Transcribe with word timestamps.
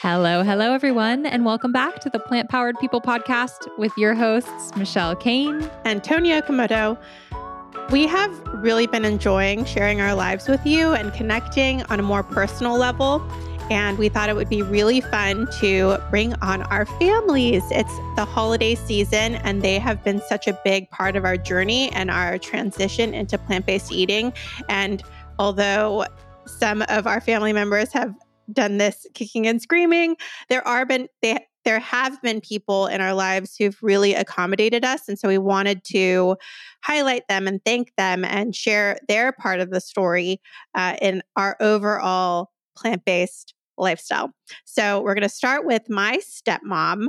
Hello, 0.00 0.44
hello, 0.44 0.72
everyone, 0.72 1.26
and 1.26 1.44
welcome 1.44 1.72
back 1.72 1.98
to 1.98 2.08
the 2.08 2.20
Plant 2.20 2.48
Powered 2.48 2.78
People 2.78 3.00
podcast 3.00 3.66
with 3.78 3.90
your 3.98 4.14
hosts, 4.14 4.70
Michelle 4.76 5.16
Kane 5.16 5.68
and 5.84 6.04
Toni 6.04 6.30
Okamoto. 6.30 6.96
We 7.90 8.06
have 8.06 8.30
really 8.62 8.86
been 8.86 9.04
enjoying 9.04 9.64
sharing 9.64 10.00
our 10.00 10.14
lives 10.14 10.46
with 10.46 10.64
you 10.64 10.92
and 10.92 11.12
connecting 11.14 11.82
on 11.90 11.98
a 11.98 12.04
more 12.04 12.22
personal 12.22 12.76
level. 12.76 13.28
And 13.72 13.98
we 13.98 14.08
thought 14.08 14.28
it 14.28 14.36
would 14.36 14.48
be 14.48 14.62
really 14.62 15.00
fun 15.00 15.48
to 15.58 15.98
bring 16.10 16.32
on 16.34 16.62
our 16.62 16.86
families. 16.86 17.64
It's 17.72 17.96
the 18.14 18.24
holiday 18.24 18.76
season, 18.76 19.34
and 19.34 19.62
they 19.62 19.80
have 19.80 20.04
been 20.04 20.20
such 20.28 20.46
a 20.46 20.56
big 20.64 20.88
part 20.90 21.16
of 21.16 21.24
our 21.24 21.36
journey 21.36 21.90
and 21.90 22.08
our 22.08 22.38
transition 22.38 23.14
into 23.14 23.36
plant 23.36 23.66
based 23.66 23.90
eating. 23.90 24.32
And 24.68 25.02
although 25.40 26.06
some 26.46 26.82
of 26.88 27.08
our 27.08 27.20
family 27.20 27.52
members 27.52 27.92
have 27.92 28.14
done 28.52 28.78
this 28.78 29.06
kicking 29.14 29.46
and 29.46 29.60
screaming. 29.60 30.16
There 30.48 30.66
are 30.66 30.86
been 30.86 31.08
they 31.22 31.46
there 31.64 31.80
have 31.80 32.20
been 32.22 32.40
people 32.40 32.86
in 32.86 33.00
our 33.00 33.12
lives 33.12 33.56
who've 33.56 33.76
really 33.82 34.14
accommodated 34.14 34.84
us 34.84 35.06
and 35.06 35.18
so 35.18 35.28
we 35.28 35.36
wanted 35.36 35.84
to 35.84 36.36
highlight 36.82 37.28
them 37.28 37.46
and 37.46 37.62
thank 37.64 37.94
them 37.96 38.24
and 38.24 38.54
share 38.56 38.98
their 39.06 39.32
part 39.32 39.60
of 39.60 39.70
the 39.70 39.80
story 39.80 40.40
uh, 40.74 40.96
in 41.02 41.22
our 41.36 41.56
overall 41.60 42.50
plant-based 42.76 43.52
lifestyle. 43.76 44.30
So 44.64 45.02
we're 45.02 45.14
going 45.14 45.22
to 45.22 45.28
start 45.28 45.66
with 45.66 45.90
my 45.90 46.18
stepmom 46.18 47.08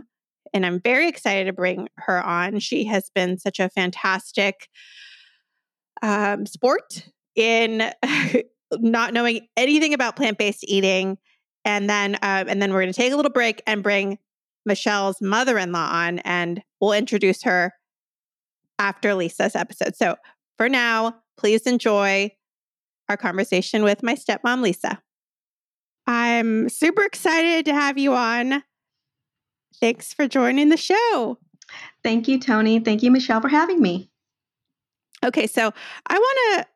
and 0.54 0.66
I'm 0.66 0.82
very 0.82 1.08
excited 1.08 1.46
to 1.46 1.54
bring 1.54 1.88
her 1.98 2.22
on. 2.22 2.60
She 2.60 2.86
has 2.86 3.10
been 3.14 3.38
such 3.38 3.60
a 3.60 3.70
fantastic 3.70 4.68
um, 6.02 6.46
sport 6.46 7.08
in 7.36 7.92
not 8.74 9.14
knowing 9.14 9.48
anything 9.58 9.94
about 9.94 10.16
plant-based 10.16 10.66
eating 10.68 11.18
and 11.70 11.88
then 11.90 12.16
uh, 12.16 12.46
and 12.48 12.62
then 12.62 12.74
we're 12.74 12.82
going 12.82 12.94
to 12.94 12.98
take 12.98 13.14
a 13.14 13.16
little 13.16 13.32
break 13.32 13.62
and 13.68 13.84
bring 13.84 14.18
Michelle's 14.66 15.22
mother-in-law 15.22 15.90
on 15.92 16.20
and 16.20 16.64
we'll 16.82 16.94
introduce 16.94 17.44
her 17.44 17.74
after 18.80 19.14
Lisa's 19.14 19.56
episode. 19.56 19.96
So 19.96 20.16
for 20.58 20.68
now, 20.68 21.22
please 21.38 21.62
enjoy 21.68 22.32
our 23.08 23.18
conversation 23.18 23.84
with 23.84 24.02
my 24.02 24.16
stepmom 24.16 24.62
Lisa. 24.62 25.00
I'm 26.08 26.70
super 26.70 27.04
excited 27.04 27.66
to 27.66 27.74
have 27.74 27.98
you 27.98 28.16
on. 28.16 28.64
Thanks 29.80 30.12
for 30.14 30.28
joining 30.28 30.70
the 30.70 30.78
show. 30.78 31.38
Thank 32.04 32.28
you, 32.28 32.40
Toni. 32.40 32.80
Thank 32.80 33.04
you, 33.04 33.12
Michelle, 33.12 33.42
for 33.42 33.48
having 33.48 33.80
me. 33.80 34.10
Okay, 35.24 35.46
so 35.46 35.72
I 36.08 36.18
want 36.18 36.66
to 36.66 36.68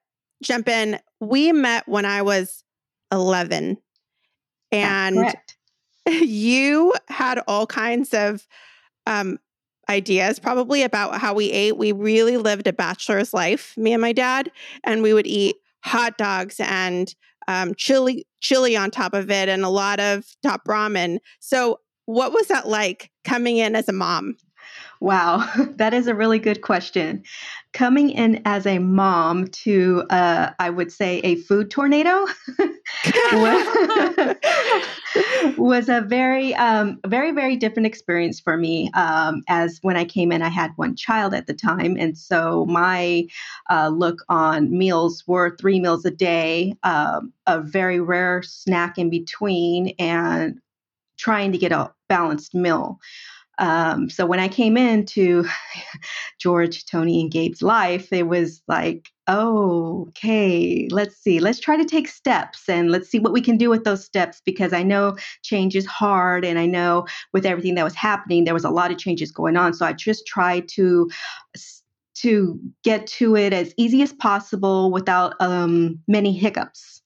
jump 0.43 0.67
in. 0.69 0.99
We 1.19 1.51
met 1.51 1.87
when 1.87 2.05
I 2.05 2.21
was 2.21 2.63
11 3.11 3.77
and 4.73 5.33
you 6.07 6.93
had 7.07 7.41
all 7.47 7.67
kinds 7.67 8.13
of 8.13 8.47
um, 9.05 9.39
ideas 9.89 10.39
probably 10.39 10.83
about 10.83 11.19
how 11.19 11.33
we 11.33 11.51
ate. 11.51 11.77
We 11.77 11.91
really 11.91 12.37
lived 12.37 12.67
a 12.67 12.73
bachelor's 12.73 13.33
life, 13.33 13.73
me 13.77 13.93
and 13.93 14.01
my 14.01 14.13
dad, 14.13 14.51
and 14.83 15.03
we 15.03 15.13
would 15.13 15.27
eat 15.27 15.55
hot 15.83 16.17
dogs 16.17 16.59
and 16.59 17.13
um, 17.47 17.75
chili 17.75 18.25
chili 18.39 18.75
on 18.75 18.89
top 18.91 19.13
of 19.13 19.29
it 19.29 19.49
and 19.49 19.63
a 19.63 19.69
lot 19.69 19.99
of 19.99 20.25
top 20.43 20.63
ramen. 20.65 21.19
So, 21.39 21.79
what 22.05 22.33
was 22.33 22.47
that 22.47 22.67
like 22.67 23.11
coming 23.23 23.57
in 23.57 23.75
as 23.75 23.87
a 23.87 23.93
mom? 23.93 24.37
Wow, 25.03 25.45
that 25.75 25.93
is 25.93 26.07
a 26.07 26.15
really 26.15 26.39
good 26.39 26.61
question. 26.61 27.23
Coming 27.73 28.09
in 28.09 28.41
as 28.45 28.65
a 28.65 28.79
mom 28.79 29.47
to, 29.47 30.05
uh, 30.09 30.51
I 30.59 30.69
would 30.69 30.93
say, 30.93 31.19
a 31.25 31.35
food 31.35 31.69
tornado 31.69 32.25
was, 33.33 34.37
was, 35.57 35.89
a 35.89 35.99
very, 35.99 36.55
um, 36.55 37.01
very, 37.05 37.31
very 37.31 37.57
different 37.57 37.85
experience 37.85 38.39
for 38.39 38.55
me. 38.55 38.91
Um, 38.93 39.43
as 39.49 39.79
when 39.81 39.97
I 39.97 40.05
came 40.05 40.31
in, 40.31 40.41
I 40.41 40.47
had 40.47 40.71
one 40.77 40.95
child 40.95 41.33
at 41.33 41.47
the 41.47 41.53
time. 41.53 41.97
And 41.99 42.17
so 42.17 42.65
my 42.67 43.27
uh, 43.69 43.89
look 43.89 44.23
on 44.29 44.71
meals 44.71 45.25
were 45.27 45.57
three 45.57 45.81
meals 45.81 46.05
a 46.05 46.11
day, 46.11 46.77
um, 46.83 47.33
a 47.45 47.59
very 47.59 47.99
rare 47.99 48.41
snack 48.41 48.97
in 48.97 49.09
between, 49.09 49.95
and 49.99 50.61
trying 51.17 51.51
to 51.51 51.57
get 51.57 51.73
a 51.73 51.91
balanced 52.07 52.55
meal. 52.55 52.99
Um, 53.59 54.09
so 54.09 54.25
when 54.25 54.39
I 54.39 54.47
came 54.47 54.77
into 54.77 55.45
George, 56.39 56.85
Toni, 56.85 57.21
and 57.21 57.31
Gabe's 57.31 57.61
life, 57.61 58.11
it 58.11 58.27
was 58.27 58.61
like, 58.67 59.09
oh, 59.27 60.05
okay, 60.09 60.87
let's 60.91 61.15
see, 61.15 61.39
let's 61.39 61.59
try 61.59 61.77
to 61.77 61.85
take 61.85 62.07
steps 62.07 62.67
and 62.67 62.91
let's 62.91 63.09
see 63.09 63.19
what 63.19 63.31
we 63.31 63.41
can 63.41 63.57
do 63.57 63.69
with 63.69 63.83
those 63.83 64.03
steps 64.03 64.41
because 64.45 64.73
I 64.73 64.83
know 64.83 65.15
change 65.43 65.75
is 65.75 65.85
hard. 65.85 66.43
And 66.43 66.59
I 66.59 66.65
know 66.65 67.05
with 67.31 67.45
everything 67.45 67.75
that 67.75 67.83
was 67.83 67.95
happening, 67.95 68.43
there 68.43 68.53
was 68.53 68.65
a 68.65 68.69
lot 68.69 68.91
of 68.91 68.97
changes 68.97 69.31
going 69.31 69.55
on. 69.55 69.73
So 69.73 69.85
I 69.85 69.93
just 69.93 70.25
tried 70.25 70.67
to 70.69 71.09
to 72.15 72.59
get 72.83 73.07
to 73.07 73.35
it 73.35 73.53
as 73.53 73.73
easy 73.75 74.01
as 74.03 74.13
possible 74.13 74.91
without 74.91 75.33
um, 75.39 75.99
many 76.07 76.31
hiccups. 76.31 77.01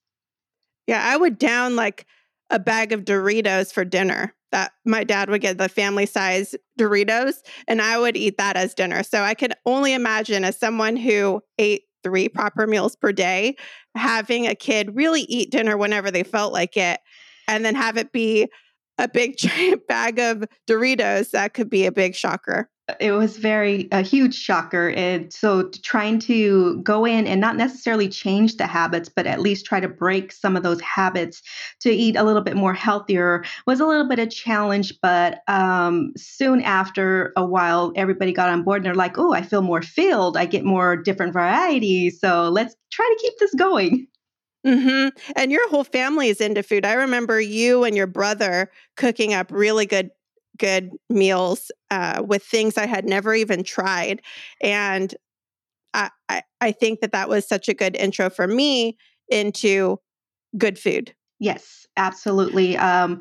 Yeah, 0.86 1.02
I 1.02 1.16
would 1.16 1.38
down 1.38 1.76
like 1.76 2.06
a 2.50 2.58
bag 2.58 2.92
of 2.92 3.04
Doritos 3.04 3.72
for 3.72 3.84
dinner 3.84 4.34
that 4.50 4.72
my 4.84 5.04
dad 5.04 5.28
would 5.28 5.40
get 5.40 5.58
the 5.58 5.68
family 5.68 6.06
size 6.06 6.54
Doritos 6.78 7.34
and 7.66 7.82
I 7.82 7.98
would 7.98 8.16
eat 8.16 8.38
that 8.38 8.56
as 8.56 8.74
dinner. 8.74 9.02
So 9.02 9.22
I 9.22 9.34
could 9.34 9.52
only 9.66 9.92
imagine 9.92 10.44
as 10.44 10.58
someone 10.58 10.96
who 10.96 11.42
ate 11.58 11.82
three 12.02 12.28
proper 12.28 12.66
meals 12.66 12.96
per 12.96 13.12
day, 13.12 13.56
having 13.94 14.46
a 14.46 14.54
kid 14.54 14.96
really 14.96 15.22
eat 15.22 15.50
dinner 15.50 15.76
whenever 15.76 16.10
they 16.10 16.22
felt 16.22 16.52
like 16.52 16.76
it 16.76 17.00
and 17.46 17.64
then 17.64 17.74
have 17.74 17.96
it 17.96 18.12
be 18.12 18.48
a 18.96 19.08
big 19.08 19.36
giant 19.38 19.86
bag 19.86 20.18
of 20.18 20.44
Doritos, 20.66 21.30
that 21.30 21.54
could 21.54 21.68
be 21.68 21.86
a 21.86 21.92
big 21.92 22.14
shocker 22.14 22.70
it 23.00 23.12
was 23.12 23.36
very 23.36 23.88
a 23.92 24.00
huge 24.00 24.34
shocker. 24.34 24.90
And 24.90 25.32
so 25.32 25.70
trying 25.82 26.18
to 26.20 26.80
go 26.82 27.04
in 27.04 27.26
and 27.26 27.40
not 27.40 27.56
necessarily 27.56 28.08
change 28.08 28.56
the 28.56 28.66
habits 28.66 29.08
but 29.08 29.26
at 29.26 29.40
least 29.40 29.66
try 29.66 29.80
to 29.80 29.88
break 29.88 30.32
some 30.32 30.56
of 30.56 30.62
those 30.62 30.80
habits 30.80 31.42
to 31.80 31.90
eat 31.90 32.16
a 32.16 32.24
little 32.24 32.42
bit 32.42 32.56
more 32.56 32.74
healthier 32.74 33.44
was 33.66 33.80
a 33.80 33.86
little 33.86 34.08
bit 34.08 34.18
of 34.18 34.30
challenge. 34.30 34.94
But 35.02 35.42
um, 35.48 36.12
soon 36.16 36.62
after 36.62 37.32
a 37.36 37.44
while 37.44 37.92
everybody 37.96 38.32
got 38.32 38.48
on 38.48 38.62
board 38.62 38.78
and 38.78 38.86
they're 38.86 38.94
like 38.94 39.18
oh 39.18 39.32
i 39.32 39.42
feel 39.42 39.62
more 39.62 39.82
filled. 39.82 40.36
I 40.36 40.46
get 40.46 40.64
more 40.64 40.96
different 40.96 41.32
varieties. 41.32 42.20
So 42.20 42.48
let's 42.48 42.74
try 42.90 43.04
to 43.04 43.22
keep 43.22 43.38
this 43.38 43.54
going. 43.54 44.06
Mm-hmm. 44.66 45.08
And 45.36 45.52
your 45.52 45.68
whole 45.68 45.84
family 45.84 46.28
is 46.28 46.40
into 46.40 46.62
food. 46.62 46.84
I 46.84 46.94
remember 46.94 47.40
you 47.40 47.84
and 47.84 47.96
your 47.96 48.06
brother 48.06 48.70
cooking 48.96 49.32
up 49.32 49.50
really 49.50 49.86
good 49.86 50.10
good 50.58 50.90
meals 51.08 51.70
uh, 51.90 52.22
with 52.26 52.42
things 52.42 52.76
I 52.76 52.86
had 52.86 53.04
never 53.04 53.34
even 53.34 53.64
tried. 53.64 54.22
And 54.60 55.14
I, 55.94 56.10
I, 56.28 56.42
I 56.60 56.72
think 56.72 57.00
that 57.00 57.12
that 57.12 57.28
was 57.28 57.48
such 57.48 57.68
a 57.68 57.74
good 57.74 57.96
intro 57.96 58.30
for 58.30 58.46
me 58.46 58.96
into 59.28 59.98
good 60.56 60.78
food. 60.78 61.14
Yes, 61.40 61.86
absolutely. 61.96 62.76
Um, 62.76 63.20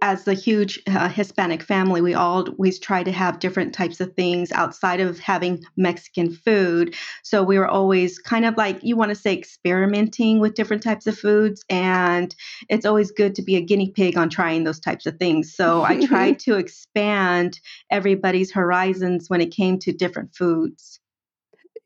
as 0.00 0.28
a 0.28 0.34
huge 0.34 0.80
uh, 0.86 1.08
Hispanic 1.08 1.60
family, 1.60 2.00
we 2.00 2.14
always 2.14 2.78
try 2.78 3.02
to 3.02 3.10
have 3.10 3.40
different 3.40 3.74
types 3.74 4.00
of 4.00 4.14
things 4.14 4.52
outside 4.52 5.00
of 5.00 5.18
having 5.18 5.64
Mexican 5.76 6.30
food. 6.30 6.94
So 7.24 7.42
we 7.42 7.58
were 7.58 7.66
always 7.66 8.20
kind 8.20 8.44
of 8.44 8.56
like, 8.56 8.78
you 8.84 8.96
want 8.96 9.08
to 9.08 9.16
say, 9.16 9.36
experimenting 9.36 10.38
with 10.38 10.54
different 10.54 10.84
types 10.84 11.08
of 11.08 11.18
foods. 11.18 11.64
And 11.68 12.32
it's 12.68 12.86
always 12.86 13.10
good 13.10 13.34
to 13.34 13.42
be 13.42 13.56
a 13.56 13.60
guinea 13.60 13.90
pig 13.90 14.16
on 14.16 14.30
trying 14.30 14.62
those 14.62 14.78
types 14.78 15.06
of 15.06 15.16
things. 15.18 15.52
So 15.52 15.82
I 15.82 16.06
tried 16.06 16.38
to 16.40 16.58
expand 16.58 17.58
everybody's 17.90 18.52
horizons 18.52 19.28
when 19.28 19.40
it 19.40 19.50
came 19.50 19.80
to 19.80 19.92
different 19.92 20.32
foods. 20.32 21.00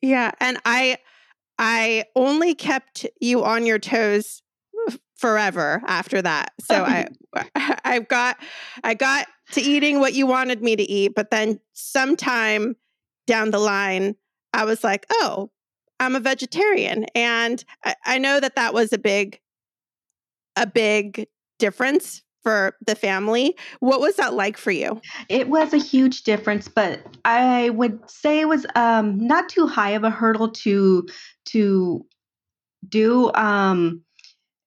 Yeah. 0.02 0.32
And 0.38 0.58
I, 0.66 0.98
I 1.58 2.04
only 2.14 2.54
kept 2.54 3.06
you 3.20 3.42
on 3.42 3.64
your 3.64 3.78
toes 3.78 4.41
forever 5.22 5.80
after 5.86 6.20
that. 6.20 6.52
So 6.60 6.82
I 6.82 7.06
I've 7.84 8.08
got 8.08 8.36
I 8.84 8.92
got 8.92 9.28
to 9.52 9.62
eating 9.62 10.00
what 10.00 10.14
you 10.14 10.26
wanted 10.26 10.62
me 10.62 10.76
to 10.76 10.82
eat, 10.82 11.14
but 11.14 11.30
then 11.30 11.60
sometime 11.72 12.76
down 13.26 13.52
the 13.52 13.60
line 13.60 14.16
I 14.52 14.64
was 14.64 14.84
like, 14.84 15.06
"Oh, 15.10 15.50
I'm 16.00 16.16
a 16.16 16.20
vegetarian." 16.20 17.06
And 17.14 17.64
I, 17.84 17.94
I 18.04 18.18
know 18.18 18.40
that 18.40 18.56
that 18.56 18.74
was 18.74 18.92
a 18.92 18.98
big 18.98 19.40
a 20.56 20.66
big 20.66 21.28
difference 21.58 22.22
for 22.42 22.74
the 22.84 22.96
family. 22.96 23.56
What 23.78 24.00
was 24.00 24.16
that 24.16 24.34
like 24.34 24.56
for 24.56 24.72
you? 24.72 25.00
It 25.28 25.48
was 25.48 25.72
a 25.72 25.78
huge 25.78 26.24
difference, 26.24 26.66
but 26.66 27.00
I 27.24 27.70
would 27.70 28.10
say 28.10 28.40
it 28.40 28.48
was 28.48 28.66
um, 28.74 29.24
not 29.24 29.48
too 29.48 29.68
high 29.68 29.90
of 29.90 30.02
a 30.02 30.10
hurdle 30.10 30.50
to 30.50 31.06
to 31.46 32.04
do. 32.88 33.32
Um, 33.34 34.02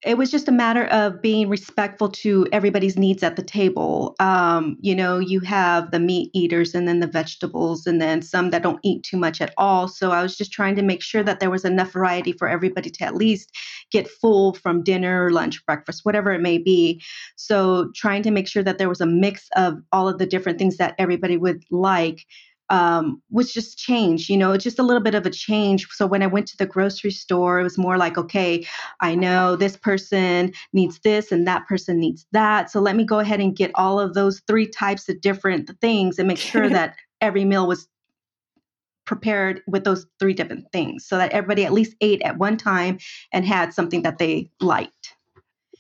it 0.06 0.20
was 0.20 0.30
just 0.30 0.48
a 0.48 0.52
matter 0.52 0.86
of 0.86 1.20
being 1.20 1.50
respectful 1.50 2.10
to 2.10 2.48
everybody's 2.52 2.96
needs 2.96 3.24
at 3.24 3.36
the 3.36 3.42
table. 3.42 4.16
Um, 4.20 4.78
you 4.80 4.96
know, 4.96 5.18
you 5.18 5.40
have 5.40 5.90
the 5.90 6.00
meat 6.00 6.30
eaters 6.34 6.76
and 6.76 6.88
then 6.88 7.00
the 7.00 7.08
vegetables, 7.08 7.88
and 7.88 8.00
then 8.00 8.22
some 8.22 8.52
that 8.52 8.62
don't 8.62 8.80
eat 8.84 9.02
too 9.02 9.18
much 9.18 9.42
at 9.42 9.54
all. 9.58 9.88
So 9.88 10.12
I 10.12 10.22
was 10.22 10.38
just 10.38 10.52
trying 10.52 10.76
to 10.76 10.84
make 10.84 11.02
sure 11.02 11.24
that 11.24 11.40
there 11.40 11.50
was 11.50 11.66
enough 11.66 11.92
variety 11.92 12.34
for 12.34 12.48
everybody 12.48 12.92
to 12.92 13.04
at 13.04 13.16
least 13.16 13.52
get 13.92 14.08
full 14.08 14.54
from 14.54 14.84
dinner, 14.84 15.32
lunch, 15.32 15.66
breakfast, 15.66 16.02
whatever 16.04 16.32
it 16.32 16.42
may 16.42 16.60
be. 16.60 17.02
So 17.36 17.92
trying 17.96 18.22
to 18.24 18.32
make 18.32 18.48
sure 18.48 18.64
that 18.64 18.78
there 18.78 18.90
was 18.90 19.02
a 19.02 19.08
mix 19.08 19.48
of 19.56 19.80
all 19.92 20.08
of 20.08 20.20
the 20.20 20.28
different 20.28 20.60
things 20.60 20.78
that 20.78 20.94
everybody 21.00 21.36
would 21.36 21.64
like 21.72 22.26
um, 22.70 23.22
was 23.30 23.54
just 23.54 23.78
changed, 23.78 24.30
you 24.30 24.38
know, 24.38 24.58
just 24.58 24.80
a 24.80 24.84
little 24.84 25.02
bit 25.02 25.16
of 25.16 25.26
a 25.26 25.30
change. 25.30 25.88
So 25.92 26.08
when 26.08 26.24
I 26.24 26.28
went 26.28 26.48
to 26.48 26.58
the 26.58 26.66
grocery 26.66 27.12
store, 27.12 27.60
it 27.60 27.64
was 27.64 27.78
more 27.78 27.98
like, 27.98 28.18
okay, 28.18 28.66
I 29.02 29.16
know 29.16 29.56
this 29.56 29.78
person 29.78 30.52
needs 30.74 31.00
this 31.00 31.32
and 31.32 31.48
that 31.48 31.68
person 31.68 32.00
needs 32.00 32.26
that. 32.32 32.72
So 32.72 32.80
let 32.80 32.96
me 32.96 33.04
go 33.04 33.20
ahead 33.20 33.40
and 33.40 33.56
get 33.56 33.72
all 33.76 34.00
of 34.00 34.14
those 34.14 34.42
three 34.48 34.68
types 34.68 35.08
of 35.10 35.22
different 35.22 35.70
things 35.80 36.18
and 36.18 36.28
make 36.28 36.38
sure 36.38 36.70
that 36.72 36.96
every 37.22 37.46
meal 37.46 37.68
was 37.68 37.88
prepared 39.06 39.62
with 39.68 39.84
those 39.84 40.08
three 40.20 40.34
different 40.34 40.72
things 40.72 41.06
so 41.06 41.18
that 41.18 41.32
everybody 41.32 41.64
at 41.64 41.74
least 41.74 41.96
ate 42.02 42.22
at 42.24 42.38
one 42.38 42.58
time 42.58 42.98
and 43.32 43.46
had 43.46 43.74
something 43.74 44.02
that 44.02 44.18
they 44.18 44.50
liked. 44.60 45.15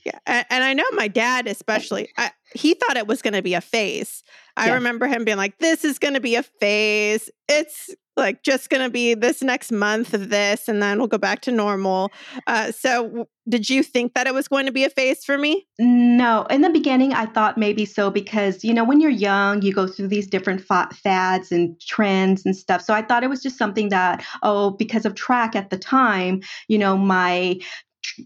Yeah. 0.06 0.20
And, 0.28 0.46
and 0.52 0.64
I 0.64 0.74
know 0.74 0.86
my 0.94 1.08
dad, 1.08 1.48
especially, 1.48 2.10
I, 2.18 2.32
he 2.54 2.76
thought 2.76 2.96
it 2.96 3.08
was 3.08 3.24
going 3.24 3.34
to 3.34 3.42
be 3.42 3.56
a 3.56 3.62
phase. 3.62 4.24
I 4.56 4.68
yeah. 4.68 4.76
remember 4.76 5.08
him 5.08 5.26
being 5.26 5.38
like, 5.38 5.58
this 5.58 5.84
is 5.84 5.98
going 5.98 6.14
to 6.14 6.20
be 6.20 6.36
a 6.36 6.44
phase. 6.44 7.30
It's 7.50 7.90
like 8.18 8.44
just 8.44 8.70
going 8.70 8.84
to 8.84 8.90
be 8.90 9.14
this 9.14 9.42
next 9.42 9.72
month 9.72 10.14
of 10.14 10.30
this, 10.30 10.68
and 10.68 10.82
then 10.82 11.00
we'll 11.00 11.08
go 11.08 11.18
back 11.18 11.42
to 11.42 11.52
normal. 11.52 12.12
Uh, 12.48 12.72
so, 12.72 13.28
did 13.48 13.70
you 13.70 13.84
think 13.84 14.14
that 14.14 14.26
it 14.26 14.34
was 14.34 14.48
going 14.48 14.66
to 14.66 14.72
be 14.72 14.86
a 14.86 14.90
phase 14.90 15.26
for 15.26 15.38
me? 15.38 15.68
No. 15.78 16.46
In 16.50 16.62
the 16.62 16.70
beginning, 16.70 17.14
I 17.14 17.26
thought 17.26 17.58
maybe 17.58 17.86
so 17.86 18.10
because, 18.10 18.64
you 18.64 18.74
know, 18.74 18.86
when 18.86 19.02
you're 19.02 19.12
young, 19.12 19.62
you 19.62 19.74
go 19.74 19.86
through 19.86 20.08
these 20.08 20.28
different 20.28 20.62
fads 20.62 21.52
and 21.52 21.80
trends 21.82 22.46
and 22.46 22.56
stuff. 22.56 22.82
So, 22.82 22.94
I 22.94 23.02
thought 23.02 23.24
it 23.24 23.30
was 23.30 23.44
just 23.44 23.58
something 23.58 23.90
that, 23.90 24.24
oh, 24.44 24.72
because 24.72 25.06
of 25.06 25.16
track 25.16 25.56
at 25.56 25.70
the 25.70 25.78
time, 25.78 26.42
you 26.70 26.78
know, 26.78 26.98
my 26.98 27.60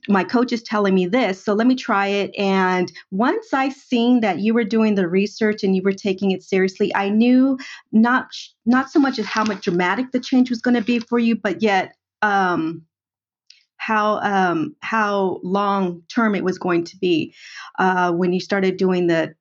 my 0.07 0.23
coach 0.23 0.51
is 0.51 0.63
telling 0.63 0.95
me 0.95 1.05
this 1.05 1.43
so 1.43 1.53
let 1.53 1.67
me 1.67 1.75
try 1.75 2.07
it. 2.07 2.31
And 2.37 2.91
once 3.11 3.53
i 3.53 3.69
seen 3.69 4.21
that 4.21 4.39
you 4.39 4.53
were 4.53 4.63
doing 4.63 4.95
the 4.95 5.07
research 5.07 5.63
and 5.63 5.75
you 5.75 5.81
were 5.81 5.93
taking 5.93 6.31
it 6.31 6.43
seriously 6.43 6.93
i 6.95 7.09
knew 7.09 7.57
not 7.91 8.27
not 8.65 8.89
so 8.91 8.99
much 8.99 9.19
as 9.19 9.25
how 9.25 9.43
much 9.43 9.63
dramatic 9.63 10.11
the 10.11 10.19
change 10.19 10.49
was 10.49 10.61
going 10.61 10.75
to 10.75 10.81
be 10.81 10.99
for 10.99 11.19
you 11.19 11.35
but 11.35 11.61
yet 11.61 11.95
um 12.21 12.83
how 13.77 14.19
um 14.19 14.75
how 14.81 15.39
long 15.43 16.01
term 16.13 16.35
it 16.35 16.43
was 16.43 16.57
going 16.57 16.83
to 16.83 16.97
be 16.97 17.33
uh 17.79 18.11
when 18.11 18.33
you 18.33 18.39
started 18.39 18.77
doing 18.77 19.07
the 19.07 19.33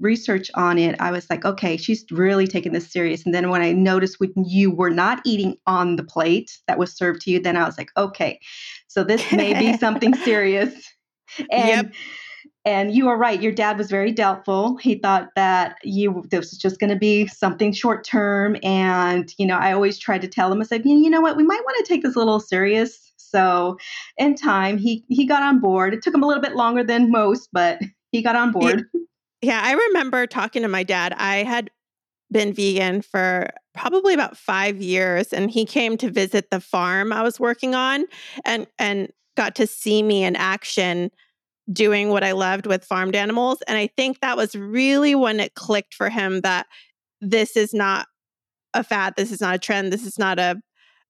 research 0.00 0.50
on 0.54 0.78
it, 0.78 0.96
I 1.00 1.10
was 1.10 1.28
like, 1.30 1.44
okay, 1.44 1.76
she's 1.76 2.04
really 2.10 2.46
taking 2.46 2.72
this 2.72 2.90
serious. 2.90 3.24
And 3.24 3.34
then 3.34 3.50
when 3.50 3.62
I 3.62 3.72
noticed 3.72 4.18
when 4.18 4.32
you 4.36 4.70
were 4.70 4.90
not 4.90 5.20
eating 5.24 5.56
on 5.66 5.96
the 5.96 6.04
plate 6.04 6.58
that 6.66 6.78
was 6.78 6.92
served 6.92 7.22
to 7.22 7.30
you, 7.30 7.40
then 7.40 7.56
I 7.56 7.64
was 7.64 7.78
like, 7.78 7.90
okay, 7.96 8.40
so 8.88 9.04
this 9.04 9.30
may 9.32 9.54
be 9.54 9.76
something 9.78 10.14
serious. 10.14 10.74
And 11.50 11.86
yep. 11.86 11.92
and 12.64 12.94
you 12.94 13.08
are 13.08 13.16
right. 13.16 13.40
Your 13.40 13.52
dad 13.52 13.78
was 13.78 13.88
very 13.90 14.10
doubtful. 14.10 14.76
He 14.78 14.96
thought 14.96 15.28
that 15.36 15.76
you 15.84 16.24
this 16.30 16.50
was 16.50 16.58
just 16.58 16.80
going 16.80 16.90
to 16.90 16.98
be 16.98 17.26
something 17.28 17.72
short 17.72 18.04
term. 18.04 18.56
And 18.62 19.32
you 19.38 19.46
know, 19.46 19.56
I 19.56 19.72
always 19.72 19.98
tried 19.98 20.22
to 20.22 20.28
tell 20.28 20.50
him. 20.50 20.60
I 20.60 20.64
said, 20.64 20.84
you 20.84 21.10
know 21.10 21.20
what, 21.20 21.36
we 21.36 21.44
might 21.44 21.62
want 21.64 21.84
to 21.84 21.92
take 21.92 22.02
this 22.02 22.16
a 22.16 22.18
little 22.18 22.40
serious. 22.40 23.12
So, 23.16 23.78
in 24.16 24.34
time, 24.34 24.76
he 24.76 25.04
he 25.08 25.24
got 25.24 25.42
on 25.42 25.60
board. 25.60 25.94
It 25.94 26.02
took 26.02 26.14
him 26.14 26.24
a 26.24 26.26
little 26.26 26.42
bit 26.42 26.56
longer 26.56 26.82
than 26.82 27.12
most, 27.12 27.48
but 27.52 27.78
he 28.10 28.22
got 28.22 28.34
on 28.34 28.50
board. 28.50 28.84
Yeah. 28.92 29.00
Yeah, 29.42 29.60
I 29.62 29.72
remember 29.72 30.26
talking 30.26 30.62
to 30.62 30.68
my 30.68 30.82
dad. 30.82 31.14
I 31.16 31.36
had 31.38 31.70
been 32.32 32.52
vegan 32.54 33.02
for 33.02 33.50
probably 33.74 34.14
about 34.14 34.36
5 34.36 34.82
years 34.82 35.32
and 35.32 35.50
he 35.50 35.66
came 35.66 35.96
to 35.98 36.10
visit 36.10 36.50
the 36.50 36.60
farm 36.60 37.12
I 37.12 37.22
was 37.22 37.40
working 37.40 37.74
on 37.74 38.06
and 38.44 38.66
and 38.78 39.10
got 39.36 39.54
to 39.56 39.66
see 39.66 40.02
me 40.02 40.24
in 40.24 40.36
action 40.36 41.10
doing 41.72 42.10
what 42.10 42.24
I 42.24 42.32
loved 42.32 42.66
with 42.66 42.84
farmed 42.84 43.16
animals 43.16 43.58
and 43.68 43.78
I 43.78 43.88
think 43.96 44.20
that 44.20 44.36
was 44.36 44.56
really 44.56 45.14
when 45.14 45.40
it 45.40 45.54
clicked 45.54 45.94
for 45.94 46.10
him 46.10 46.42
that 46.42 46.66
this 47.20 47.56
is 47.56 47.74
not 47.74 48.06
a 48.74 48.84
fad, 48.84 49.14
this 49.16 49.32
is 49.32 49.40
not 49.40 49.56
a 49.56 49.58
trend, 49.60 49.92
this 49.92 50.06
is 50.06 50.18
not 50.18 50.38
a 50.38 50.56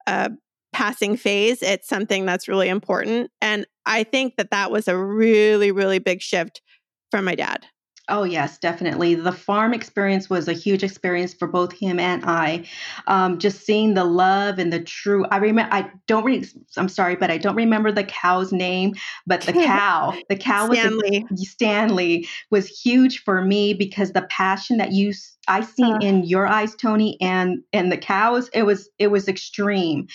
a 0.07 0.31
passing 0.73 1.17
phase, 1.17 1.63
it's 1.63 1.89
something 1.89 2.27
that's 2.27 2.49
really 2.49 2.69
important 2.71 3.31
and 3.43 3.67
I 3.87 4.05
think 4.05 4.37
that 4.39 4.51
that 4.53 4.71
was 4.73 4.89
a 4.89 4.99
really 4.99 5.73
really 5.73 5.99
big 6.01 6.23
shift 6.23 6.63
from 7.11 7.27
my 7.27 7.35
dad. 7.37 7.67
Oh, 8.11 8.25
yes, 8.25 8.59
definitely. 8.59 9.15
The 9.15 9.33
farm 9.33 9.73
experience 9.73 10.29
was 10.29 10.49
a 10.49 10.53
huge 10.53 10.83
experience 10.83 11.33
for 11.33 11.49
both 11.49 11.73
him 11.73 11.99
and 11.99 12.25
I. 12.25 12.67
Um, 13.07 13.39
just 13.39 13.65
seeing 13.65 13.95
the 13.95 14.05
love 14.05 14.59
and 14.59 14.73
the 14.73 14.81
true. 14.81 15.25
I 15.31 15.37
remember, 15.37 15.73
I 15.73 15.91
don't, 16.07 16.25
re- 16.25 16.45
I'm 16.77 16.89
sorry, 16.89 17.17
but 17.17 17.31
I 17.31 17.39
don't 17.39 17.57
remember 17.57 17.93
the 17.93 18.05
cow's 18.05 18.53
name, 18.53 18.95
but 19.27 19.43
the 19.43 19.53
cow, 19.65 20.15
the 20.29 20.37
cow 20.37 20.69
was 20.69 20.79
Stanley. 20.79 21.27
A, 21.31 21.37
Stanley 21.37 22.29
was 22.51 22.69
huge 22.69 23.23
for 23.23 23.43
me 23.43 23.75
because 23.75 24.13
the 24.13 24.23
passion 24.23 24.79
that 24.79 24.93
you 24.93 25.13
I 25.49 25.63
seen 25.63 25.95
uh, 25.95 25.99
in 26.01 26.25
your 26.25 26.47
eyes, 26.47 26.77
Toni, 26.77 27.17
and 27.21 27.63
and 27.73 27.91
the 27.91 27.97
cows, 27.97 28.49
it 28.53 28.63
was 28.65 28.89
it 28.99 29.09
was 29.09 29.27
extreme, 29.27 30.07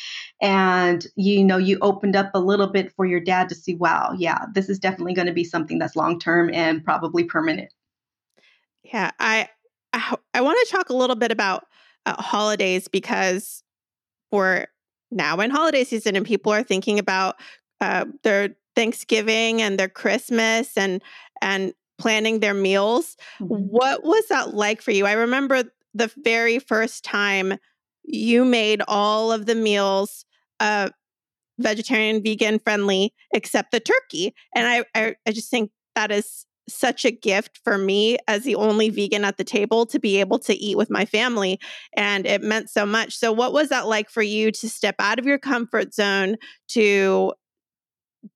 and 0.41 1.05
you 1.15 1.43
know 1.43 1.57
you 1.57 1.77
opened 1.81 2.15
up 2.15 2.31
a 2.33 2.39
little 2.39 2.67
bit 2.67 2.91
for 2.93 3.05
your 3.05 3.19
dad 3.19 3.49
to 3.49 3.55
see, 3.55 3.75
wow, 3.75 4.13
yeah, 4.17 4.45
this 4.53 4.69
is 4.69 4.79
definitely 4.79 5.13
going 5.13 5.27
to 5.27 5.33
be 5.33 5.43
something 5.43 5.77
that's 5.79 5.95
long 5.95 6.19
term 6.19 6.49
and 6.53 6.83
probably 6.83 7.23
permanent. 7.23 7.71
Yeah, 8.93 9.11
I 9.19 9.49
I, 9.93 10.15
I 10.33 10.41
want 10.41 10.59
to 10.65 10.71
talk 10.71 10.89
a 10.89 10.95
little 10.95 11.15
bit 11.15 11.31
about 11.31 11.65
uh, 12.05 12.21
holidays 12.21 12.87
because 12.87 13.63
we're 14.31 14.67
now 15.11 15.39
in 15.39 15.49
holiday 15.49 15.83
season 15.83 16.15
and 16.15 16.25
people 16.25 16.51
are 16.51 16.63
thinking 16.63 16.99
about 16.99 17.35
uh, 17.81 18.05
their 18.23 18.55
Thanksgiving 18.75 19.61
and 19.61 19.79
their 19.79 19.89
Christmas 19.89 20.77
and 20.77 21.01
and 21.41 21.73
planning 21.97 22.39
their 22.39 22.53
meals. 22.53 23.15
Mm-hmm. 23.39 23.53
What 23.53 24.03
was 24.03 24.27
that 24.27 24.53
like 24.53 24.81
for 24.81 24.91
you? 24.91 25.05
I 25.05 25.13
remember 25.13 25.63
the 25.93 26.11
very 26.17 26.59
first 26.59 27.03
time 27.03 27.57
you 28.03 28.45
made 28.45 28.81
all 28.87 29.31
of 29.31 29.45
the 29.45 29.55
meals 29.55 30.25
uh, 30.59 30.89
vegetarian, 31.59 32.21
vegan 32.21 32.59
friendly, 32.59 33.13
except 33.33 33.71
the 33.71 33.79
turkey. 33.79 34.33
And 34.53 34.67
I, 34.67 34.83
I, 34.93 35.15
I 35.25 35.31
just 35.31 35.49
think 35.49 35.71
that 35.95 36.11
is 36.11 36.45
such 36.67 37.05
a 37.05 37.11
gift 37.11 37.59
for 37.63 37.77
me 37.77 38.17
as 38.27 38.43
the 38.43 38.55
only 38.55 38.89
vegan 38.89 39.23
at 39.23 39.37
the 39.37 39.43
table 39.43 39.85
to 39.87 39.99
be 39.99 40.19
able 40.19 40.39
to 40.39 40.53
eat 40.55 40.77
with 40.77 40.89
my 40.89 41.05
family. 41.05 41.59
And 41.95 42.25
it 42.25 42.41
meant 42.41 42.69
so 42.69 42.85
much. 42.85 43.17
So, 43.17 43.31
what 43.31 43.53
was 43.53 43.69
that 43.69 43.87
like 43.87 44.09
for 44.09 44.21
you 44.21 44.51
to 44.51 44.69
step 44.69 44.95
out 44.99 45.19
of 45.19 45.25
your 45.25 45.39
comfort 45.39 45.93
zone 45.93 46.37
to 46.69 47.33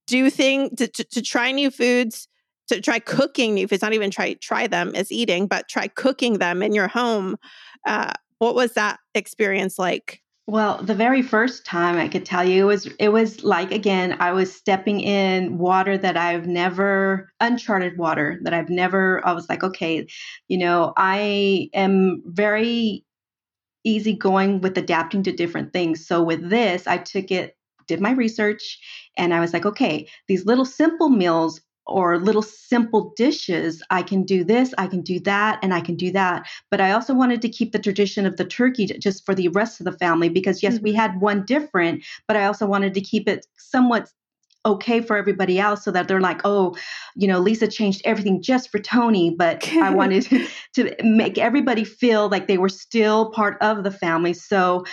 do 0.08 0.30
things, 0.30 0.72
to, 0.78 0.88
to, 0.88 1.04
to 1.04 1.22
try 1.22 1.52
new 1.52 1.72
foods? 1.72 2.28
To 2.70 2.80
try 2.80 3.00
cooking 3.00 3.56
new 3.56 3.68
foods, 3.68 3.82
not 3.82 3.94
even 3.94 4.12
try 4.12 4.36
try 4.36 4.68
them 4.68 4.92
as 4.94 5.12
eating, 5.12 5.48
but 5.48 5.68
try 5.68 5.88
cooking 5.88 6.38
them 6.38 6.62
in 6.62 6.76
your 6.76 6.88
home. 6.88 7.36
Uh, 7.88 8.14
what 8.38 8.54
was 8.54 8.74
that 8.74 9.00
experience 9.16 9.80
like? 9.80 10.22
Well, 10.50 10.82
the 10.82 10.96
very 10.96 11.22
first 11.22 11.64
time 11.64 11.98
I 11.98 12.08
could 12.08 12.26
tell 12.26 12.44
you 12.44 12.64
it 12.64 12.66
was 12.66 12.88
it 12.98 13.10
was 13.10 13.44
like 13.44 13.72
again 13.72 14.18
I 14.20 14.32
was 14.32 14.52
stepping 14.52 15.00
in 15.00 15.60
water 15.60 15.96
that 15.96 16.18
I've 16.18 16.48
never 16.48 17.32
uncharted 17.40 18.00
water 18.00 18.40
that 18.42 18.52
I've 18.52 18.72
never 18.72 19.22
I 19.28 19.34
was 19.34 19.48
like 19.48 19.64
okay, 19.64 20.08
you 20.48 20.58
know, 20.58 20.92
I 20.98 21.70
am 21.76 22.24
very 22.26 23.06
easy 23.84 24.16
going 24.16 24.62
with 24.62 24.76
adapting 24.76 25.22
to 25.24 25.32
different 25.32 25.72
things. 25.72 26.08
So 26.08 26.24
with 26.24 26.50
this, 26.50 26.88
I 26.88 26.98
took 26.98 27.30
it 27.30 27.56
did 27.88 28.02
my 28.02 28.14
research 28.14 28.80
and 29.18 29.36
I 29.36 29.40
was 29.42 29.54
like, 29.54 29.68
okay, 29.68 30.08
these 30.28 30.46
little 30.48 30.66
simple 30.66 31.10
meals 31.10 31.62
or 31.90 32.20
little 32.20 32.42
simple 32.42 33.14
dishes. 33.16 33.82
I 33.90 34.04
can 34.04 34.24
do 34.24 34.44
this, 34.44 34.74
I 34.78 34.88
can 34.88 35.02
do 35.02 35.20
that, 35.22 35.60
and 35.62 35.74
I 35.74 35.82
can 35.82 35.96
do 35.96 36.12
that. 36.12 36.48
But 36.70 36.82
I 36.82 36.92
also 36.92 37.14
wanted 37.14 37.42
to 37.42 37.50
keep 37.50 37.72
the 37.72 37.80
tradition 37.80 38.26
of 38.26 38.38
the 38.38 38.46
turkey 38.46 38.86
just 38.86 39.26
for 39.26 39.36
the 39.36 39.50
rest 39.50 39.80
of 39.80 39.86
the 39.86 39.98
family 39.98 40.30
because, 40.30 40.64
yes, 40.64 40.76
mm-hmm. 40.76 40.84
we 40.84 40.94
had 40.94 41.20
one 41.20 41.46
different, 41.46 42.04
but 42.28 42.38
I 42.38 42.46
also 42.46 42.66
wanted 42.66 42.94
to 42.94 43.02
keep 43.02 43.28
it 43.28 43.46
somewhat 43.58 44.10
okay 44.66 45.02
for 45.02 45.16
everybody 45.16 45.60
else 45.60 45.84
so 45.84 45.92
that 45.92 46.08
they're 46.08 46.20
like, 46.20 46.42
oh, 46.44 46.76
you 47.16 47.28
know, 47.28 47.40
Lisa 47.40 47.68
changed 47.68 48.02
everything 48.06 48.42
just 48.42 48.70
for 48.70 48.80
Toni. 48.80 49.34
But 49.38 49.68
I 49.70 49.90
wanted 49.94 50.28
to 50.76 50.96
make 51.02 51.38
everybody 51.38 51.84
feel 51.84 52.30
like 52.30 52.48
they 52.48 52.58
were 52.58 52.70
still 52.70 53.32
part 53.32 53.58
of 53.62 53.84
the 53.84 53.92
family. 53.92 54.34
So 54.34 54.86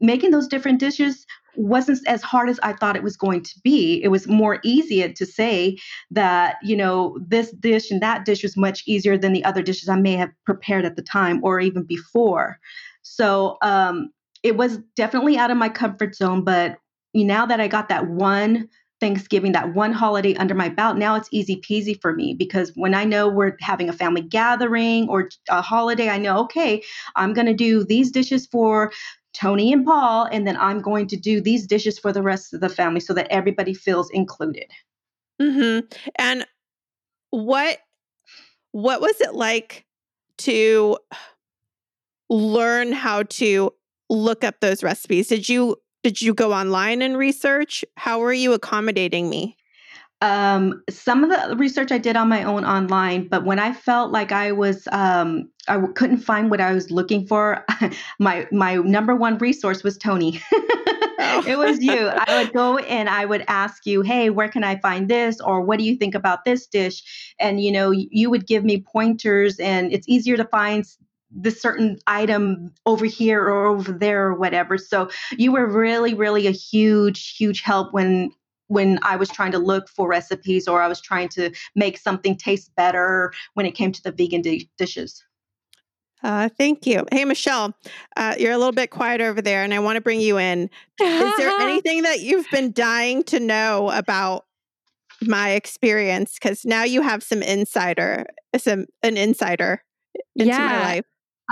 making 0.00 0.30
those 0.30 0.48
different 0.48 0.80
dishes 0.80 1.26
wasn't 1.58 2.06
as 2.06 2.22
hard 2.22 2.48
as 2.48 2.58
I 2.62 2.72
thought 2.72 2.96
it 2.96 3.02
was 3.02 3.16
going 3.16 3.42
to 3.42 3.60
be. 3.62 4.02
It 4.02 4.08
was 4.08 4.26
more 4.26 4.58
easier 4.62 5.08
to 5.08 5.26
say 5.26 5.78
that, 6.10 6.56
you 6.62 6.76
know, 6.76 7.18
this 7.26 7.50
dish 7.52 7.90
and 7.90 8.02
that 8.02 8.24
dish 8.24 8.42
was 8.42 8.56
much 8.56 8.82
easier 8.86 9.16
than 9.18 9.32
the 9.32 9.44
other 9.44 9.62
dishes 9.62 9.88
I 9.88 9.96
may 9.96 10.14
have 10.14 10.30
prepared 10.44 10.84
at 10.84 10.96
the 10.96 11.02
time 11.02 11.40
or 11.42 11.60
even 11.60 11.84
before. 11.84 12.58
So 13.02 13.58
um, 13.62 14.10
it 14.42 14.56
was 14.56 14.78
definitely 14.96 15.36
out 15.38 15.50
of 15.50 15.56
my 15.56 15.68
comfort 15.68 16.14
zone. 16.14 16.42
But 16.44 16.78
now 17.14 17.46
that 17.46 17.60
I 17.60 17.68
got 17.68 17.88
that 17.88 18.08
one 18.08 18.68
Thanksgiving, 18.98 19.52
that 19.52 19.74
one 19.74 19.92
holiday 19.92 20.34
under 20.36 20.54
my 20.54 20.70
belt, 20.70 20.96
now 20.96 21.16
it's 21.16 21.28
easy 21.30 21.60
peasy 21.60 22.00
for 22.00 22.14
me 22.14 22.32
because 22.32 22.72
when 22.76 22.94
I 22.94 23.04
know 23.04 23.28
we're 23.28 23.56
having 23.60 23.88
a 23.88 23.92
family 23.92 24.22
gathering 24.22 25.08
or 25.08 25.28
a 25.50 25.60
holiday, 25.60 26.08
I 26.08 26.18
know, 26.18 26.38
okay, 26.44 26.82
I'm 27.14 27.34
going 27.34 27.46
to 27.46 27.54
do 27.54 27.84
these 27.84 28.10
dishes 28.10 28.46
for 28.46 28.92
Toni 29.36 29.72
and 29.72 29.84
Paul, 29.84 30.28
and 30.32 30.46
then 30.46 30.56
I'm 30.56 30.80
going 30.80 31.06
to 31.08 31.16
do 31.16 31.40
these 31.40 31.66
dishes 31.66 31.98
for 31.98 32.12
the 32.12 32.22
rest 32.22 32.54
of 32.54 32.60
the 32.60 32.68
family 32.68 33.00
so 33.00 33.12
that 33.12 33.26
everybody 33.30 33.74
feels 33.74 34.08
included. 34.10 34.70
Mm-hmm. 35.40 35.86
And 36.16 36.46
what 37.30 37.78
what 38.72 39.00
was 39.00 39.20
it 39.20 39.34
like 39.34 39.84
to 40.38 40.98
learn 42.30 42.92
how 42.92 43.24
to 43.24 43.72
look 44.08 44.42
up 44.42 44.60
those 44.60 44.82
recipes? 44.82 45.28
Did 45.28 45.48
you 45.48 45.76
did 46.02 46.22
you 46.22 46.32
go 46.32 46.52
online 46.52 47.02
and 47.02 47.18
research? 47.18 47.84
How 47.96 48.20
were 48.20 48.32
you 48.32 48.54
accommodating 48.54 49.28
me? 49.28 49.56
Um, 50.22 50.82
some 50.88 51.24
of 51.24 51.30
the 51.30 51.56
research 51.56 51.92
I 51.92 51.98
did 51.98 52.16
on 52.16 52.28
my 52.28 52.42
own 52.42 52.64
online, 52.64 53.28
but 53.28 53.44
when 53.44 53.58
I 53.58 53.72
felt 53.72 54.12
like 54.12 54.32
I 54.32 54.52
was 54.52 54.88
um, 54.90 55.50
I 55.68 55.74
w- 55.74 55.92
couldn't 55.92 56.18
find 56.18 56.50
what 56.50 56.60
I 56.60 56.72
was 56.72 56.90
looking 56.90 57.26
for, 57.26 57.64
my 58.18 58.46
my 58.50 58.76
number 58.76 59.14
one 59.14 59.36
resource 59.38 59.82
was 59.84 59.98
Toni. 59.98 60.40
oh. 60.52 61.44
it 61.46 61.58
was 61.58 61.82
you. 61.82 62.08
I 62.08 62.42
would 62.42 62.54
go 62.54 62.78
and 62.78 63.10
I 63.10 63.26
would 63.26 63.44
ask 63.46 63.84
you, 63.84 64.00
"Hey, 64.00 64.30
where 64.30 64.48
can 64.48 64.64
I 64.64 64.78
find 64.78 65.08
this?" 65.08 65.38
or 65.40 65.60
"What 65.60 65.78
do 65.78 65.84
you 65.84 65.96
think 65.96 66.14
about 66.14 66.46
this 66.46 66.66
dish?" 66.66 67.02
And 67.38 67.60
you 67.60 67.70
know, 67.70 67.90
you 67.90 68.30
would 68.30 68.46
give 68.46 68.64
me 68.64 68.82
pointers, 68.90 69.58
and 69.58 69.92
it's 69.92 70.08
easier 70.08 70.38
to 70.38 70.44
find 70.44 70.86
this 71.30 71.60
certain 71.60 71.98
item 72.06 72.72
over 72.86 73.04
here 73.04 73.42
or 73.42 73.66
over 73.66 73.92
there 73.92 74.26
or 74.26 74.34
whatever. 74.34 74.78
So 74.78 75.10
you 75.36 75.52
were 75.52 75.66
really, 75.66 76.14
really 76.14 76.46
a 76.46 76.52
huge, 76.52 77.36
huge 77.36 77.60
help 77.60 77.92
when 77.92 78.30
when 78.68 78.98
I 79.02 79.16
was 79.16 79.28
trying 79.28 79.52
to 79.52 79.58
look 79.58 79.88
for 79.88 80.08
recipes 80.08 80.66
or 80.68 80.82
I 80.82 80.88
was 80.88 81.00
trying 81.00 81.28
to 81.30 81.50
make 81.74 81.98
something 81.98 82.36
taste 82.36 82.74
better 82.76 83.32
when 83.54 83.66
it 83.66 83.72
came 83.72 83.92
to 83.92 84.02
the 84.02 84.12
vegan 84.12 84.42
di- 84.42 84.68
dishes. 84.78 85.24
Uh, 86.22 86.48
thank 86.48 86.86
you. 86.86 87.04
Hey, 87.12 87.24
Michelle, 87.24 87.74
uh, 88.16 88.34
you're 88.38 88.52
a 88.52 88.58
little 88.58 88.72
bit 88.72 88.90
quiet 88.90 89.20
over 89.20 89.42
there, 89.42 89.62
and 89.62 89.72
I 89.74 89.78
want 89.78 89.96
to 89.96 90.00
bring 90.00 90.20
you 90.20 90.38
in. 90.38 90.70
Is 91.00 91.36
there 91.36 91.50
anything 91.60 92.02
that 92.02 92.20
you've 92.20 92.50
been 92.50 92.72
dying 92.72 93.22
to 93.24 93.38
know 93.38 93.90
about 93.90 94.44
my 95.22 95.50
experience? 95.50 96.34
Because 96.34 96.64
now 96.64 96.84
you 96.84 97.02
have 97.02 97.22
some 97.22 97.42
insider, 97.42 98.24
some 98.56 98.86
an 99.02 99.16
insider 99.16 99.84
into 100.34 100.52
yeah. 100.52 100.58
my 100.58 100.80
life. 100.80 101.04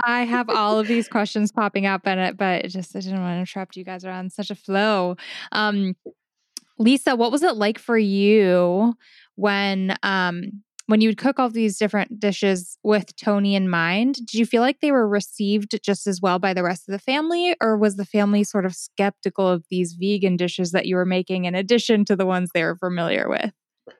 I 0.03 0.23
have 0.23 0.49
all 0.49 0.77
of 0.79 0.87
these 0.87 1.07
questions 1.07 1.51
popping 1.51 1.85
up, 1.85 2.01
and 2.05 2.19
it, 2.19 2.37
but 2.37 2.65
it 2.65 2.69
just 2.69 2.95
I 2.95 2.99
didn't 2.99 3.21
want 3.21 3.35
to 3.35 3.39
interrupt 3.39 3.77
you 3.77 3.85
guys 3.85 4.03
are 4.03 4.11
on 4.11 4.29
such 4.29 4.49
a 4.49 4.55
flow. 4.55 5.15
Um, 5.51 5.95
Lisa, 6.77 7.15
what 7.15 7.31
was 7.31 7.43
it 7.43 7.55
like 7.55 7.79
for 7.79 7.97
you 7.97 8.95
when 9.35 9.95
um 10.03 10.63
when 10.87 11.01
you 11.01 11.09
would 11.09 11.17
cook 11.17 11.39
all 11.39 11.49
these 11.49 11.79
different 11.79 12.19
dishes 12.19 12.77
with 12.83 13.15
Toni 13.15 13.55
in 13.55 13.69
mind? 13.69 14.15
Did 14.15 14.35
you 14.35 14.45
feel 14.45 14.61
like 14.61 14.81
they 14.81 14.91
were 14.91 15.07
received 15.07 15.79
just 15.83 16.05
as 16.05 16.21
well 16.21 16.37
by 16.37 16.53
the 16.53 16.63
rest 16.63 16.87
of 16.87 16.91
the 16.93 16.99
family, 16.99 17.55
or 17.61 17.77
was 17.77 17.95
the 17.95 18.05
family 18.05 18.43
sort 18.43 18.65
of 18.65 18.75
skeptical 18.75 19.47
of 19.47 19.63
these 19.71 19.93
vegan 19.93 20.37
dishes 20.37 20.71
that 20.71 20.85
you 20.85 20.95
were 20.95 21.05
making 21.05 21.45
in 21.45 21.55
addition 21.55 22.05
to 22.05 22.15
the 22.15 22.25
ones 22.25 22.49
they 22.53 22.63
were 22.63 22.75
familiar 22.75 23.27
with? 23.29 23.51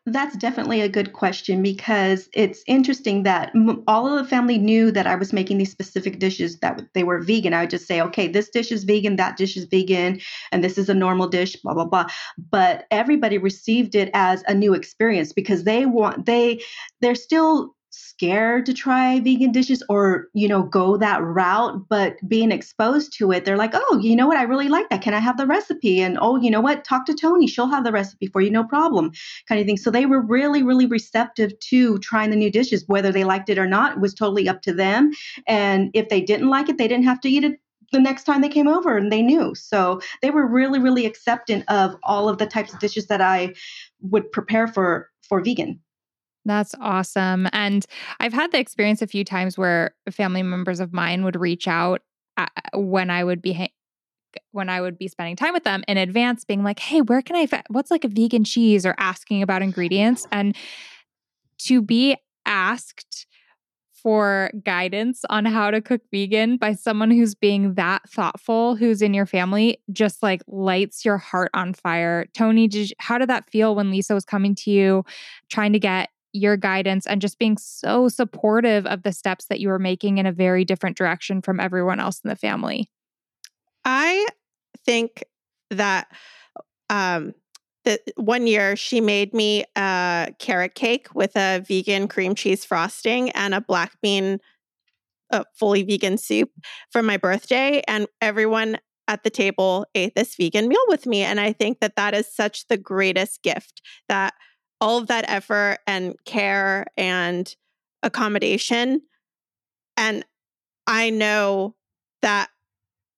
That's 0.07 0.35
definitely 0.37 0.81
a 0.81 0.89
good 0.89 1.13
question 1.13 1.61
because 1.61 2.27
it's 2.33 2.63
interesting 2.65 3.21
that 3.23 3.53
all 3.87 4.07
of 4.07 4.23
the 4.23 4.27
family 4.27 4.57
knew 4.57 4.89
that 4.91 5.05
I 5.05 5.15
was 5.15 5.31
making 5.31 5.59
these 5.59 5.71
specific 5.71 6.17
dishes 6.17 6.57
that 6.59 6.81
they 6.93 7.03
were 7.03 7.21
vegan. 7.21 7.53
I 7.53 7.61
would 7.61 7.69
just 7.69 7.87
say, 7.87 8.01
okay, 8.01 8.27
this 8.27 8.49
dish 8.49 8.71
is 8.71 8.83
vegan, 8.83 9.17
that 9.17 9.37
dish 9.37 9.55
is 9.55 9.65
vegan, 9.65 10.21
and 10.51 10.63
this 10.63 10.79
is 10.79 10.89
a 10.89 10.95
normal 10.95 11.27
dish, 11.27 11.55
blah 11.57 11.75
blah 11.75 11.85
blah. 11.85 12.07
But 12.49 12.87
everybody 12.89 13.37
received 13.37 13.93
it 13.93 14.09
as 14.15 14.43
a 14.47 14.55
new 14.55 14.73
experience 14.73 15.33
because 15.33 15.65
they 15.65 15.85
want 15.85 16.25
they 16.25 16.61
they're 17.01 17.13
still 17.13 17.74
scared 18.17 18.65
to 18.65 18.73
try 18.73 19.19
vegan 19.19 19.51
dishes 19.51 19.83
or 19.89 20.27
you 20.33 20.47
know 20.47 20.63
go 20.63 20.95
that 20.97 21.21
route 21.21 21.87
but 21.89 22.15
being 22.27 22.51
exposed 22.51 23.11
to 23.17 23.31
it 23.31 23.43
they're 23.43 23.57
like 23.57 23.71
oh 23.73 23.99
you 24.01 24.15
know 24.15 24.27
what? 24.27 24.37
I 24.37 24.43
really 24.43 24.69
like 24.69 24.89
that. 24.89 25.01
Can 25.01 25.13
i 25.13 25.19
have 25.19 25.37
the 25.37 25.47
recipe? 25.47 26.01
And 26.01 26.17
oh 26.21 26.37
you 26.37 26.49
know 26.51 26.61
what? 26.61 26.83
Talk 26.83 27.05
to 27.07 27.13
toni. 27.13 27.47
She'll 27.47 27.67
have 27.67 27.83
the 27.83 27.91
recipe 27.91 28.27
for 28.27 28.41
you. 28.41 28.51
No 28.51 28.63
problem 28.63 29.11
kind 29.47 29.59
of 29.59 29.67
thing. 29.67 29.77
So 29.77 29.91
they 29.91 30.05
were 30.05 30.21
really 30.21 30.63
really 30.63 30.85
receptive 30.85 31.57
to 31.71 31.97
trying 31.99 32.29
the 32.29 32.35
new 32.35 32.51
dishes. 32.51 32.83
Whether 32.87 33.11
they 33.11 33.23
liked 33.23 33.49
it 33.49 33.57
or 33.57 33.67
not 33.67 33.93
it 33.93 33.99
was 33.99 34.13
totally 34.13 34.47
up 34.47 34.61
to 34.63 34.73
them. 34.73 35.11
And 35.47 35.91
if 35.93 36.09
they 36.09 36.21
didn't 36.21 36.49
like 36.49 36.69
it 36.69 36.77
they 36.77 36.87
didn't 36.87 37.05
have 37.05 37.21
to 37.21 37.29
eat 37.29 37.43
it 37.43 37.59
the 37.91 37.99
next 37.99 38.23
time 38.23 38.41
they 38.41 38.49
came 38.49 38.67
over 38.67 38.97
and 38.97 39.11
they 39.11 39.21
knew. 39.21 39.55
So 39.55 39.99
they 40.21 40.31
were 40.31 40.47
really 40.47 40.79
really 40.79 41.05
accepting 41.05 41.63
of 41.63 41.95
all 42.03 42.29
of 42.29 42.37
the 42.37 42.45
types 42.45 42.73
of 42.73 42.79
dishes 42.79 43.07
that 43.07 43.21
i 43.21 43.53
would 44.01 44.31
prepare 44.31 44.67
for 44.67 45.09
for 45.27 45.41
vegan 45.41 45.79
that's 46.45 46.75
awesome. 46.79 47.47
And 47.51 47.85
I've 48.19 48.33
had 48.33 48.51
the 48.51 48.59
experience 48.59 49.01
a 49.01 49.07
few 49.07 49.23
times 49.23 49.57
where 49.57 49.95
family 50.11 50.43
members 50.43 50.79
of 50.79 50.93
mine 50.93 51.23
would 51.23 51.35
reach 51.35 51.67
out 51.67 52.01
uh, 52.37 52.47
when 52.73 53.09
I 53.09 53.23
would 53.23 53.41
be 53.41 53.71
when 54.51 54.69
I 54.69 54.81
would 54.81 54.97
be 54.97 55.07
spending 55.07 55.37
time 55.37 55.53
with 55.53 55.63
them 55.63 55.83
in 55.87 55.97
advance 55.97 56.43
being 56.45 56.63
like, 56.63 56.79
"Hey, 56.79 57.01
where 57.01 57.21
can 57.21 57.35
I 57.35 57.47
fa- 57.47 57.63
what's 57.69 57.89
like 57.91 58.03
a 58.03 58.09
vegan 58.09 58.43
cheese?" 58.43 58.85
or 58.85 58.93
asking 58.97 59.41
about 59.41 59.61
ingredients 59.61 60.27
and 60.31 60.55
to 61.59 61.81
be 61.81 62.17
asked 62.45 63.27
for 64.05 64.51
guidance 64.63 65.23
on 65.31 65.45
how 65.45 65.71
to 65.71 65.81
cook 65.81 66.01
vegan 66.11 66.57
by 66.57 66.73
someone 66.73 67.09
who's 67.09 67.33
being 67.33 67.73
that 67.73 68.07
thoughtful, 68.07 68.75
who's 68.75 69.01
in 69.01 69.15
your 69.15 69.25
family, 69.25 69.79
just 69.91 70.21
like 70.21 70.43
lights 70.47 71.03
your 71.03 71.17
heart 71.17 71.49
on 71.55 71.73
fire. 71.73 72.27
Toni, 72.35 72.67
did 72.67 72.91
you, 72.91 72.95
how 72.99 73.17
did 73.17 73.29
that 73.29 73.49
feel 73.49 73.73
when 73.73 73.89
Lisa 73.89 74.13
was 74.13 74.23
coming 74.23 74.53
to 74.53 74.69
you 74.69 75.03
trying 75.49 75.73
to 75.73 75.79
get 75.79 76.09
your 76.35 76.57
guidance 76.57 77.07
and 77.07 77.21
just 77.21 77.39
being 77.39 77.57
so 77.57 78.09
supportive 78.09 78.85
of 78.85 79.03
the 79.03 79.13
steps 79.13 79.45
that 79.45 79.59
you 79.59 79.69
were 79.69 79.79
making 79.79 80.17
in 80.17 80.25
a 80.25 80.31
very 80.31 80.65
different 80.65 80.97
direction 80.97 81.41
from 81.41 81.59
everyone 81.59 81.99
else 81.99 82.19
in 82.23 82.29
the 82.29 82.35
family. 82.35 82.89
I 83.85 84.27
think 84.85 85.23
that 85.71 86.07
um 86.89 87.33
that 87.85 88.01
one 88.17 88.47
year 88.47 88.75
she 88.75 88.99
made 88.99 89.33
me 89.33 89.63
a 89.75 90.33
carrot 90.39 90.75
cake 90.75 91.07
with 91.15 91.35
a 91.35 91.63
vegan 91.67 92.07
cream 92.07 92.35
cheese 92.35 92.65
frosting 92.65 93.29
and 93.31 93.53
a 93.53 93.61
black 93.61 93.93
bean 94.01 94.39
a 95.31 95.43
fully 95.57 95.83
vegan 95.83 96.17
soup 96.17 96.49
for 96.91 97.01
my 97.01 97.17
birthday 97.17 97.81
and 97.87 98.07
everyone 98.21 98.77
at 99.07 99.23
the 99.23 99.29
table 99.29 99.85
ate 99.95 100.13
this 100.15 100.35
vegan 100.35 100.67
meal 100.67 100.83
with 100.87 101.05
me 101.07 101.21
and 101.21 101.39
i 101.39 101.51
think 101.51 101.79
that 101.79 101.95
that 101.95 102.13
is 102.13 102.31
such 102.31 102.67
the 102.67 102.77
greatest 102.77 103.41
gift 103.41 103.81
that 104.07 104.33
all 104.85 104.99
of 104.99 105.07
that 105.07 105.25
effort 105.27 105.79
and 105.87 106.13
care 106.25 106.85
and 106.95 107.55
accommodation. 108.03 109.01
And 109.97 110.23
I 110.85 111.09
know 111.09 111.75
that 112.21 112.49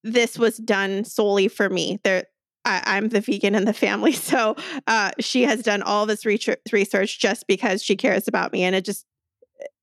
this 0.01 0.39
was 0.39 0.55
done 0.55 1.03
solely 1.03 1.50
for 1.50 1.69
me. 1.69 2.00
There, 2.05 2.24
I, 2.63 2.97
am 2.97 3.09
the 3.09 3.19
vegan 3.19 3.53
in 3.53 3.65
the 3.65 3.74
family, 3.74 4.12
so 4.13 4.55
uh, 4.88 5.12
she 5.19 5.43
has 5.43 5.62
done 5.62 5.81
all 5.81 6.05
this 6.05 6.25
research 6.25 7.19
just 7.19 7.45
because 7.47 7.83
she 7.83 7.97
cares 7.97 8.29
about 8.29 8.53
me, 8.53 8.63
and 8.63 8.74
it 8.74 8.86
just 8.86 9.05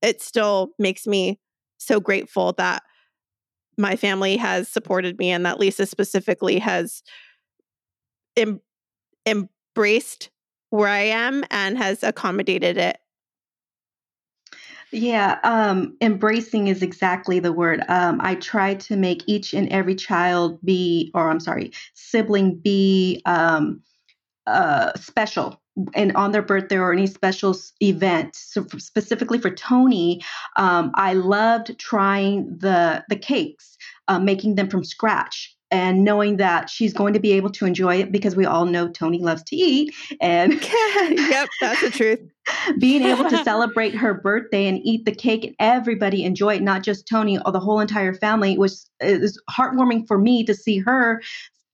it 0.01 0.23
still 0.23 0.71
makes 0.79 1.05
me 1.05 1.39
so 1.77 1.99
grateful 1.99 2.53
that 2.53 2.81
my 3.77 3.95
family 3.95 4.37
has 4.37 4.69
supported 4.69 5.19
me 5.19 5.29
and 5.29 5.45
that 5.45 5.59
Lisa 5.59 5.85
specifically 5.85 6.57
has 6.57 7.03
em- 8.35 8.61
embraced 9.27 10.31
where 10.75 10.89
I 10.89 11.01
am 11.01 11.43
and 11.49 11.77
has 11.77 12.03
accommodated 12.03 12.77
it. 12.77 12.97
Yeah, 14.91 15.39
um, 15.43 15.97
embracing 15.99 16.67
is 16.67 16.81
exactly 16.81 17.39
the 17.39 17.51
word. 17.51 17.83
Um, 17.89 18.19
I 18.21 18.35
try 18.35 18.75
to 18.75 18.95
make 18.95 19.23
each 19.27 19.53
and 19.53 19.67
every 19.69 19.95
child 19.95 20.59
be, 20.63 21.11
or 21.13 21.29
I'm 21.29 21.39
sorry, 21.39 21.71
sibling 21.95 22.55
be 22.55 23.21
um, 23.25 23.81
uh, 24.47 24.93
special 24.95 25.61
and 25.93 26.15
on 26.15 26.31
their 26.31 26.41
birthday 26.41 26.77
or 26.77 26.93
any 26.93 27.07
special 27.07 27.55
event. 27.81 28.35
So 28.35 28.65
specifically 28.77 29.39
for 29.39 29.49
Toni, 29.49 30.21
um, 30.55 30.91
I 30.95 31.13
loved 31.13 31.77
trying 31.77 32.57
the 32.57 33.03
the 33.09 33.17
cakes, 33.17 33.77
uh, 34.07 34.19
making 34.19 34.55
them 34.55 34.69
from 34.69 34.83
scratch 34.83 35.54
and 35.71 36.03
knowing 36.03 36.37
that 36.37 36.69
she's 36.69 36.93
going 36.93 37.13
to 37.13 37.19
be 37.19 37.33
able 37.33 37.49
to 37.49 37.65
enjoy 37.65 37.95
it 37.95 38.11
because 38.11 38.35
we 38.35 38.45
all 38.45 38.65
know 38.65 38.87
Toni 38.87 39.19
loves 39.19 39.43
to 39.43 39.55
eat 39.55 39.93
and 40.21 40.53
yep 41.11 41.49
that's 41.61 41.81
the 41.81 41.89
truth. 41.89 42.19
being 42.79 43.01
able 43.01 43.27
to 43.29 43.43
celebrate 43.43 43.95
her 43.95 44.13
birthday 44.13 44.67
and 44.67 44.79
eat 44.83 45.05
the 45.05 45.15
cake 45.15 45.43
and 45.43 45.55
everybody 45.59 46.23
enjoy 46.23 46.55
it 46.55 46.61
not 46.61 46.83
just 46.83 47.07
Toni 47.07 47.39
or 47.39 47.51
the 47.51 47.59
whole 47.59 47.79
entire 47.79 48.13
family 48.13 48.57
was 48.57 48.89
it 48.99 49.19
was 49.21 49.41
heartwarming 49.49 50.07
for 50.07 50.17
me 50.17 50.43
to 50.45 50.53
see 50.53 50.77
her 50.79 51.21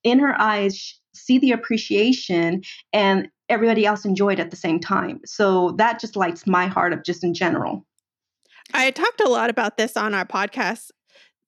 in 0.03 0.19
her 0.19 0.39
eyes 0.39 0.99
see 1.13 1.37
the 1.37 1.51
appreciation 1.51 2.63
and 2.93 3.29
everybody 3.49 3.85
else 3.85 4.05
enjoyed 4.05 4.39
at 4.39 4.49
the 4.49 4.55
same 4.55 4.79
time. 4.79 5.19
So 5.25 5.71
that 5.71 5.99
just 5.99 6.15
lights 6.15 6.47
my 6.47 6.67
heart 6.67 6.93
up 6.93 7.03
just 7.03 7.23
in 7.23 7.33
general. 7.33 7.85
I 8.73 8.91
talked 8.91 9.21
a 9.21 9.29
lot 9.29 9.49
about 9.49 9.77
this 9.77 9.97
on 9.97 10.13
our 10.13 10.25
podcast 10.25 10.91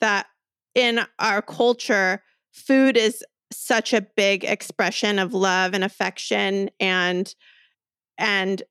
that 0.02 0.28
in 0.76 1.06
our 1.20 1.42
culture 1.42 2.22
food 2.54 2.96
is 2.98 3.24
such 3.52 3.94
a 3.94 4.02
big 4.02 4.44
expression 4.44 5.20
of 5.20 5.34
love 5.34 5.74
and 5.74 5.84
affection 5.84 6.70
and 6.80 7.34
and 8.18 8.64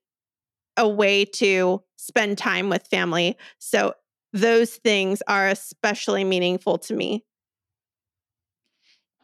a 0.77 0.87
way 0.87 1.25
to 1.25 1.83
spend 1.97 2.37
time 2.37 2.69
with 2.69 2.87
family. 2.87 3.37
So 3.59 3.93
those 4.31 4.75
things 4.75 5.21
are 5.27 5.47
especially 5.47 6.23
meaningful 6.23 6.79
to 6.79 6.95
me. 6.95 7.23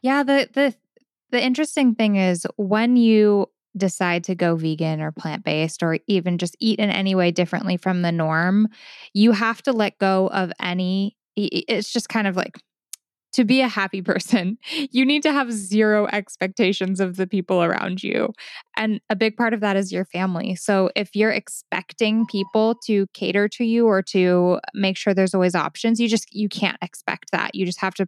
Yeah, 0.02 0.24
the 0.24 0.50
the 0.54 0.76
the 1.32 1.44
interesting 1.44 1.96
thing 1.96 2.16
is 2.16 2.46
when 2.58 2.96
you 2.96 3.48
decide 3.78 4.24
to 4.26 4.36
go 4.36 4.56
vegan 4.56 5.02
or 5.02 5.12
plant 5.12 5.44
based 5.44 5.84
or 5.84 6.00
even 6.08 6.38
just 6.38 6.56
eat 6.60 6.80
in 6.80 6.90
any 6.90 7.16
way 7.16 7.32
differently 7.32 7.78
from 7.78 8.02
the 8.02 8.12
norm, 8.12 8.68
you 9.14 9.32
have 9.32 9.62
to 9.64 9.72
let 9.72 9.98
go 10.00 10.28
of 10.28 10.52
any. 10.60 11.16
It's 11.36 11.92
just 11.92 12.10
kind 12.10 12.28
of 12.28 12.36
like 12.36 12.60
to 13.34 13.44
be 13.44 13.62
a 13.62 13.68
happy 13.68 14.02
person, 14.10 14.58
you 14.92 15.06
need 15.06 15.24
to 15.24 15.32
have 15.32 15.52
zero 15.52 16.08
expectations 16.08 17.00
of 17.00 17.18
the 17.18 17.28
people 17.28 17.64
around 17.64 18.04
you. 18.04 18.34
And 18.78 19.02
a 19.10 19.16
big 19.16 19.36
part 19.38 19.54
of 19.54 19.62
that 19.62 19.76
is 19.76 19.92
your 19.92 20.06
family. 20.06 20.56
So 20.56 20.90
if 20.96 21.16
you're 21.16 21.32
expecting 21.32 22.26
people 22.28 22.76
to 22.86 23.08
cater 23.14 23.48
to 23.50 23.64
you 23.64 23.88
or 23.88 24.02
to 24.04 24.60
make 24.74 24.98
sure 24.98 25.14
there's 25.14 25.34
always 25.34 25.56
options, 25.56 26.00
you 26.00 26.08
just 26.08 26.34
you 26.34 26.50
can't 26.50 26.78
expect 26.82 27.32
that. 27.32 27.56
You 27.56 27.66
just 27.66 27.82
have 27.82 27.94
to 27.96 28.06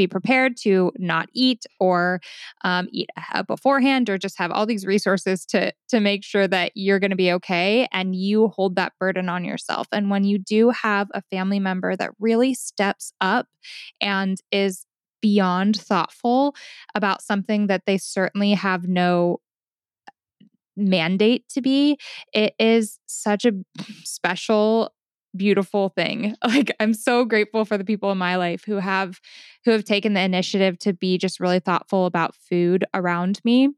be 0.00 0.06
prepared 0.06 0.56
to 0.56 0.90
not 0.96 1.28
eat 1.34 1.66
or 1.78 2.22
um, 2.64 2.88
eat 2.90 3.10
beforehand 3.46 4.08
or 4.08 4.16
just 4.16 4.38
have 4.38 4.50
all 4.50 4.64
these 4.64 4.86
resources 4.86 5.44
to 5.44 5.70
to 5.90 6.00
make 6.00 6.24
sure 6.24 6.48
that 6.48 6.72
you're 6.74 6.98
going 6.98 7.10
to 7.10 7.16
be 7.16 7.30
okay 7.32 7.86
and 7.92 8.14
you 8.14 8.48
hold 8.48 8.76
that 8.76 8.94
burden 8.98 9.28
on 9.28 9.44
yourself. 9.44 9.86
And 9.92 10.08
when 10.08 10.24
you 10.24 10.38
do 10.38 10.70
have 10.70 11.08
a 11.12 11.20
family 11.20 11.60
member 11.60 11.96
that 11.96 12.12
really 12.18 12.54
steps 12.54 13.12
up 13.20 13.46
and 14.00 14.38
is 14.50 14.86
beyond 15.20 15.76
thoughtful 15.76 16.54
about 16.94 17.20
something 17.20 17.66
that 17.66 17.82
they 17.84 17.98
certainly 17.98 18.54
have 18.54 18.88
no 18.88 19.40
mandate 20.76 21.46
to 21.50 21.60
be 21.60 21.98
it 22.32 22.54
is 22.58 22.98
such 23.04 23.44
a 23.44 23.52
special 24.04 24.94
beautiful 25.36 25.90
thing. 25.90 26.36
Like 26.50 26.74
I'm 26.80 26.94
so 26.94 27.24
grateful 27.24 27.64
for 27.64 27.78
the 27.78 27.84
people 27.84 28.10
in 28.10 28.18
my 28.18 28.36
life 28.36 28.64
who 28.64 28.76
have 28.76 29.20
who 29.64 29.70
have 29.70 29.84
taken 29.84 30.14
the 30.14 30.20
initiative 30.20 30.78
to 30.80 30.92
be 30.92 31.16
just 31.16 31.38
really 31.38 31.60
thoughtful 31.60 32.06
about 32.06 32.34
food 32.34 32.84
around 32.92 33.40
me 33.44 33.68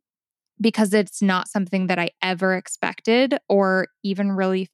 because 0.60 0.94
it's 0.94 1.20
not 1.20 1.48
something 1.48 1.88
that 1.88 1.98
I 1.98 2.10
ever 2.22 2.54
expected 2.54 3.36
or 3.48 3.88
even 4.02 4.32
really 4.32 4.68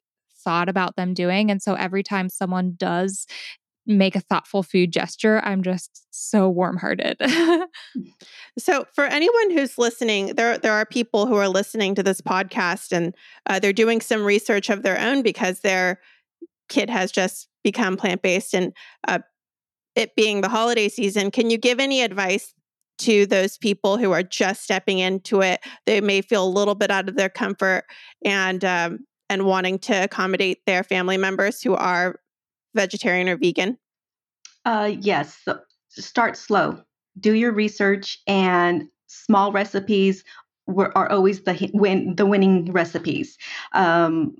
thought 0.44 0.68
about 0.68 0.96
them 0.96 1.14
doing. 1.14 1.50
And 1.50 1.60
so 1.60 1.74
every 1.74 2.02
time 2.02 2.28
someone 2.28 2.74
does 2.76 3.26
make 3.88 4.14
a 4.14 4.20
thoughtful 4.20 4.62
food 4.62 4.92
gesture, 4.92 5.40
I'm 5.42 5.62
just 5.62 6.06
so 6.10 6.48
warm-hearted. 6.48 7.20
so, 8.58 8.84
for 8.94 9.04
anyone 9.06 9.50
who's 9.50 9.78
listening, 9.78 10.34
there 10.36 10.58
there 10.58 10.74
are 10.74 10.84
people 10.84 11.26
who 11.26 11.36
are 11.36 11.48
listening 11.48 11.94
to 11.96 12.02
this 12.02 12.20
podcast 12.20 12.92
and 12.92 13.14
uh, 13.46 13.58
they're 13.58 13.72
doing 13.72 14.00
some 14.00 14.24
research 14.24 14.68
of 14.68 14.82
their 14.82 15.00
own 15.00 15.22
because 15.22 15.60
they're 15.60 16.00
kid 16.68 16.90
has 16.90 17.10
just 17.10 17.48
become 17.64 17.96
plant 17.96 18.22
based 18.22 18.54
and 18.54 18.72
uh, 19.06 19.18
it 19.94 20.14
being 20.14 20.40
the 20.40 20.48
holiday 20.48 20.88
season, 20.88 21.30
can 21.30 21.50
you 21.50 21.58
give 21.58 21.80
any 21.80 22.02
advice 22.02 22.54
to 22.98 23.26
those 23.26 23.58
people 23.58 23.96
who 23.96 24.12
are 24.12 24.22
just 24.22 24.62
stepping 24.62 24.98
into 25.00 25.40
it? 25.40 25.60
They 25.86 26.00
may 26.00 26.22
feel 26.22 26.44
a 26.44 26.48
little 26.48 26.74
bit 26.74 26.90
out 26.90 27.08
of 27.08 27.16
their 27.16 27.28
comfort 27.28 27.84
and 28.24 28.64
um, 28.64 29.00
and 29.28 29.44
wanting 29.44 29.78
to 29.80 30.04
accommodate 30.04 30.58
their 30.66 30.82
family 30.82 31.16
members 31.16 31.60
who 31.60 31.74
are 31.74 32.16
vegetarian 32.74 33.28
or 33.28 33.36
vegan. 33.36 33.76
Uh, 34.64 34.92
yes, 35.00 35.38
so 35.44 35.58
start 35.90 36.36
slow. 36.36 36.80
Do 37.18 37.34
your 37.34 37.52
research 37.52 38.20
and 38.26 38.88
small 39.08 39.52
recipes 39.52 40.22
were, 40.66 40.96
are 40.96 41.10
always 41.10 41.42
the 41.42 41.70
win 41.74 42.14
the 42.14 42.26
winning 42.26 42.72
recipes. 42.72 43.36
Um, 43.72 44.36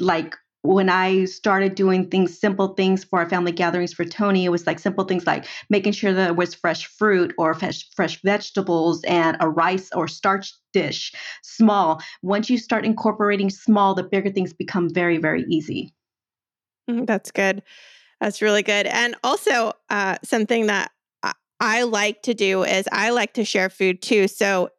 like 0.00 0.36
when 0.64 0.88
I 0.88 1.26
started 1.26 1.74
doing 1.74 2.08
things, 2.08 2.38
simple 2.38 2.68
things 2.68 3.04
for 3.04 3.18
our 3.18 3.28
family 3.28 3.52
gatherings 3.52 3.92
for 3.92 4.06
Tony, 4.06 4.46
it 4.46 4.48
was 4.48 4.66
like 4.66 4.78
simple 4.78 5.04
things 5.04 5.26
like 5.26 5.44
making 5.68 5.92
sure 5.92 6.10
that 6.14 6.24
there 6.24 6.32
was 6.32 6.54
fresh 6.54 6.86
fruit 6.86 7.34
or 7.36 7.52
fresh, 7.52 7.86
fresh 7.94 8.20
vegetables 8.22 9.04
and 9.04 9.36
a 9.40 9.48
rice 9.48 9.90
or 9.94 10.08
starch 10.08 10.54
dish, 10.72 11.12
small. 11.42 12.00
Once 12.22 12.48
you 12.48 12.56
start 12.56 12.86
incorporating 12.86 13.50
small, 13.50 13.94
the 13.94 14.02
bigger 14.02 14.30
things 14.30 14.54
become 14.54 14.88
very, 14.88 15.18
very 15.18 15.44
easy. 15.50 15.92
Mm, 16.90 17.06
that's 17.06 17.30
good. 17.30 17.62
That's 18.22 18.40
really 18.40 18.62
good. 18.62 18.86
And 18.86 19.16
also, 19.22 19.72
uh, 19.90 20.16
something 20.24 20.66
that 20.68 20.90
I 21.60 21.82
like 21.82 22.22
to 22.22 22.32
do 22.32 22.64
is 22.64 22.88
I 22.90 23.10
like 23.10 23.34
to 23.34 23.44
share 23.44 23.68
food 23.68 24.00
too. 24.00 24.28
So 24.28 24.70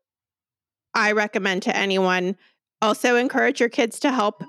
I 0.95 1.11
recommend 1.11 1.61
to 1.63 1.75
anyone 1.75 2.37
also 2.81 3.17
encourage 3.17 3.59
your 3.59 3.69
kids 3.69 3.99
to 3.99 4.11
help 4.11 4.43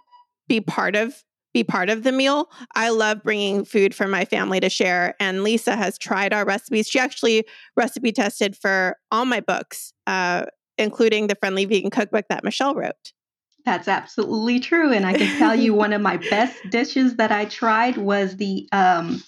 be 0.49 0.61
part 0.61 0.97
of 0.97 1.23
be 1.57 1.65
part 1.65 1.89
of 1.89 2.03
the 2.03 2.13
meal. 2.13 2.51
I 2.75 2.91
love 2.91 3.23
bringing 3.23 3.65
food 3.65 3.95
for 3.95 4.07
my 4.07 4.27
family 4.27 4.61
to 4.61 4.69
share. 4.69 5.15
And 5.19 5.43
Lisa 5.43 5.75
has 5.75 5.97
tried 5.97 6.35
our 6.35 6.45
recipes. 6.45 6.87
She 6.87 6.99
actually 6.99 7.47
recipe 7.77 8.13
tested 8.13 8.55
for 8.55 8.99
all 9.11 9.25
my 9.25 9.41
books, 9.41 9.95
uh, 10.07 10.45
including 10.77 11.29
the 11.29 11.35
Friendly 11.35 11.65
Vegan 11.65 11.89
Cookbook 11.89 12.27
that 12.29 12.45
Michelle 12.45 12.75
wrote. 12.75 13.15
That's 13.65 13.89
absolutely 13.89 14.61
true. 14.61 14.93
And 14.93 15.07
I 15.07 15.15
can 15.15 15.39
tell 15.39 15.55
you 15.55 15.73
one 15.85 15.95
of 15.95 16.03
my 16.03 16.19
best 16.19 16.57
dishes 16.69 17.17
that 17.17 17.33
I 17.33 17.47
tried 17.47 17.97
was 17.97 18.37
the 18.37 18.69
um, 18.73 19.23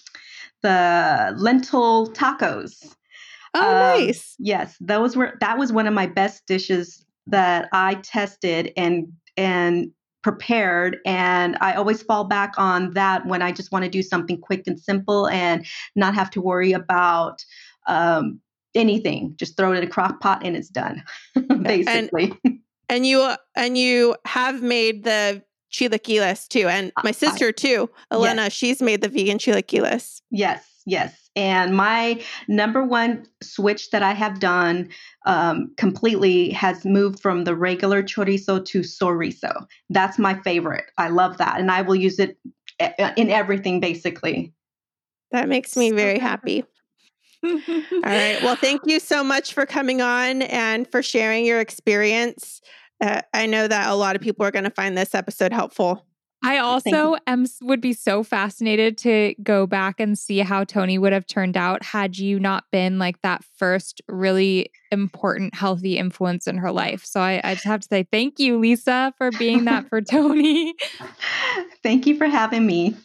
the 0.61 1.33
lentil 1.35 2.09
tacos. 2.13 2.95
Oh, 3.55 3.59
um, 3.59 4.05
nice. 4.05 4.35
Yes, 4.37 4.77
those 4.79 5.15
were 5.15 5.33
that 5.41 5.57
was 5.57 5.73
one 5.73 5.87
of 5.87 5.95
my 5.95 6.05
best 6.05 6.45
dishes 6.45 7.03
that 7.25 7.69
I 7.73 7.95
tested 7.95 8.71
and 8.77 9.07
and 9.35 9.91
prepared 10.21 10.97
and 11.05 11.57
i 11.61 11.73
always 11.73 12.03
fall 12.03 12.25
back 12.25 12.53
on 12.57 12.91
that 12.91 13.25
when 13.25 13.41
i 13.41 13.51
just 13.51 13.71
want 13.71 13.85
to 13.85 13.89
do 13.89 14.03
something 14.03 14.37
quick 14.37 14.63
and 14.67 14.79
simple 14.79 15.27
and 15.29 15.65
not 15.95 16.13
have 16.13 16.29
to 16.29 16.41
worry 16.41 16.73
about 16.73 17.43
um, 17.87 18.39
anything. 18.75 19.33
Just 19.37 19.57
throw 19.57 19.73
it 19.73 19.77
in 19.77 19.83
a 19.83 19.87
crock 19.87 20.19
pot 20.19 20.41
and 20.45 20.55
it's 20.55 20.69
done 20.69 21.03
basically 21.61 22.33
and, 22.43 22.59
and, 22.89 23.05
you 23.05 23.33
and 23.55 23.77
you 23.77 24.15
have 24.25 24.61
made 24.61 25.03
the 25.03 25.43
chilaquiles 25.71 26.47
too 26.47 26.67
and 26.67 26.91
my 27.03 27.11
sister 27.11 27.51
too 27.51 27.87
elena 28.09 28.43
yes. 28.43 28.53
she's 28.53 28.81
made 28.81 29.01
the 29.01 29.07
vegan 29.07 29.37
chilaquiles. 29.37 30.21
Yes 30.31 30.65
yes 30.87 31.28
and 31.39 31.73
my 31.73 32.21
number 32.49 32.83
one 32.83 33.25
switch 33.41 33.91
that 33.91 34.03
I 34.03 34.11
have 34.11 34.41
done 34.41 34.89
um, 35.25 35.71
completely 35.77 36.49
has 36.49 36.83
moved 36.83 37.21
from 37.21 37.45
the 37.45 37.55
regular 37.55 38.03
chorizo 38.03 38.63
to 38.65 38.79
soyrizo. 38.81 39.65
That's 39.89 40.19
my 40.19 40.37
favorite. 40.41 40.91
I 40.97 41.07
love 41.07 41.37
that. 41.37 41.57
And 41.57 41.71
I 41.71 41.81
will 41.81 41.95
use 41.95 42.19
it 42.19 42.37
in 43.15 43.29
everything 43.29 43.79
basically. 43.79 44.53
That 45.31 45.47
makes 45.47 45.77
me 45.77 45.91
very 45.91 46.19
happy. 46.19 46.65
All 47.41 47.61
right. 48.03 48.41
Well, 48.43 48.55
thank 48.61 48.81
you 48.85 48.99
so 48.99 49.23
much 49.23 49.53
for 49.53 49.65
coming 49.65 50.01
on 50.01 50.41
and 50.41 50.91
for 50.91 51.01
sharing 51.01 51.45
your 51.45 51.61
experience. 51.61 52.59
Uh, 52.99 53.21
I 53.33 53.45
know 53.45 53.65
that 53.65 53.89
a 53.89 53.95
lot 53.95 54.17
of 54.17 54.21
people 54.21 54.45
are 54.45 54.51
going 54.51 54.65
to 54.65 54.71
find 54.71 54.97
this 54.97 55.15
episode 55.15 55.53
helpful. 55.53 56.05
I 56.41 56.57
also 56.59 57.17
am 57.27 57.45
would 57.61 57.81
be 57.81 57.93
so 57.93 58.23
fascinated 58.23 58.97
to 58.99 59.35
go 59.43 59.67
back 59.67 59.99
and 59.99 60.17
see 60.17 60.39
how 60.39 60.63
Toni 60.63 60.97
would 60.97 61.11
have 61.11 61.27
turned 61.27 61.57
out 61.57 61.83
had 61.83 62.17
you 62.17 62.39
not 62.39 62.63
been 62.71 62.97
like 62.97 63.21
that 63.21 63.43
first 63.57 64.01
really 64.07 64.71
important 64.91 65.53
healthy 65.53 65.97
influence 65.97 66.47
in 66.47 66.57
her 66.57 66.71
life. 66.71 67.03
So 67.03 67.19
I, 67.19 67.41
I 67.43 67.53
just 67.55 67.65
have 67.65 67.81
to 67.81 67.87
say 67.87 68.07
thank 68.09 68.39
you, 68.39 68.57
Lisa, 68.57 69.13
for 69.17 69.31
being 69.31 69.65
that 69.65 69.89
for 69.89 70.01
Toni. 70.01 70.73
thank 71.83 72.07
you 72.07 72.15
for 72.17 72.27
having 72.27 72.65
me. 72.65 72.95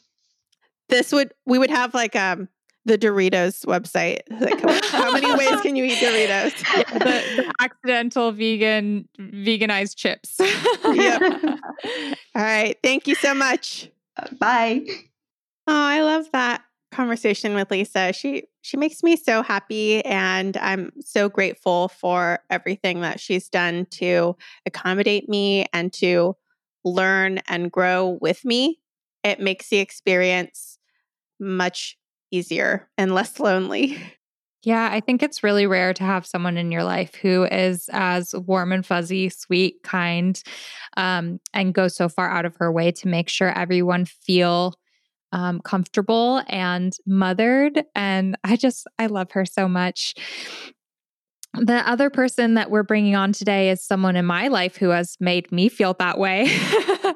This 0.89 1.13
would 1.13 1.33
we 1.45 1.59
would 1.59 1.71
have 1.71 1.93
like 1.93 2.15
um 2.15 2.49
the 2.85 2.99
Doritos 2.99 3.65
website. 3.65 4.21
Like, 4.45 4.61
how 4.91 5.11
many 5.13 5.33
ways 5.35 5.61
can 5.63 5.75
you 5.75 5.85
eat 5.85 5.99
Doritos? 5.99 6.53
Yeah, 6.77 6.83
the, 6.93 7.43
the, 7.43 7.55
accidental 7.61 8.31
vegan 8.33 9.09
veganized 9.19 9.97
chips. 9.97 10.37
yep. 10.93 11.23
All 12.35 12.43
right. 12.43 12.77
Thank 12.83 13.07
you 13.07 13.15
so 13.15 13.33
much. 13.33 13.91
Bye. 14.39 14.85
Oh, 15.67 15.73
I 15.73 16.03
love 16.03 16.31
that 16.33 16.63
conversation 16.93 17.55
with 17.55 17.71
Lisa. 17.71 18.13
She 18.13 18.45
she 18.61 18.77
makes 18.77 19.03
me 19.03 19.17
so 19.17 19.43
happy 19.43 20.05
and 20.05 20.57
I'm 20.57 20.93
so 21.01 21.29
grateful 21.29 21.89
for 21.89 22.41
everything 22.51 23.01
that 23.01 23.21
she's 23.21 23.49
done 23.49 23.87
to 23.93 24.37
accommodate 24.67 25.29
me 25.29 25.67
and 25.73 25.93
to 25.95 26.37
learn 26.85 27.41
and 27.49 27.71
grow 27.71 28.19
with 28.21 28.45
me. 28.45 28.79
It 29.23 29.41
makes 29.41 29.69
the 29.69 29.79
experience 29.79 30.79
much 31.41 31.99
easier 32.35 32.89
and 32.99 33.15
less 33.15 33.39
lonely. 33.39 33.99
Yeah, 34.67 34.89
I 34.91 35.01
think 35.01 35.23
it's 35.23 35.43
really 35.43 35.67
rare 35.67 35.93
to 35.93 36.03
have 36.05 36.25
someone 36.25 36.57
in 36.57 36.73
your 36.73 36.85
life 36.85 37.15
who 37.17 37.45
is 37.45 37.91
as 37.93 38.35
warm 38.35 38.73
and 38.73 38.87
fuzzy, 38.87 39.29
sweet, 39.29 39.83
kind, 39.83 40.43
um, 40.97 41.39
and 41.53 41.75
goes 41.75 41.95
so 41.95 42.09
far 42.09 42.31
out 42.31 42.47
of 42.47 42.57
her 42.57 42.73
way 42.73 42.91
to 42.93 43.07
make 43.07 43.29
sure 43.29 43.51
everyone 43.51 44.07
feel 44.07 44.73
um, 45.33 45.61
comfortable 45.61 46.43
and 46.47 46.97
mothered. 47.07 47.85
And 47.95 48.39
I 48.43 48.57
just, 48.57 48.87
I 48.99 49.05
love 49.05 49.33
her 49.33 49.45
so 49.45 49.69
much. 49.69 50.15
the 51.55 51.89
other 51.89 52.11
person 52.11 52.55
that 52.55 52.71
we're 52.71 52.83
bringing 52.83 53.15
on 53.17 53.33
today 53.33 53.71
is 53.71 53.85
someone 53.85 54.17
in 54.17 54.25
my 54.25 54.49
life 54.49 54.77
who 54.77 54.89
has 54.89 55.17
made 55.21 55.53
me 55.53 55.69
feel 55.69 55.95
that 55.99 56.19
way. 56.19 56.51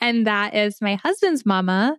and 0.00 0.26
that 0.26 0.54
is 0.54 0.80
my 0.80 0.96
husband's 0.96 1.44
mama. 1.44 1.96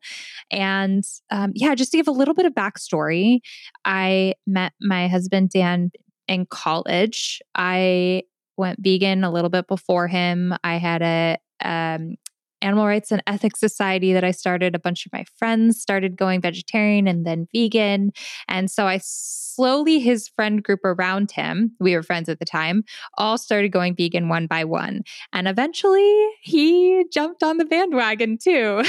And 0.51 1.03
um, 1.31 1.51
yeah, 1.55 1.75
just 1.75 1.91
to 1.91 1.97
give 1.97 2.07
a 2.07 2.11
little 2.11 2.33
bit 2.33 2.45
of 2.45 2.53
backstory, 2.53 3.39
I 3.85 4.33
met 4.47 4.73
my 4.81 5.07
husband, 5.07 5.49
Dan, 5.49 5.91
in 6.27 6.45
college. 6.45 7.41
I 7.55 8.23
went 8.57 8.79
vegan 8.81 9.23
a 9.23 9.31
little 9.31 9.49
bit 9.49 9.67
before 9.67 10.07
him. 10.07 10.53
I 10.63 10.77
had 10.77 11.01
a 11.01 11.37
um, 11.63 12.15
animal 12.61 12.85
rights 12.85 13.11
and 13.11 13.23
ethics 13.27 13.59
society 13.59 14.13
that 14.13 14.23
I 14.23 14.31
started. 14.31 14.75
A 14.75 14.79
bunch 14.79 15.05
of 15.05 15.13
my 15.13 15.25
friends 15.37 15.79
started 15.81 16.17
going 16.17 16.41
vegetarian 16.41 17.07
and 17.07 17.25
then 17.25 17.47
vegan. 17.53 18.11
And 18.47 18.69
so 18.69 18.85
I 18.87 18.99
slowly, 19.03 19.99
his 19.99 20.29
friend 20.29 20.63
group 20.63 20.79
around 20.85 21.31
him, 21.31 21.75
we 21.79 21.95
were 21.95 22.03
friends 22.03 22.29
at 22.29 22.39
the 22.39 22.45
time, 22.45 22.83
all 23.17 23.37
started 23.37 23.71
going 23.71 23.95
vegan 23.95 24.29
one 24.29 24.47
by 24.47 24.63
one. 24.63 25.01
And 25.33 25.47
eventually 25.47 26.27
he 26.41 27.05
jumped 27.11 27.43
on 27.43 27.57
the 27.57 27.65
bandwagon 27.65 28.37
too. 28.37 28.83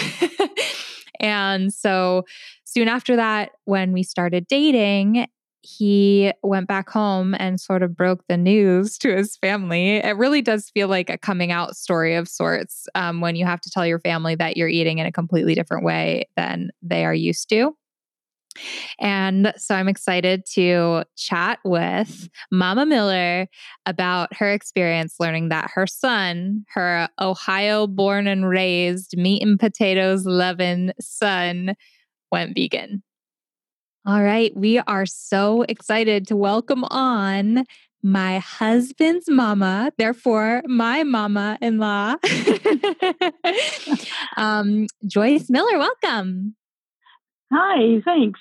and 1.20 1.72
so 1.72 2.24
soon 2.64 2.86
after 2.86 3.16
that, 3.16 3.50
when 3.64 3.92
we 3.92 4.02
started 4.02 4.46
dating, 4.46 5.26
he 5.62 6.32
went 6.42 6.68
back 6.68 6.88
home 6.88 7.34
and 7.38 7.60
sort 7.60 7.82
of 7.82 7.96
broke 7.96 8.26
the 8.28 8.36
news 8.36 8.96
to 8.98 9.14
his 9.14 9.36
family. 9.36 9.96
It 9.96 10.16
really 10.16 10.42
does 10.42 10.70
feel 10.70 10.88
like 10.88 11.10
a 11.10 11.18
coming 11.18 11.52
out 11.52 11.76
story 11.76 12.14
of 12.14 12.28
sorts 12.28 12.86
um, 12.94 13.20
when 13.20 13.36
you 13.36 13.44
have 13.44 13.60
to 13.62 13.70
tell 13.70 13.86
your 13.86 13.98
family 13.98 14.34
that 14.36 14.56
you're 14.56 14.68
eating 14.68 14.98
in 14.98 15.06
a 15.06 15.12
completely 15.12 15.54
different 15.54 15.84
way 15.84 16.28
than 16.36 16.70
they 16.82 17.04
are 17.04 17.14
used 17.14 17.48
to. 17.50 17.74
And 18.98 19.52
so 19.56 19.74
I'm 19.74 19.88
excited 19.88 20.44
to 20.54 21.04
chat 21.16 21.60
with 21.64 22.28
Mama 22.50 22.84
Miller 22.84 23.46
about 23.86 24.34
her 24.34 24.52
experience 24.52 25.16
learning 25.20 25.50
that 25.50 25.70
her 25.74 25.86
son, 25.86 26.64
her 26.74 27.08
Ohio 27.20 27.86
born 27.86 28.26
and 28.26 28.48
raised 28.48 29.16
meat 29.16 29.42
and 29.42 29.58
potatoes 29.58 30.26
loving 30.26 30.92
son, 31.00 31.74
went 32.32 32.54
vegan. 32.54 33.02
All 34.06 34.22
right. 34.22 34.50
We 34.56 34.78
are 34.78 35.04
so 35.04 35.62
excited 35.68 36.26
to 36.28 36.36
welcome 36.36 36.84
on 36.84 37.66
my 38.02 38.38
husband's 38.38 39.28
mama, 39.28 39.92
therefore, 39.98 40.62
my 40.66 41.02
mama 41.02 41.58
in 41.60 41.76
law, 41.76 42.14
um, 44.38 44.86
Joyce 45.06 45.50
Miller. 45.50 45.76
Welcome. 45.76 46.56
Hi, 47.52 48.00
thanks. 48.02 48.40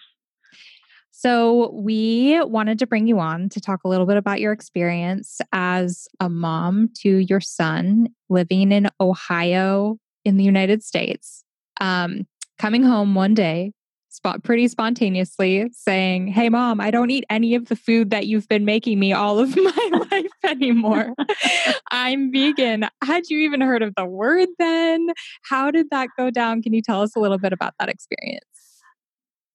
So, 1.12 1.72
we 1.74 2.42
wanted 2.44 2.80
to 2.80 2.88
bring 2.88 3.08
you 3.08 3.20
on 3.20 3.50
to 3.50 3.60
talk 3.60 3.82
a 3.84 3.90
little 3.90 4.06
bit 4.06 4.16
about 4.16 4.40
your 4.40 4.54
experience 4.54 5.42
as 5.52 6.08
a 6.22 6.30
mom 6.30 6.90
to 7.02 7.18
your 7.18 7.42
son 7.42 8.08
living 8.30 8.72
in 8.72 8.88
Ohio 9.02 9.98
in 10.24 10.38
the 10.38 10.46
United 10.46 10.84
States. 10.84 11.44
Um, 11.82 12.28
coming 12.58 12.84
home 12.84 13.14
one 13.14 13.34
day 13.34 13.74
spot 14.20 14.44
pretty 14.44 14.68
spontaneously 14.68 15.70
saying, 15.72 16.28
Hey 16.28 16.50
mom, 16.50 16.82
I 16.82 16.92
don't 16.92 17.10
eat 17.10 17.24
any 17.30 17.56
of 17.56 17.70
the 17.70 17.76
food 17.76 18.10
that 18.10 18.28
you've 18.28 18.50
been 18.50 18.66
making 18.66 19.00
me 19.00 19.14
all 19.14 19.40
of 19.40 19.56
my 19.56 20.06
life 20.12 20.32
anymore. 20.44 21.14
I'm 21.90 22.30
vegan. 22.30 22.86
Had 23.02 23.30
you 23.30 23.40
even 23.40 23.62
heard 23.62 23.82
of 23.82 23.96
the 23.96 24.06
word 24.06 24.50
then? 24.60 25.08
How 25.44 25.72
did 25.72 25.88
that 25.92 26.10
go 26.18 26.30
down? 26.30 26.62
Can 26.62 26.74
you 26.74 26.82
tell 26.82 27.02
us 27.02 27.16
a 27.16 27.20
little 27.20 27.38
bit 27.38 27.54
about 27.54 27.74
that 27.80 27.88
experience? 27.88 28.44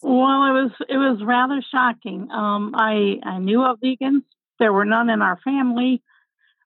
Well, 0.01 0.45
it 0.47 0.53
was 0.53 0.71
it 0.89 0.97
was 0.97 1.23
rather 1.23 1.63
shocking. 1.71 2.31
Um, 2.31 2.75
I 2.75 3.17
I 3.23 3.39
knew 3.39 3.63
of 3.63 3.81
vegans. 3.81 4.23
There 4.59 4.73
were 4.73 4.87
none 4.87 5.11
in 5.11 5.21
our 5.21 5.39
family. 5.45 6.03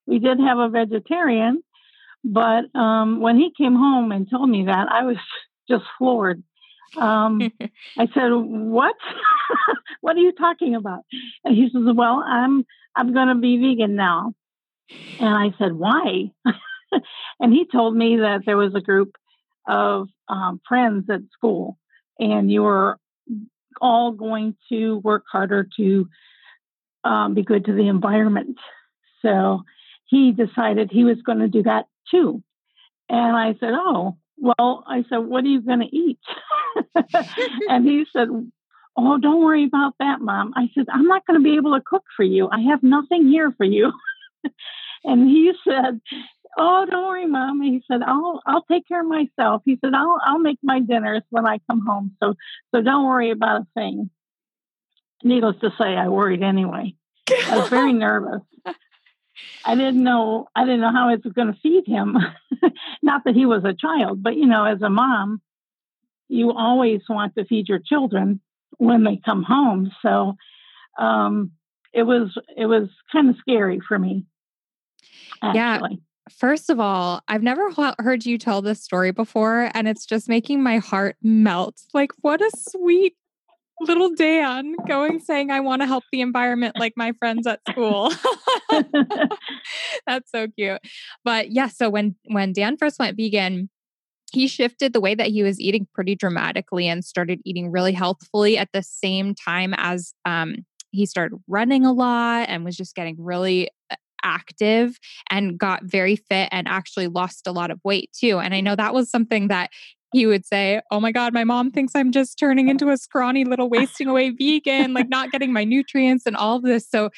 We 0.07 0.19
did 0.19 0.39
have 0.39 0.57
a 0.57 0.69
vegetarian, 0.69 1.63
but 2.23 2.73
um, 2.75 3.19
when 3.19 3.37
he 3.37 3.51
came 3.57 3.75
home 3.75 4.13
and 4.13 4.29
told 4.29 4.49
me 4.49 4.65
that, 4.65 4.87
I 4.89 5.03
was 5.03 5.17
just 5.69 5.83
floored. 5.97 6.43
Um, 6.97 7.51
I 7.97 8.07
said, 8.13 8.29
"What? 8.29 8.95
what 10.01 10.15
are 10.15 10.19
you 10.19 10.31
talking 10.33 10.75
about?" 10.75 11.01
And 11.43 11.55
he 11.55 11.69
says, 11.71 11.83
"Well, 11.93 12.23
I'm 12.25 12.65
I'm 12.95 13.13
going 13.13 13.29
to 13.29 13.35
be 13.35 13.57
vegan 13.57 13.95
now." 13.95 14.33
And 15.19 15.29
I 15.29 15.53
said, 15.57 15.73
"Why?" 15.73 16.31
and 17.39 17.53
he 17.53 17.65
told 17.71 17.95
me 17.95 18.17
that 18.17 18.41
there 18.45 18.57
was 18.57 18.73
a 18.75 18.81
group 18.81 19.15
of 19.67 20.07
um, 20.27 20.61
friends 20.67 21.09
at 21.09 21.21
school, 21.33 21.77
and 22.17 22.51
you 22.51 22.63
were 22.63 22.97
all 23.81 24.11
going 24.11 24.55
to 24.69 24.97
work 24.99 25.23
harder 25.31 25.67
to 25.77 26.07
um, 27.03 27.33
be 27.33 27.43
good 27.43 27.65
to 27.65 27.73
the 27.73 27.87
environment. 27.87 28.57
So 29.21 29.63
he 30.05 30.31
decided 30.31 30.89
he 30.91 31.03
was 31.03 31.21
going 31.23 31.39
to 31.39 31.47
do 31.47 31.63
that 31.63 31.85
too. 32.09 32.43
And 33.09 33.35
I 33.35 33.53
said, 33.59 33.73
"Oh, 33.73 34.17
well." 34.41 34.83
I 34.87 35.03
said, 35.09 35.17
"What 35.19 35.43
are 35.43 35.47
you 35.47 35.61
going 35.61 35.81
to 35.81 35.95
eat?" 35.95 36.19
and 37.69 37.85
he 37.85 38.05
said, 38.13 38.29
Oh, 38.97 39.17
don't 39.17 39.41
worry 39.41 39.63
about 39.63 39.93
that, 39.99 40.19
mom. 40.19 40.53
I 40.57 40.69
said, 40.75 40.87
I'm 40.91 41.05
not 41.05 41.25
going 41.25 41.39
to 41.39 41.43
be 41.43 41.55
able 41.55 41.73
to 41.73 41.81
cook 41.85 42.03
for 42.17 42.23
you. 42.23 42.49
I 42.51 42.59
have 42.69 42.83
nothing 42.83 43.29
here 43.29 43.53
for 43.55 43.63
you. 43.63 43.93
and 45.05 45.29
he 45.29 45.53
said, 45.65 46.01
Oh, 46.57 46.85
don't 46.89 47.07
worry, 47.07 47.25
mom. 47.25 47.61
He 47.61 47.81
said, 47.89 48.01
I'll 48.01 48.41
I'll 48.45 48.63
take 48.63 48.87
care 48.87 49.01
of 49.01 49.07
myself. 49.07 49.61
He 49.65 49.77
said, 49.79 49.93
I'll 49.93 50.17
I'll 50.23 50.39
make 50.39 50.57
my 50.63 50.79
dinners 50.81 51.21
when 51.29 51.47
I 51.47 51.59
come 51.69 51.85
home. 51.85 52.17
So 52.21 52.33
so 52.73 52.81
don't 52.81 53.05
worry 53.05 53.31
about 53.31 53.61
a 53.61 53.67
thing. 53.75 54.09
Needless 55.23 55.57
to 55.61 55.69
say, 55.77 55.95
I 55.95 56.09
worried 56.09 56.43
anyway. 56.43 56.95
I 57.29 57.57
was 57.57 57.69
very 57.69 57.93
nervous. 58.07 58.41
I 59.65 59.75
didn't 59.75 60.03
know 60.03 60.47
I 60.55 60.65
didn't 60.65 60.81
know 60.81 60.91
how 60.91 61.09
it 61.09 61.23
was 61.23 61.33
going 61.33 61.53
to 61.53 61.59
feed 61.61 61.85
him. 61.85 62.17
Not 63.01 63.23
that 63.25 63.35
he 63.35 63.45
was 63.45 63.63
a 63.65 63.73
child, 63.73 64.23
but 64.23 64.35
you 64.35 64.45
know, 64.45 64.65
as 64.65 64.81
a 64.81 64.89
mom, 64.89 65.41
you 66.27 66.53
always 66.53 67.01
want 67.09 67.35
to 67.35 67.45
feed 67.45 67.67
your 67.67 67.79
children 67.79 68.41
when 68.77 69.03
they 69.03 69.19
come 69.23 69.43
home. 69.43 69.91
So 70.01 70.35
um, 70.97 71.51
it 71.93 72.03
was 72.03 72.37
it 72.55 72.65
was 72.67 72.89
kind 73.11 73.29
of 73.29 73.35
scary 73.39 73.79
for 73.85 73.97
me. 73.97 74.25
Actually. 75.41 75.89
Yeah. 75.91 75.97
First 76.29 76.69
of 76.69 76.79
all, 76.79 77.21
I've 77.27 77.41
never 77.41 77.71
heard 77.99 78.23
you 78.23 78.37
tell 78.37 78.61
this 78.61 78.83
story 78.83 79.11
before, 79.11 79.71
and 79.73 79.87
it's 79.87 80.05
just 80.05 80.29
making 80.29 80.61
my 80.61 80.77
heart 80.77 81.15
melt. 81.23 81.81
Like, 81.91 82.11
what 82.21 82.39
a 82.39 82.51
sweet 82.55 83.15
little 83.81 84.13
Dan 84.15 84.75
going 84.87 85.19
saying, 85.19 85.51
I 85.51 85.59
want 85.59 85.81
to 85.81 85.87
help 85.87 86.03
the 86.11 86.21
environment 86.21 86.77
like 86.79 86.93
my 86.95 87.13
friends 87.19 87.47
at 87.47 87.59
school. 87.69 88.11
That's 90.07 90.31
so 90.31 90.47
cute. 90.57 90.79
But 91.23 91.51
yeah, 91.51 91.67
so 91.67 91.89
when 91.89 92.15
when 92.25 92.53
Dan 92.53 92.77
first 92.77 92.99
went 92.99 93.17
vegan, 93.17 93.69
he 94.31 94.47
shifted 94.47 94.93
the 94.93 95.01
way 95.01 95.15
that 95.15 95.27
he 95.27 95.43
was 95.43 95.59
eating 95.59 95.87
pretty 95.93 96.15
dramatically 96.15 96.87
and 96.87 97.03
started 97.03 97.39
eating 97.45 97.71
really 97.71 97.93
healthfully 97.93 98.57
at 98.57 98.69
the 98.73 98.83
same 98.83 99.33
time 99.33 99.73
as 99.77 100.13
um, 100.25 100.57
he 100.91 101.05
started 101.05 101.37
running 101.47 101.85
a 101.85 101.93
lot 101.93 102.47
and 102.49 102.65
was 102.65 102.75
just 102.75 102.95
getting 102.95 103.15
really 103.19 103.69
uh, 103.91 103.95
active 104.23 104.99
and 105.29 105.57
got 105.57 105.83
very 105.83 106.15
fit 106.15 106.49
and 106.51 106.67
actually 106.67 107.07
lost 107.07 107.47
a 107.47 107.51
lot 107.51 107.71
of 107.71 107.79
weight 107.83 108.11
too. 108.13 108.39
And 108.39 108.53
I 108.53 108.61
know 108.61 108.75
that 108.75 108.93
was 108.93 109.09
something 109.09 109.47
that 109.47 109.71
he 110.11 110.25
would 110.25 110.45
say, 110.45 110.81
Oh 110.91 110.99
my 110.99 111.11
God, 111.11 111.33
my 111.33 111.43
mom 111.43 111.71
thinks 111.71 111.93
I'm 111.95 112.11
just 112.11 112.37
turning 112.37 112.69
into 112.69 112.89
a 112.89 112.97
scrawny 112.97 113.45
little 113.45 113.69
wasting 113.69 114.07
away 114.07 114.31
vegan, 114.31 114.93
like 114.93 115.09
not 115.09 115.31
getting 115.31 115.53
my 115.53 115.63
nutrients 115.63 116.25
and 116.25 116.35
all 116.35 116.57
of 116.57 116.63
this. 116.63 116.89
So, 116.89 117.09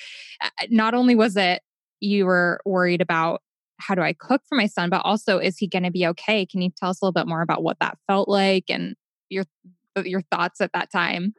uh, 0.42 0.50
not 0.70 0.94
only 0.94 1.16
was 1.16 1.38
it 1.38 1.62
you 2.02 2.26
were 2.26 2.60
worried 2.66 3.02
about 3.02 3.42
how 3.80 3.96
do 3.96 4.02
I 4.02 4.14
cook 4.14 4.42
for 4.48 4.56
my 4.56 4.68
son, 4.68 4.90
but 4.90 5.02
also 5.04 5.38
is 5.40 5.58
he 5.58 5.68
going 5.68 5.84
to 5.84 5.92
be 5.92 6.06
okay? 6.08 6.46
Can 6.46 6.62
you 6.62 6.70
tell 6.70 6.90
us 6.90 7.02
a 7.02 7.06
little 7.06 7.14
bit 7.14 7.28
more 7.28 7.42
about 7.42 7.64
what 7.64 7.78
that 7.80 7.98
felt 8.08 8.28
like 8.28 8.66
and 8.70 8.96
your 9.30 9.46
your 10.04 10.22
thoughts 10.22 10.62
at 10.62 10.74
that 10.74 10.92
time? 10.92 11.34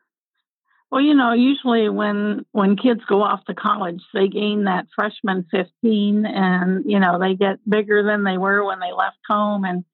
Well, 0.90 1.00
you 1.00 1.14
know, 1.14 1.32
usually 1.32 1.88
when 1.88 2.44
when 2.52 2.76
kids 2.76 3.00
go 3.08 3.22
off 3.22 3.44
to 3.46 3.54
college, 3.54 4.02
they 4.12 4.28
gain 4.28 4.64
that 4.64 4.86
freshman 4.94 5.46
15 5.50 6.26
and 6.26 6.84
you 6.84 6.98
know, 6.98 7.18
they 7.18 7.34
get 7.34 7.58
bigger 7.68 8.02
than 8.02 8.24
they 8.24 8.38
were 8.38 8.64
when 8.64 8.80
they 8.80 8.92
left 8.92 9.18
home 9.26 9.64
and 9.64 9.84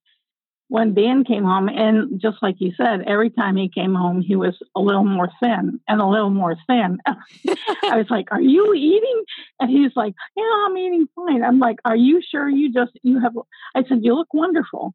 when 0.69 0.93
Dan 0.95 1.25
came 1.25 1.45
home, 1.45 1.69
and 1.69 2.21
just 2.21 2.37
like 2.43 2.57
you 2.59 2.73
said, 2.77 3.01
every 3.07 3.31
time 3.31 3.57
he 3.57 3.71
came 3.71 3.95
home, 3.95 4.21
he 4.21 4.37
was 4.37 4.55
a 4.77 4.81
little 4.81 5.05
more 5.05 5.31
thin 5.41 5.81
and 5.89 6.01
a 6.01 6.07
little 6.07 6.31
more 6.31 6.57
thin. 6.67 6.99
I 7.07 7.97
was 7.97 8.07
like, 8.11 8.29
"Are 8.31 8.41
you 8.41 8.75
eating?" 8.75 9.25
And 9.59 9.71
he's 9.71 9.93
like, 9.97 10.15
"Yeah, 10.37 10.67
I'm 10.67 10.77
eating 10.77 11.09
fine." 11.17 11.43
I'm 11.43 11.59
like, 11.59 11.79
"Are 11.87 11.97
you 11.97 12.21
sure 12.23 12.49
you 12.49 12.73
just 12.73 12.93
you 13.03 13.19
have?" 13.21 13.33
I 13.75 13.83
said, 13.89 14.01
"You 14.03 14.15
look 14.15 14.33
wonderful," 14.35 14.95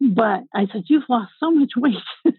but 0.00 0.42
I 0.54 0.66
said, 0.72 0.84
"You've 0.86 1.08
lost 1.08 1.32
so 1.38 1.50
much 1.50 1.72
weight." 1.76 1.96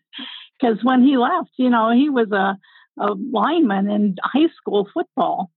Because 0.62 0.82
when 0.82 1.04
he 1.04 1.18
left, 1.18 1.50
you 1.58 1.70
know, 1.70 1.92
he 1.92 2.10
was 2.10 2.32
a, 2.32 2.58
a 2.98 3.14
lineman 3.14 3.90
in 3.90 4.16
high 4.24 4.48
school 4.56 4.88
football, 4.94 5.52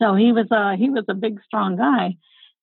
so 0.00 0.14
he 0.14 0.32
was 0.32 0.50
a 0.50 0.74
he 0.76 0.90
was 0.90 1.04
a 1.08 1.14
big, 1.14 1.38
strong 1.44 1.76
guy 1.76 2.16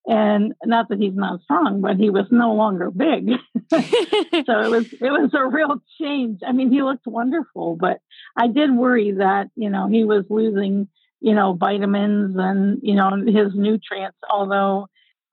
and 0.05 0.53
not 0.65 0.89
that 0.89 0.99
he's 0.99 1.15
not 1.15 1.41
strong, 1.43 1.81
but 1.81 1.97
he 1.97 2.09
was 2.09 2.25
no 2.29 2.53
longer 2.53 2.91
big. 2.91 3.29
so 3.71 3.79
it 3.79 4.69
was 4.69 4.93
it 4.93 5.11
was 5.11 5.31
a 5.33 5.47
real 5.47 5.81
change. 5.99 6.41
I 6.45 6.51
mean, 6.51 6.71
he 6.71 6.81
looked 6.81 7.07
wonderful, 7.07 7.75
but 7.75 7.99
I 8.35 8.47
did 8.47 8.75
worry 8.75 9.13
that 9.13 9.49
you 9.55 9.69
know 9.69 9.87
he 9.87 10.03
was 10.03 10.25
losing 10.29 10.87
you 11.23 11.33
know, 11.33 11.53
vitamins 11.53 12.35
and, 12.37 12.79
you 12.83 12.95
know, 12.95 13.11
his 13.25 13.55
nutrients, 13.55 14.17
although 14.29 14.87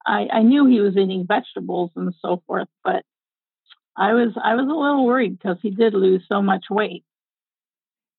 I, 0.07 0.25
I 0.31 0.41
knew 0.41 0.65
he 0.65 0.79
was 0.79 0.95
eating 0.95 1.25
vegetables 1.27 1.91
and 1.97 2.13
so 2.21 2.41
forth, 2.47 2.69
but 2.81 3.03
I 3.97 4.13
was 4.13 4.29
I 4.41 4.55
was 4.55 4.63
a 4.63 4.73
little 4.73 5.05
worried 5.05 5.37
because 5.37 5.57
he 5.61 5.69
did 5.69 5.93
lose 5.93 6.23
so 6.29 6.41
much 6.41 6.67
weight. 6.69 7.03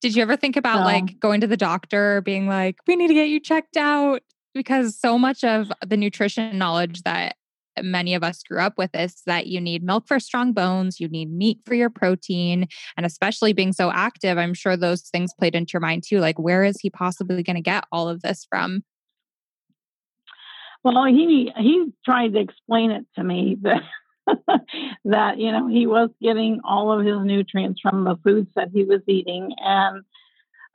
Did 0.02 0.14
you 0.14 0.20
ever 0.20 0.36
think 0.36 0.58
about 0.58 0.80
so, 0.80 0.84
like 0.84 1.18
going 1.18 1.40
to 1.40 1.46
the 1.46 1.56
doctor, 1.56 2.20
being 2.20 2.46
like, 2.46 2.76
"We 2.86 2.94
need 2.94 3.08
to 3.08 3.14
get 3.14 3.28
you 3.28 3.40
checked 3.40 3.78
out"? 3.78 4.20
Because 4.54 4.98
so 4.98 5.18
much 5.18 5.44
of 5.44 5.72
the 5.86 5.96
nutrition 5.96 6.58
knowledge 6.58 7.02
that 7.02 7.36
many 7.80 8.14
of 8.14 8.22
us 8.22 8.42
grew 8.42 8.60
up 8.60 8.76
with 8.76 8.90
is 8.94 9.22
that 9.26 9.46
you 9.46 9.60
need 9.60 9.82
milk 9.82 10.06
for 10.06 10.20
strong 10.20 10.52
bones, 10.52 11.00
you 11.00 11.08
need 11.08 11.32
meat 11.32 11.58
for 11.64 11.74
your 11.74 11.90
protein, 11.90 12.66
and 12.96 13.06
especially 13.06 13.52
being 13.52 13.72
so 13.72 13.90
active, 13.90 14.36
I'm 14.38 14.54
sure 14.54 14.76
those 14.76 15.02
things 15.02 15.32
played 15.38 15.54
into 15.54 15.72
your 15.74 15.80
mind 15.80 16.04
too. 16.06 16.18
Like, 16.18 16.38
where 16.38 16.64
is 16.64 16.80
he 16.80 16.90
possibly 16.90 17.42
going 17.42 17.56
to 17.56 17.62
get 17.62 17.84
all 17.90 18.08
of 18.08 18.22
this 18.22 18.46
from? 18.48 18.82
Well, 20.84 21.04
he 21.04 21.52
he 21.56 21.92
tried 22.04 22.34
to 22.34 22.40
explain 22.40 22.90
it 22.90 23.06
to 23.14 23.22
me 23.22 23.56
that 23.62 23.82
that 25.04 25.38
you 25.38 25.52
know 25.52 25.68
he 25.68 25.86
was 25.86 26.10
getting 26.20 26.60
all 26.64 26.92
of 26.92 27.06
his 27.06 27.18
nutrients 27.22 27.80
from 27.80 28.04
the 28.04 28.16
foods 28.24 28.50
that 28.56 28.70
he 28.72 28.84
was 28.84 29.00
eating, 29.06 29.52
and 29.58 30.02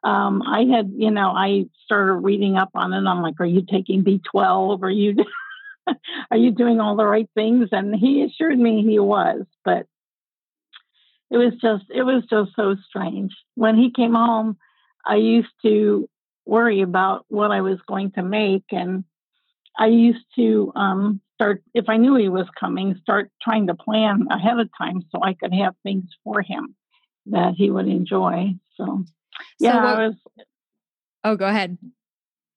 um, 0.03 0.41
I 0.43 0.65
had 0.65 0.91
you 0.95 1.12
know 1.12 1.29
I 1.29 1.65
started 1.86 2.13
reading 2.13 2.57
up 2.57 2.69
on 2.75 2.93
it. 2.93 3.07
I'm 3.07 3.21
like, 3.21 3.39
are 3.39 3.45
you 3.45 3.63
taking 3.69 4.03
B12? 4.03 4.81
Are 4.81 4.89
you 4.89 5.15
are 6.31 6.38
you 6.38 6.51
doing 6.51 6.79
all 6.79 6.95
the 6.95 7.05
right 7.05 7.29
things? 7.36 7.69
And 7.71 7.95
he 7.95 8.23
assured 8.23 8.60
me 8.60 8.83
he 8.83 8.99
was, 8.99 9.43
but 9.63 9.86
it 11.29 11.38
was 11.38 11.53
just 11.62 11.86
it 11.89 12.03
was 12.03 12.23
just 12.29 12.51
so 12.55 12.75
strange. 12.88 13.33
When 13.55 13.75
he 13.75 13.91
came 13.91 14.13
home, 14.13 14.57
I 15.05 15.15
used 15.15 15.53
to 15.63 16.10
worry 16.45 16.81
about 16.81 17.25
what 17.27 17.51
I 17.51 17.62
was 17.62 17.79
going 17.88 18.12
to 18.12 18.23
make 18.23 18.63
and 18.71 19.03
I 19.77 19.88
used 19.88 20.25
to 20.36 20.71
um, 20.75 21.21
start 21.36 21.62
if 21.73 21.86
I 21.88 21.97
knew 21.97 22.15
he 22.15 22.29
was 22.29 22.47
coming, 22.60 22.97
start 23.01 23.31
trying 23.41 23.67
to 23.67 23.75
plan 23.75 24.25
ahead 24.31 24.60
of 24.60 24.69
time 24.77 25.03
so 25.12 25.21
I 25.21 25.33
could 25.33 25.53
have 25.53 25.75
things 25.83 26.05
for 26.23 26.41
him 26.41 26.75
that 27.27 27.53
he 27.55 27.69
would 27.69 27.88
enjoy. 27.88 28.55
So, 28.75 29.03
yeah, 29.60 29.73
so 29.73 29.78
what, 29.78 29.86
I 29.86 30.08
was. 30.08 30.15
Oh, 31.23 31.36
go 31.36 31.45
ahead. 31.45 31.78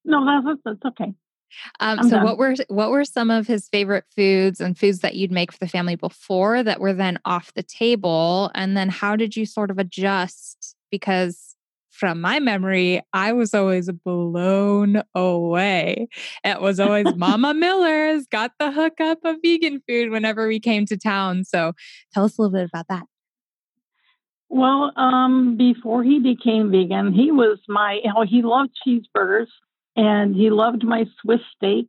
No, 0.05 0.25
that's 0.45 0.61
that's 0.65 0.85
okay. 0.93 1.15
Um, 1.81 2.03
so 2.05 2.11
done. 2.11 2.25
what 2.25 2.39
were 2.39 2.55
what 2.69 2.91
were 2.91 3.05
some 3.05 3.31
of 3.31 3.47
his 3.47 3.69
favorite 3.69 4.05
foods 4.15 4.61
and 4.61 4.79
foods 4.79 5.01
that 5.01 5.17
you'd 5.17 5.33
make 5.33 5.53
for 5.53 5.59
the 5.59 5.69
family 5.69 5.97
before 5.97 6.63
that 6.63 6.81
were 6.81 6.93
then 6.93 7.19
off 7.25 7.53
the 7.55 7.63
table? 7.63 8.51
And 8.55 8.77
then 8.77 8.89
how 8.89 9.17
did 9.17 9.37
you 9.37 9.47
sort 9.47 9.71
of 9.71 9.79
adjust? 9.79 10.77
Because 10.91 11.57
from 11.91 12.21
my 12.21 12.41
memory, 12.41 13.03
I 13.13 13.33
was 13.33 13.53
always 13.53 13.91
blown 13.91 15.03
away. 15.15 16.09
It 16.45 16.61
was 16.61 16.81
always 16.81 17.07
Mama 17.17 17.53
Miller's 17.53 18.27
got 18.27 18.53
the 18.59 18.71
hookup 18.71 19.19
of 19.25 19.37
vegan 19.43 19.83
food 19.87 20.11
whenever 20.11 20.49
we 20.49 20.61
came 20.61 20.87
to 20.87 20.97
town. 20.97 21.45
So 21.45 21.73
tell 22.15 22.25
us 22.25 22.39
a 22.39 22.43
little 22.43 22.57
bit 22.57 22.69
about 22.73 22.87
that. 22.89 23.05
Well, 24.51 24.93
um, 24.97 25.57
before 25.57 26.03
he 26.03 26.19
became 26.19 26.71
vegan, 26.71 27.13
he 27.13 27.31
was 27.31 27.59
my, 27.69 28.01
he 28.27 28.43
loved 28.43 28.73
cheeseburgers 28.87 29.47
and 29.97 30.35
he 30.35 30.51
loved 30.51 30.85
my 30.85 31.07
Swiss 31.21 31.41
steak. 31.57 31.89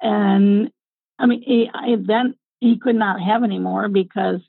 And 0.00 0.70
I 1.18 1.26
mean, 1.26 1.42
he, 1.42 1.70
I, 1.72 1.96
then 1.98 2.34
he 2.60 2.78
could 2.78 2.96
not 2.96 3.20
have 3.20 3.42
any 3.42 3.58
more 3.58 3.88
because 3.88 4.40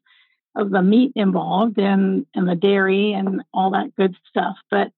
of 0.55 0.71
the 0.71 0.81
meat 0.81 1.13
involved 1.15 1.77
and, 1.77 2.25
and 2.35 2.49
the 2.49 2.55
dairy 2.55 3.13
and 3.13 3.41
all 3.53 3.71
that 3.71 3.95
good 3.95 4.15
stuff. 4.29 4.57
But 4.69 4.91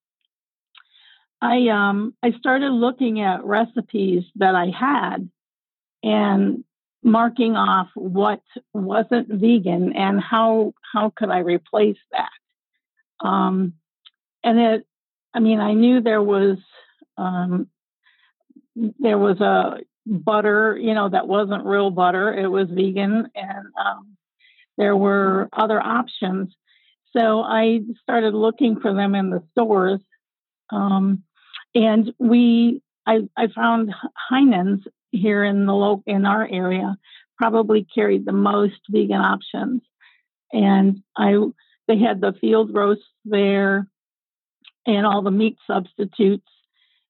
I 1.41 1.67
um 1.69 2.13
I 2.21 2.31
started 2.31 2.71
looking 2.71 3.21
at 3.21 3.45
recipes 3.45 4.23
that 4.35 4.55
I 4.55 4.67
had 4.77 5.29
and 6.03 6.63
marking 7.03 7.55
off 7.55 7.87
what 7.95 8.41
wasn't 8.73 9.29
vegan 9.29 9.93
and 9.95 10.19
how 10.19 10.73
how 10.93 11.11
could 11.15 11.29
I 11.29 11.39
replace 11.39 11.97
that. 12.11 12.29
Um, 13.23 13.73
and 14.43 14.59
it, 14.59 14.85
I 15.33 15.39
mean, 15.39 15.59
I 15.59 15.73
knew 15.73 16.01
there 16.01 16.23
was 16.23 16.57
um, 17.17 17.67
there 18.75 19.17
was 19.17 19.39
a 19.41 19.79
butter, 20.05 20.77
you 20.77 20.93
know, 20.93 21.09
that 21.09 21.27
wasn't 21.27 21.65
real 21.65 21.91
butter. 21.91 22.33
It 22.33 22.47
was 22.47 22.69
vegan, 22.69 23.29
and 23.35 23.67
um, 23.79 24.17
there 24.77 24.95
were 24.95 25.49
other 25.51 25.79
options. 25.81 26.53
So 27.15 27.41
I 27.41 27.81
started 28.01 28.33
looking 28.33 28.79
for 28.79 28.93
them 28.93 29.15
in 29.15 29.29
the 29.29 29.43
stores, 29.51 29.99
um, 30.71 31.23
and 31.75 32.13
we, 32.19 32.81
I, 33.05 33.27
I 33.35 33.47
found 33.47 33.93
Heinen's 34.31 34.83
here 35.11 35.43
in 35.43 35.65
the 35.65 35.73
local 35.73 36.03
in 36.05 36.25
our 36.25 36.47
area 36.47 36.97
probably 37.37 37.87
carried 37.95 38.25
the 38.25 38.31
most 38.31 38.79
vegan 38.89 39.21
options, 39.21 39.81
and 40.53 41.01
I 41.17 41.35
they 41.89 41.97
had 41.97 42.21
the 42.21 42.33
field 42.39 42.73
roasts 42.73 43.03
there, 43.25 43.87
and 44.85 45.05
all 45.05 45.23
the 45.23 45.31
meat 45.31 45.57
substitutes, 45.65 46.47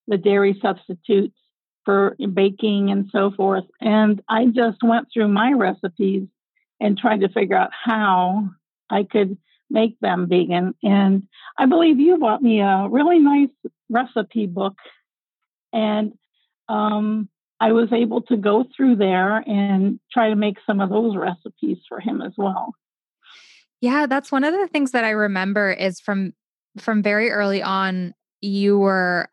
the 0.07 0.17
dairy 0.17 0.57
substitutes 0.61 1.35
for 1.83 2.15
baking 2.33 2.89
and 2.89 3.09
so 3.11 3.29
forth. 3.29 3.65
And 3.81 4.21
I 4.29 4.45
just 4.45 4.81
went 4.81 5.09
through 5.13 5.27
my 5.27 5.51
recipes 5.51 6.27
and 6.79 6.97
tried 6.97 7.21
to 7.21 7.29
figure 7.29 7.57
out 7.57 7.71
how 7.73 8.49
I 8.89 9.03
could 9.03 9.37
make 9.69 9.99
them 9.99 10.27
vegan. 10.29 10.75
And 10.81 11.27
I 11.57 11.65
believe 11.65 11.99
you 11.99 12.17
bought 12.17 12.41
me 12.41 12.61
a 12.61 12.87
really 12.89 13.19
nice 13.19 13.49
recipe 13.89 14.47
book. 14.47 14.77
And 15.73 16.13
um, 16.69 17.27
I 17.59 17.73
was 17.73 17.91
able 17.91 18.21
to 18.23 18.37
go 18.37 18.65
through 18.75 18.95
there 18.95 19.37
and 19.37 19.99
try 20.11 20.29
to 20.29 20.35
make 20.35 20.57
some 20.65 20.79
of 20.79 20.89
those 20.89 21.17
recipes 21.17 21.79
for 21.89 21.99
him 21.99 22.21
as 22.21 22.31
well. 22.37 22.73
Yeah, 23.81 24.05
that's 24.07 24.31
one 24.31 24.43
of 24.43 24.53
the 24.53 24.67
things 24.67 24.91
that 24.91 25.03
I 25.03 25.11
remember 25.11 25.71
is 25.71 25.99
from 25.99 26.33
from 26.77 27.01
very 27.01 27.31
early 27.31 27.61
on 27.61 28.13
you 28.41 28.77
were 28.77 29.29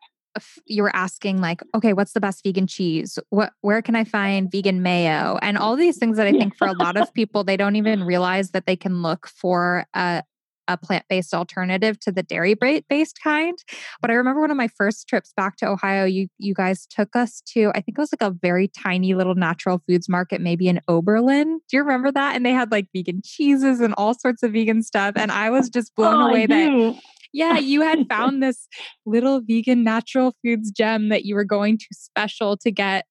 you 0.65 0.83
were 0.83 0.95
asking 0.95 1.41
like 1.41 1.61
okay 1.73 1.93
what's 1.93 2.13
the 2.13 2.19
best 2.19 2.43
vegan 2.43 2.67
cheese? 2.67 3.17
What 3.29 3.53
where 3.61 3.81
can 3.81 3.95
i 3.95 4.03
find 4.03 4.51
vegan 4.51 4.81
mayo? 4.81 5.37
And 5.41 5.57
all 5.57 5.75
these 5.75 5.97
things 5.97 6.17
that 6.17 6.27
i 6.27 6.31
think 6.31 6.55
for 6.55 6.67
a 6.67 6.73
lot 6.73 6.97
of 6.97 7.13
people 7.13 7.43
they 7.43 7.57
don't 7.57 7.75
even 7.75 8.03
realize 8.03 8.51
that 8.51 8.65
they 8.65 8.75
can 8.75 9.01
look 9.01 9.27
for 9.27 9.85
a 9.93 10.23
a 10.67 10.77
plant-based 10.77 11.33
alternative 11.33 11.99
to 12.01 12.11
the 12.11 12.23
dairy-based 12.23 13.19
kind. 13.23 13.57
But 14.01 14.11
I 14.11 14.15
remember 14.15 14.41
one 14.41 14.51
of 14.51 14.57
my 14.57 14.67
first 14.67 15.07
trips 15.07 15.33
back 15.35 15.57
to 15.57 15.67
Ohio, 15.67 16.05
you 16.05 16.27
you 16.37 16.53
guys 16.53 16.85
took 16.85 17.15
us 17.15 17.41
to 17.53 17.71
I 17.75 17.81
think 17.81 17.97
it 17.97 18.01
was 18.01 18.13
like 18.13 18.27
a 18.27 18.35
very 18.41 18.67
tiny 18.67 19.13
little 19.13 19.35
natural 19.35 19.81
foods 19.87 20.09
market, 20.09 20.41
maybe 20.41 20.67
in 20.67 20.81
Oberlin. 20.87 21.59
Do 21.69 21.77
you 21.77 21.81
remember 21.81 22.11
that? 22.11 22.35
And 22.35 22.45
they 22.45 22.53
had 22.53 22.71
like 22.71 22.87
vegan 22.93 23.21
cheeses 23.23 23.79
and 23.79 23.93
all 23.97 24.13
sorts 24.13 24.43
of 24.43 24.53
vegan 24.53 24.83
stuff. 24.83 25.13
And 25.15 25.31
I 25.31 25.49
was 25.49 25.69
just 25.69 25.95
blown 25.95 26.21
oh, 26.21 26.27
away 26.27 26.45
that 26.45 26.99
yeah, 27.33 27.57
you 27.57 27.81
had 27.81 28.07
found 28.09 28.41
this 28.41 28.67
little 29.05 29.41
vegan 29.41 29.83
natural 29.83 30.33
foods 30.43 30.71
gem 30.71 31.09
that 31.09 31.25
you 31.25 31.35
were 31.35 31.43
going 31.43 31.77
to 31.77 31.87
special 31.91 32.57
to 32.57 32.71
get 32.71 33.05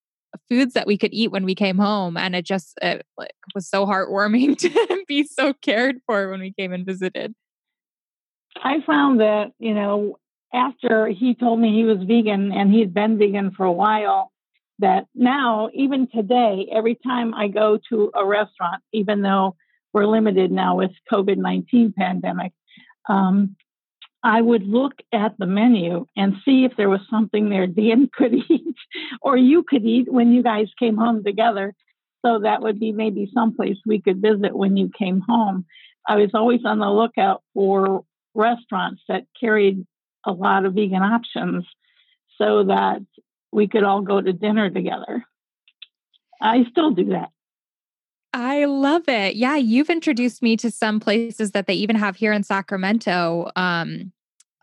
foods 0.48 0.74
that 0.74 0.86
we 0.86 0.98
could 0.98 1.14
eat 1.14 1.30
when 1.30 1.44
we 1.44 1.54
came 1.54 1.78
home 1.78 2.16
and 2.16 2.36
it 2.36 2.44
just 2.44 2.74
it 2.82 3.06
like, 3.16 3.32
was 3.54 3.68
so 3.68 3.86
heartwarming 3.86 4.56
to 4.58 5.04
be 5.08 5.24
so 5.24 5.54
cared 5.62 5.96
for 6.06 6.30
when 6.30 6.40
we 6.40 6.52
came 6.52 6.72
and 6.72 6.84
visited 6.84 7.34
i 8.62 8.80
found 8.86 9.20
that 9.20 9.52
you 9.58 9.74
know 9.74 10.18
after 10.52 11.08
he 11.08 11.34
told 11.34 11.58
me 11.60 11.74
he 11.74 11.84
was 11.84 11.98
vegan 12.06 12.52
and 12.52 12.72
he 12.72 12.80
had 12.80 12.94
been 12.94 13.18
vegan 13.18 13.50
for 13.50 13.64
a 13.64 13.72
while 13.72 14.32
that 14.78 15.06
now 15.14 15.70
even 15.74 16.08
today 16.08 16.68
every 16.72 16.94
time 16.94 17.34
i 17.34 17.48
go 17.48 17.78
to 17.88 18.10
a 18.14 18.24
restaurant 18.24 18.82
even 18.92 19.22
though 19.22 19.54
we're 19.92 20.06
limited 20.06 20.50
now 20.50 20.76
with 20.76 20.90
covid-19 21.10 21.94
pandemic 21.94 22.52
um, 23.08 23.56
I 24.26 24.40
would 24.40 24.66
look 24.66 24.94
at 25.12 25.38
the 25.38 25.46
menu 25.46 26.06
and 26.16 26.34
see 26.44 26.64
if 26.64 26.72
there 26.76 26.88
was 26.88 27.00
something 27.08 27.48
there 27.48 27.68
Dan 27.68 28.10
could 28.12 28.34
eat 28.34 28.74
or 29.22 29.36
you 29.36 29.62
could 29.62 29.84
eat 29.84 30.12
when 30.12 30.32
you 30.32 30.42
guys 30.42 30.66
came 30.78 30.96
home 30.96 31.22
together. 31.22 31.74
So 32.24 32.40
that 32.40 32.60
would 32.60 32.80
be 32.80 32.90
maybe 32.90 33.30
someplace 33.32 33.76
we 33.86 34.00
could 34.00 34.20
visit 34.20 34.56
when 34.56 34.76
you 34.76 34.90
came 34.98 35.20
home. 35.20 35.64
I 36.08 36.16
was 36.16 36.30
always 36.34 36.64
on 36.64 36.80
the 36.80 36.90
lookout 36.90 37.42
for 37.54 38.04
restaurants 38.36 39.02
that 39.08 39.24
carried 39.38 39.86
a 40.24 40.32
lot 40.32 40.64
of 40.64 40.74
vegan 40.74 41.02
options 41.02 41.64
so 42.38 42.64
that 42.64 43.00
we 43.52 43.68
could 43.68 43.84
all 43.84 44.02
go 44.02 44.20
to 44.20 44.32
dinner 44.32 44.70
together. 44.70 45.24
I 46.40 46.64
still 46.70 46.90
do 46.90 47.06
that. 47.06 47.30
I 48.32 48.66
love 48.66 49.08
it. 49.08 49.36
Yeah, 49.36 49.56
you've 49.56 49.88
introduced 49.88 50.42
me 50.42 50.58
to 50.58 50.70
some 50.70 51.00
places 51.00 51.52
that 51.52 51.66
they 51.66 51.74
even 51.74 51.96
have 51.96 52.16
here 52.16 52.32
in 52.32 52.42
Sacramento. 52.42 53.50
Um, 53.56 54.12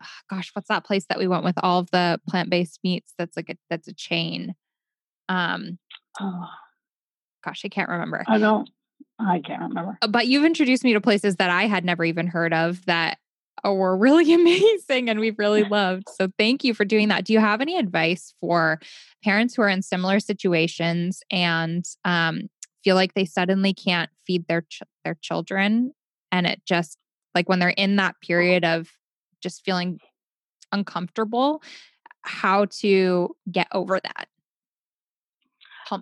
gosh, 0.30 0.50
what's 0.52 0.68
that 0.68 0.84
place 0.84 1.06
that 1.06 1.18
we 1.18 1.26
went 1.26 1.44
with 1.44 1.56
all 1.58 1.80
of 1.80 1.90
the 1.90 2.20
plant-based 2.28 2.78
meats? 2.84 3.14
That's 3.18 3.36
like 3.36 3.50
a 3.50 3.56
that's 3.70 3.88
a 3.88 3.94
chain. 3.94 4.54
Um, 5.28 5.78
oh. 6.20 6.48
gosh, 7.44 7.62
I 7.64 7.68
can't 7.68 7.88
remember. 7.88 8.22
I 8.28 8.38
don't. 8.38 8.68
I 9.18 9.40
can't 9.40 9.62
remember. 9.62 9.98
But 10.08 10.26
you've 10.26 10.44
introduced 10.44 10.84
me 10.84 10.92
to 10.92 11.00
places 11.00 11.36
that 11.36 11.50
I 11.50 11.66
had 11.66 11.84
never 11.84 12.04
even 12.04 12.26
heard 12.26 12.52
of 12.52 12.84
that 12.86 13.18
were 13.72 13.96
really 13.96 14.32
amazing 14.34 15.08
and 15.08 15.20
we've 15.20 15.38
really 15.38 15.64
loved. 15.64 16.04
So 16.14 16.28
thank 16.38 16.64
you 16.64 16.74
for 16.74 16.84
doing 16.84 17.08
that. 17.08 17.24
Do 17.24 17.32
you 17.32 17.40
have 17.40 17.60
any 17.60 17.78
advice 17.78 18.34
for 18.40 18.80
parents 19.22 19.54
who 19.54 19.62
are 19.62 19.68
in 19.68 19.82
similar 19.82 20.20
situations 20.20 21.22
and 21.30 21.84
um, 22.04 22.48
feel 22.82 22.96
like 22.96 23.14
they 23.14 23.24
suddenly 23.24 23.72
can't 23.72 24.10
feed 24.26 24.46
their 24.48 24.62
ch- 24.62 24.82
their 25.04 25.16
children 25.20 25.92
and 26.30 26.46
it 26.46 26.62
just 26.66 26.98
like 27.34 27.48
when 27.48 27.58
they're 27.58 27.70
in 27.70 27.96
that 27.96 28.16
period 28.20 28.64
of 28.64 28.90
just 29.42 29.64
feeling 29.64 29.98
uncomfortable, 30.72 31.62
how 32.22 32.66
to 32.66 33.34
get 33.50 33.68
over 33.72 34.00
that? 34.00 34.28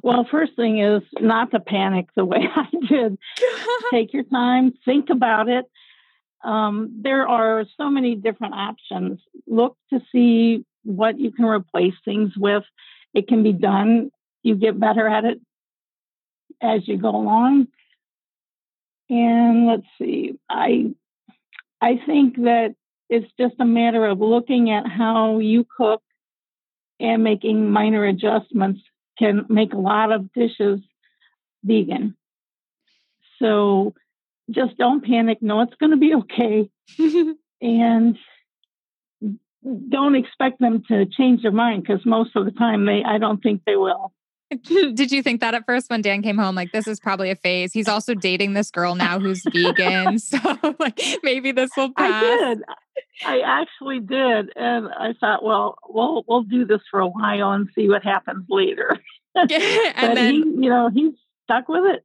Well, 0.02 0.26
first 0.30 0.54
thing 0.54 0.78
is 0.78 1.02
not 1.20 1.50
to 1.50 1.60
panic 1.60 2.06
the 2.14 2.24
way 2.24 2.46
I 2.56 2.68
did. 2.88 3.18
Take 3.90 4.12
your 4.12 4.22
time, 4.24 4.72
think 4.84 5.10
about 5.10 5.48
it. 5.48 5.66
Um, 6.44 7.00
there 7.02 7.28
are 7.28 7.64
so 7.76 7.88
many 7.88 8.14
different 8.14 8.54
options. 8.54 9.20
Look 9.46 9.76
to 9.90 10.00
see 10.10 10.64
what 10.84 11.18
you 11.18 11.30
can 11.30 11.44
replace 11.44 11.94
things 12.04 12.32
with. 12.36 12.64
It 13.14 13.28
can 13.28 13.42
be 13.42 13.52
done. 13.52 14.10
You 14.42 14.56
get 14.56 14.78
better 14.80 15.06
at 15.06 15.24
it 15.24 15.40
as 16.60 16.86
you 16.88 16.96
go 16.96 17.10
along. 17.10 17.68
And 19.10 19.66
let's 19.66 19.86
see, 19.98 20.38
I 20.48 20.94
I 21.80 22.00
think 22.06 22.36
that 22.36 22.74
it's 23.10 23.30
just 23.38 23.54
a 23.58 23.64
matter 23.64 24.06
of 24.06 24.20
looking 24.20 24.70
at 24.70 24.86
how 24.86 25.38
you 25.38 25.66
cook 25.76 26.02
and 26.98 27.22
making 27.22 27.70
minor 27.70 28.06
adjustments 28.06 28.80
can 29.18 29.44
make 29.48 29.74
a 29.74 29.78
lot 29.78 30.12
of 30.12 30.32
dishes 30.32 30.80
vegan. 31.62 32.16
So 33.38 33.94
just 34.52 34.76
don't 34.76 35.04
panic. 35.04 35.38
No, 35.40 35.60
it's 35.60 35.74
going 35.74 35.90
to 35.90 35.96
be 35.96 36.14
okay. 36.14 36.70
and 37.60 38.16
don't 39.88 40.16
expect 40.16 40.60
them 40.60 40.82
to 40.88 41.06
change 41.06 41.42
their 41.42 41.52
mind 41.52 41.82
because 41.82 42.04
most 42.04 42.34
of 42.34 42.44
the 42.44 42.50
time 42.50 42.84
they 42.86 43.02
I 43.04 43.18
don't 43.18 43.42
think 43.42 43.62
they 43.64 43.76
will. 43.76 44.12
Did 44.94 45.12
you 45.12 45.22
think 45.22 45.40
that 45.40 45.54
at 45.54 45.64
first 45.66 45.88
when 45.90 46.02
Dan 46.02 46.22
came 46.22 46.36
home? 46.36 46.54
Like, 46.54 46.72
this 46.72 46.86
is 46.86 47.00
probably 47.00 47.30
a 47.30 47.36
phase. 47.36 47.72
He's 47.72 47.88
also 47.88 48.14
dating 48.14 48.52
this 48.52 48.70
girl 48.70 48.94
now 48.94 49.18
who's 49.18 49.42
vegan. 49.52 50.18
So, 50.18 50.38
like, 50.78 51.00
maybe 51.22 51.52
this 51.52 51.70
will 51.76 51.92
pass. 51.92 52.24
I 52.24 52.36
did. 52.36 52.62
I 53.24 53.40
actually 53.40 54.00
did. 54.00 54.50
And 54.56 54.88
I 54.88 55.14
thought, 55.18 55.42
well, 55.42 55.78
we'll, 55.88 56.24
we'll 56.26 56.42
do 56.42 56.64
this 56.64 56.80
for 56.90 57.00
a 57.00 57.08
while 57.08 57.52
and 57.52 57.68
see 57.74 57.88
what 57.88 58.02
happens 58.02 58.44
later. 58.48 58.98
and 59.34 59.50
then, 60.16 60.34
he, 60.34 60.38
you 60.38 60.70
know, 60.70 60.90
he's 60.92 61.12
stuck 61.44 61.68
with 61.68 61.84
it. 61.86 62.04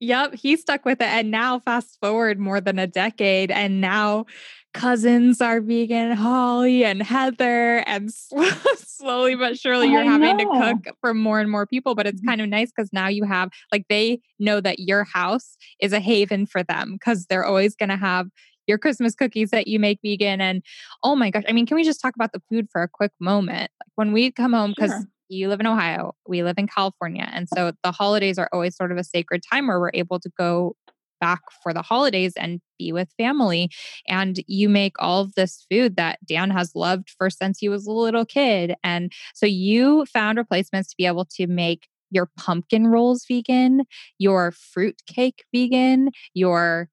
Yep, 0.00 0.34
he 0.34 0.56
stuck 0.56 0.86
with 0.86 1.00
it. 1.02 1.08
And 1.08 1.30
now, 1.30 1.60
fast 1.60 1.98
forward 2.00 2.38
more 2.38 2.60
than 2.60 2.78
a 2.78 2.86
decade, 2.86 3.50
and 3.50 3.80
now 3.80 4.24
cousins 4.72 5.40
are 5.42 5.60
vegan, 5.60 6.12
Holly 6.12 6.84
and 6.84 7.02
Heather, 7.02 7.78
and 7.86 8.10
slowly 8.76 9.34
but 9.34 9.58
surely 9.58 9.88
you're 9.88 10.00
I 10.00 10.06
having 10.06 10.38
know. 10.38 10.52
to 10.54 10.60
cook 10.60 10.96
for 11.00 11.12
more 11.12 11.38
and 11.38 11.50
more 11.50 11.66
people. 11.66 11.94
But 11.94 12.06
it's 12.06 12.20
mm-hmm. 12.20 12.30
kind 12.30 12.40
of 12.40 12.48
nice 12.48 12.70
because 12.74 12.90
now 12.94 13.08
you 13.08 13.24
have, 13.24 13.50
like, 13.72 13.84
they 13.90 14.20
know 14.38 14.60
that 14.62 14.78
your 14.78 15.04
house 15.04 15.56
is 15.80 15.92
a 15.92 16.00
haven 16.00 16.46
for 16.46 16.62
them 16.62 16.94
because 16.94 17.26
they're 17.26 17.44
always 17.44 17.76
going 17.76 17.90
to 17.90 17.96
have 17.96 18.28
your 18.66 18.78
Christmas 18.78 19.14
cookies 19.14 19.50
that 19.50 19.66
you 19.66 19.78
make 19.78 19.98
vegan. 20.02 20.40
And 20.40 20.62
oh 21.02 21.14
my 21.14 21.30
gosh, 21.30 21.44
I 21.46 21.52
mean, 21.52 21.66
can 21.66 21.74
we 21.74 21.84
just 21.84 22.00
talk 22.00 22.14
about 22.14 22.32
the 22.32 22.42
food 22.48 22.68
for 22.72 22.82
a 22.82 22.88
quick 22.88 23.12
moment? 23.20 23.70
Like, 23.80 23.92
when 23.96 24.12
we 24.12 24.30
come 24.30 24.54
home, 24.54 24.72
because 24.74 24.92
sure 24.92 25.04
you 25.30 25.48
live 25.48 25.60
in 25.60 25.66
Ohio, 25.66 26.14
we 26.26 26.42
live 26.42 26.56
in 26.58 26.66
California. 26.66 27.28
And 27.32 27.48
so 27.48 27.72
the 27.84 27.92
holidays 27.92 28.38
are 28.38 28.48
always 28.52 28.76
sort 28.76 28.92
of 28.92 28.98
a 28.98 29.04
sacred 29.04 29.42
time 29.50 29.68
where 29.68 29.80
we're 29.80 29.90
able 29.94 30.20
to 30.20 30.30
go 30.36 30.74
back 31.20 31.40
for 31.62 31.72
the 31.72 31.82
holidays 31.82 32.32
and 32.36 32.60
be 32.78 32.92
with 32.92 33.12
family. 33.18 33.70
And 34.08 34.40
you 34.46 34.68
make 34.68 34.94
all 34.98 35.20
of 35.20 35.34
this 35.34 35.66
food 35.70 35.96
that 35.96 36.18
Dan 36.26 36.50
has 36.50 36.72
loved 36.74 37.10
for 37.16 37.30
since 37.30 37.58
he 37.58 37.68
was 37.68 37.86
a 37.86 37.92
little 37.92 38.24
kid. 38.24 38.74
And 38.82 39.12
so 39.34 39.46
you 39.46 40.06
found 40.06 40.38
replacements 40.38 40.90
to 40.90 40.96
be 40.96 41.06
able 41.06 41.26
to 41.36 41.46
make 41.46 41.86
your 42.10 42.28
pumpkin 42.38 42.88
rolls 42.88 43.24
vegan, 43.28 43.84
your 44.18 44.50
fruit 44.50 45.02
cake 45.06 45.44
vegan, 45.54 46.10
your 46.34 46.88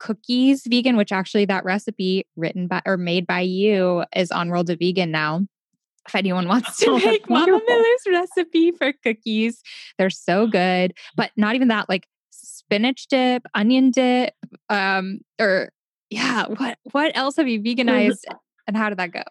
cookies 0.00 0.62
vegan, 0.66 0.96
which 0.96 1.12
actually 1.12 1.44
that 1.44 1.64
recipe 1.64 2.26
written 2.36 2.66
by 2.66 2.80
or 2.86 2.96
made 2.96 3.26
by 3.26 3.40
you 3.40 4.04
is 4.16 4.30
on 4.30 4.48
World 4.48 4.70
of 4.70 4.78
Vegan 4.78 5.10
now 5.10 5.46
if 6.06 6.14
anyone 6.14 6.48
wants 6.48 6.78
to 6.78 6.86
oh, 6.90 6.98
make 6.98 7.28
Mama 7.28 7.60
Miller's 7.66 8.06
recipe 8.06 8.72
for 8.72 8.92
cookies. 8.92 9.62
They're 9.98 10.10
so 10.10 10.46
good. 10.46 10.94
But 11.16 11.30
not 11.36 11.54
even 11.54 11.68
that, 11.68 11.88
like 11.88 12.06
spinach 12.30 13.06
dip, 13.08 13.44
onion 13.54 13.90
dip, 13.90 14.34
um, 14.68 15.20
or 15.40 15.70
yeah, 16.10 16.46
what 16.46 16.78
what 16.92 17.12
else 17.16 17.36
have 17.36 17.48
you 17.48 17.60
veganized 17.60 18.24
and 18.66 18.76
how 18.76 18.88
did 18.88 18.98
that 18.98 19.12
go? 19.12 19.22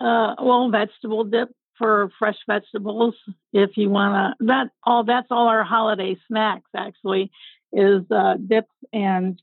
Uh, 0.00 0.34
well, 0.42 0.70
vegetable 0.70 1.24
dip 1.24 1.50
for 1.78 2.10
fresh 2.18 2.36
vegetables. 2.46 3.14
If 3.52 3.76
you 3.76 3.90
want 3.90 4.36
to, 4.38 4.46
that 4.46 4.70
all 4.84 5.04
that's 5.04 5.28
all 5.30 5.48
our 5.48 5.64
holiday 5.64 6.16
snacks 6.28 6.70
actually 6.76 7.30
is 7.72 8.02
uh, 8.10 8.34
dips 8.46 8.74
and 8.92 9.40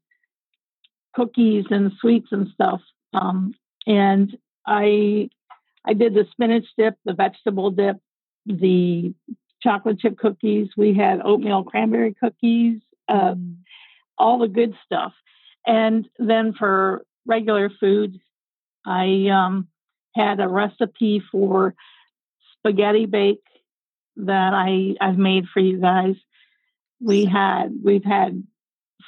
cookies 1.16 1.66
and 1.70 1.92
sweets 2.00 2.28
and 2.32 2.48
stuff. 2.54 2.82
Um, 3.14 3.54
and 3.88 4.38
I 4.66 5.30
I 5.86 5.94
did 5.94 6.14
the 6.14 6.26
spinach 6.32 6.66
dip, 6.78 6.96
the 7.06 7.14
vegetable 7.14 7.72
dip, 7.72 7.98
the 8.46 9.14
chocolate 9.62 10.00
chip 10.00 10.18
cookies. 10.18 10.70
We 10.78 10.94
had 10.94 11.22
oatmeal 11.24 11.64
cranberry 11.64 12.14
cookies, 12.14 12.82
uh, 13.08 13.36
mm. 13.36 13.58
all 14.18 14.40
the 14.40 14.48
good 14.48 14.76
stuff. 14.86 15.14
And 15.66 16.08
then 16.18 16.54
for 16.54 17.06
regular 17.26 17.70
food, 17.80 18.20
I 18.86 19.28
um, 19.32 19.68
had 20.16 20.40
a 20.40 20.48
recipe 20.48 21.22
for 21.32 21.76
spaghetti 22.58 23.06
bake 23.06 23.44
that 24.18 24.54
I 24.54 24.96
I've 25.00 25.18
made 25.18 25.46
for 25.54 25.60
you 25.60 25.80
guys. 25.80 26.16
We 27.02 27.26
had 27.26 27.74
we've 27.84 28.04
had 28.04 28.44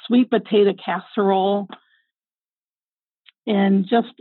sweet 0.06 0.30
potato 0.30 0.72
casserole 0.74 1.68
and 3.46 3.86
just 3.86 4.12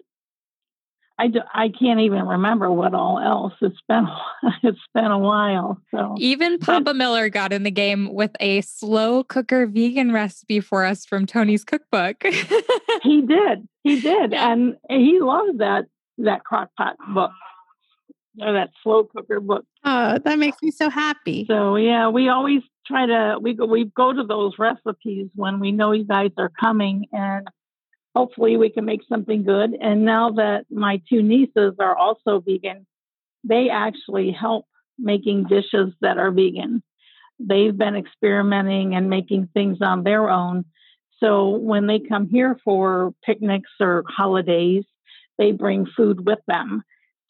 I, 1.21 1.27
do, 1.27 1.39
I 1.53 1.69
can't 1.69 1.99
even 1.99 2.25
remember 2.25 2.71
what 2.71 2.95
all 2.95 3.19
else. 3.19 3.53
It's 3.61 3.79
been 3.87 4.07
it's 4.63 4.79
been 4.95 5.11
a 5.11 5.19
while. 5.19 5.77
So 5.91 6.15
even 6.17 6.57
Papa 6.57 6.83
but, 6.85 6.95
Miller 6.95 7.29
got 7.29 7.53
in 7.53 7.61
the 7.61 7.71
game 7.71 8.11
with 8.11 8.31
a 8.39 8.61
slow 8.61 9.23
cooker 9.23 9.67
vegan 9.67 10.11
recipe 10.11 10.59
for 10.59 10.83
us 10.83 11.05
from 11.05 11.27
Toni's 11.27 11.63
cookbook. 11.63 12.23
he 13.03 13.21
did, 13.21 13.67
he 13.83 14.01
did, 14.01 14.33
and 14.33 14.77
he 14.89 15.19
loved 15.21 15.59
that 15.59 15.85
that 16.17 16.41
crockpot 16.43 16.95
book 17.13 17.31
or 18.41 18.53
that 18.53 18.71
slow 18.81 19.03
cooker 19.03 19.39
book. 19.39 19.65
Oh, 19.83 20.17
that 20.17 20.39
makes 20.39 20.57
me 20.63 20.71
so 20.71 20.89
happy. 20.89 21.45
So 21.47 21.75
yeah, 21.75 22.09
we 22.09 22.29
always 22.29 22.63
try 22.87 23.05
to 23.05 23.37
we 23.39 23.53
go 23.53 23.67
we 23.67 23.85
go 23.95 24.11
to 24.11 24.23
those 24.23 24.53
recipes 24.57 25.29
when 25.35 25.59
we 25.59 25.71
know 25.71 25.91
you 25.91 26.03
guys 26.03 26.31
are 26.37 26.51
coming 26.59 27.05
and 27.11 27.47
hopefully 28.15 28.57
we 28.57 28.69
can 28.69 28.85
make 28.85 29.01
something 29.07 29.43
good. 29.43 29.75
And 29.79 30.05
now 30.05 30.31
that 30.31 30.65
my 30.69 31.01
two 31.09 31.21
nieces 31.21 31.75
are 31.79 31.95
also 31.95 32.39
vegan, 32.39 32.85
they 33.43 33.69
actually 33.69 34.31
help 34.31 34.65
making 34.99 35.45
dishes 35.45 35.93
that 36.01 36.17
are 36.17 36.31
vegan. 36.31 36.83
They've 37.39 37.75
been 37.75 37.95
experimenting 37.95 38.95
and 38.95 39.09
making 39.09 39.49
things 39.53 39.77
on 39.81 40.03
their 40.03 40.29
own. 40.29 40.65
So 41.19 41.49
when 41.49 41.87
they 41.87 41.99
come 41.99 42.27
here 42.27 42.59
for 42.63 43.13
picnics 43.23 43.69
or 43.79 44.03
holidays, 44.07 44.83
they 45.37 45.51
bring 45.51 45.87
food 45.97 46.25
with 46.25 46.39
them. 46.47 46.83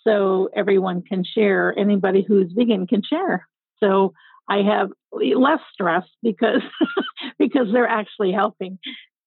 So 0.03 0.49
everyone 0.55 1.03
can 1.03 1.23
share. 1.23 1.77
Anybody 1.77 2.25
who's 2.27 2.51
vegan 2.53 2.87
can 2.87 3.03
share. 3.03 3.47
So 3.79 4.13
I 4.49 4.63
have 4.63 4.89
less 5.13 5.59
stress 5.71 6.03
because 6.21 6.61
because 7.39 7.67
they're 7.71 7.87
actually 7.87 8.31
helping. 8.31 8.79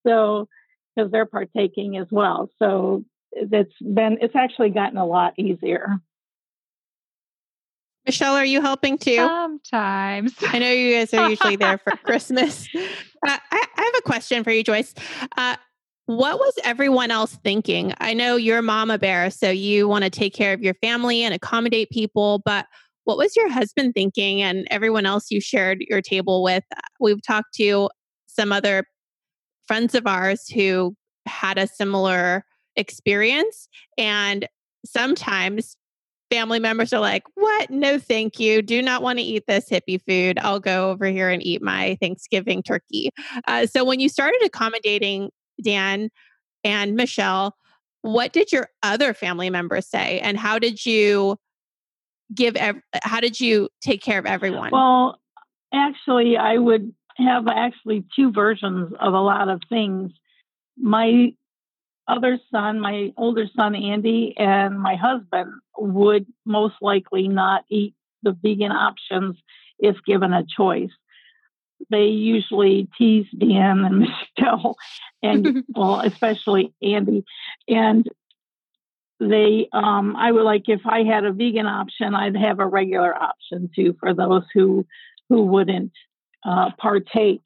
So 0.06 0.48
because 0.94 1.10
they're 1.10 1.26
partaking 1.26 1.96
as 1.96 2.06
well. 2.10 2.50
So 2.58 3.04
it's 3.32 3.74
been 3.80 4.18
it's 4.20 4.36
actually 4.36 4.70
gotten 4.70 4.98
a 4.98 5.06
lot 5.06 5.34
easier. 5.38 5.98
Michelle, 8.06 8.34
are 8.34 8.44
you 8.44 8.60
helping 8.60 8.98
too? 8.98 9.16
Sometimes. 9.16 10.34
I 10.42 10.58
know 10.58 10.70
you 10.70 10.94
guys 10.94 11.14
are 11.14 11.30
usually 11.30 11.56
there 11.56 11.78
for 11.78 11.92
Christmas. 12.04 12.68
Uh, 12.74 12.80
I, 13.22 13.38
I, 13.50 13.82
have 13.82 13.94
a 13.98 14.02
question 14.02 14.44
for 14.44 14.50
you, 14.50 14.62
Joyce. 14.62 14.92
Uh, 15.38 15.56
what 16.04 16.38
was 16.38 16.52
everyone 16.64 17.10
else 17.10 17.36
thinking? 17.42 17.94
I 18.00 18.12
know 18.12 18.36
you're 18.36 18.60
mama 18.60 18.98
bear, 18.98 19.30
so 19.30 19.48
you 19.48 19.88
want 19.88 20.04
to 20.04 20.10
take 20.10 20.34
care 20.34 20.52
of 20.52 20.62
your 20.62 20.74
family 20.74 21.22
and 21.22 21.32
accommodate 21.32 21.88
people, 21.88 22.42
but 22.44 22.66
what 23.04 23.16
was 23.16 23.34
your 23.36 23.50
husband 23.50 23.94
thinking 23.94 24.42
and 24.42 24.66
everyone 24.70 25.06
else 25.06 25.30
you 25.30 25.40
shared 25.40 25.78
your 25.88 26.02
table 26.02 26.42
with? 26.42 26.64
We've 27.00 27.22
talked 27.22 27.54
to 27.54 27.88
some 28.26 28.52
other 28.52 28.84
friends 29.66 29.94
of 29.94 30.06
ours 30.06 30.48
who 30.48 30.94
had 31.26 31.58
a 31.58 31.66
similar 31.66 32.44
experience. 32.76 33.68
And 33.96 34.48
sometimes 34.84 35.76
family 36.30 36.58
members 36.58 36.92
are 36.92 37.00
like, 37.00 37.22
What? 37.34 37.70
No, 37.70 37.98
thank 37.98 38.38
you. 38.38 38.62
Do 38.62 38.82
not 38.82 39.02
want 39.02 39.18
to 39.18 39.24
eat 39.24 39.44
this 39.46 39.68
hippie 39.70 40.00
food. 40.06 40.38
I'll 40.40 40.60
go 40.60 40.90
over 40.90 41.06
here 41.06 41.30
and 41.30 41.44
eat 41.44 41.62
my 41.62 41.96
Thanksgiving 42.00 42.62
turkey. 42.62 43.10
Uh, 43.46 43.66
so 43.66 43.84
when 43.84 44.00
you 44.00 44.08
started 44.08 44.40
accommodating 44.44 45.30
Dan 45.62 46.10
and 46.64 46.94
Michelle, 46.94 47.54
what 48.04 48.34
did 48.34 48.52
your 48.52 48.68
other 48.82 49.14
family 49.14 49.48
members 49.48 49.88
say 49.88 50.20
and 50.20 50.36
how 50.38 50.58
did 50.58 50.84
you 50.84 51.36
give 52.34 52.54
ev- 52.54 52.82
how 53.02 53.18
did 53.18 53.40
you 53.40 53.70
take 53.80 54.02
care 54.02 54.18
of 54.18 54.26
everyone 54.26 54.70
well 54.70 55.18
actually 55.72 56.36
i 56.36 56.58
would 56.58 56.92
have 57.16 57.46
actually 57.48 58.04
two 58.14 58.32
versions 58.32 58.92
of 58.98 59.14
a 59.14 59.20
lot 59.20 59.48
of 59.48 59.60
things 59.68 60.12
my 60.76 61.32
other 62.08 62.38
son 62.50 62.80
my 62.80 63.12
older 63.16 63.46
son 63.56 63.74
andy 63.74 64.34
and 64.36 64.78
my 64.78 64.96
husband 64.96 65.52
would 65.78 66.26
most 66.44 66.74
likely 66.80 67.28
not 67.28 67.64
eat 67.68 67.94
the 68.22 68.36
vegan 68.42 68.72
options 68.72 69.36
if 69.78 69.96
given 70.06 70.32
a 70.32 70.44
choice 70.44 70.90
they 71.90 72.06
usually 72.06 72.88
tease 72.96 73.26
Dan 73.36 73.84
and 73.84 73.98
Michelle, 74.38 74.76
and 75.22 75.64
well, 75.74 76.00
especially 76.00 76.72
Andy. 76.82 77.24
And 77.68 78.06
they, 79.20 79.68
um, 79.72 80.16
I 80.16 80.32
would 80.32 80.44
like 80.44 80.68
if 80.68 80.80
I 80.86 81.04
had 81.04 81.24
a 81.24 81.32
vegan 81.32 81.66
option, 81.66 82.14
I'd 82.14 82.36
have 82.36 82.58
a 82.58 82.66
regular 82.66 83.14
option 83.14 83.70
too 83.74 83.96
for 84.00 84.14
those 84.14 84.44
who 84.52 84.86
who 85.28 85.44
wouldn't 85.44 85.92
uh, 86.44 86.70
partake. 86.78 87.42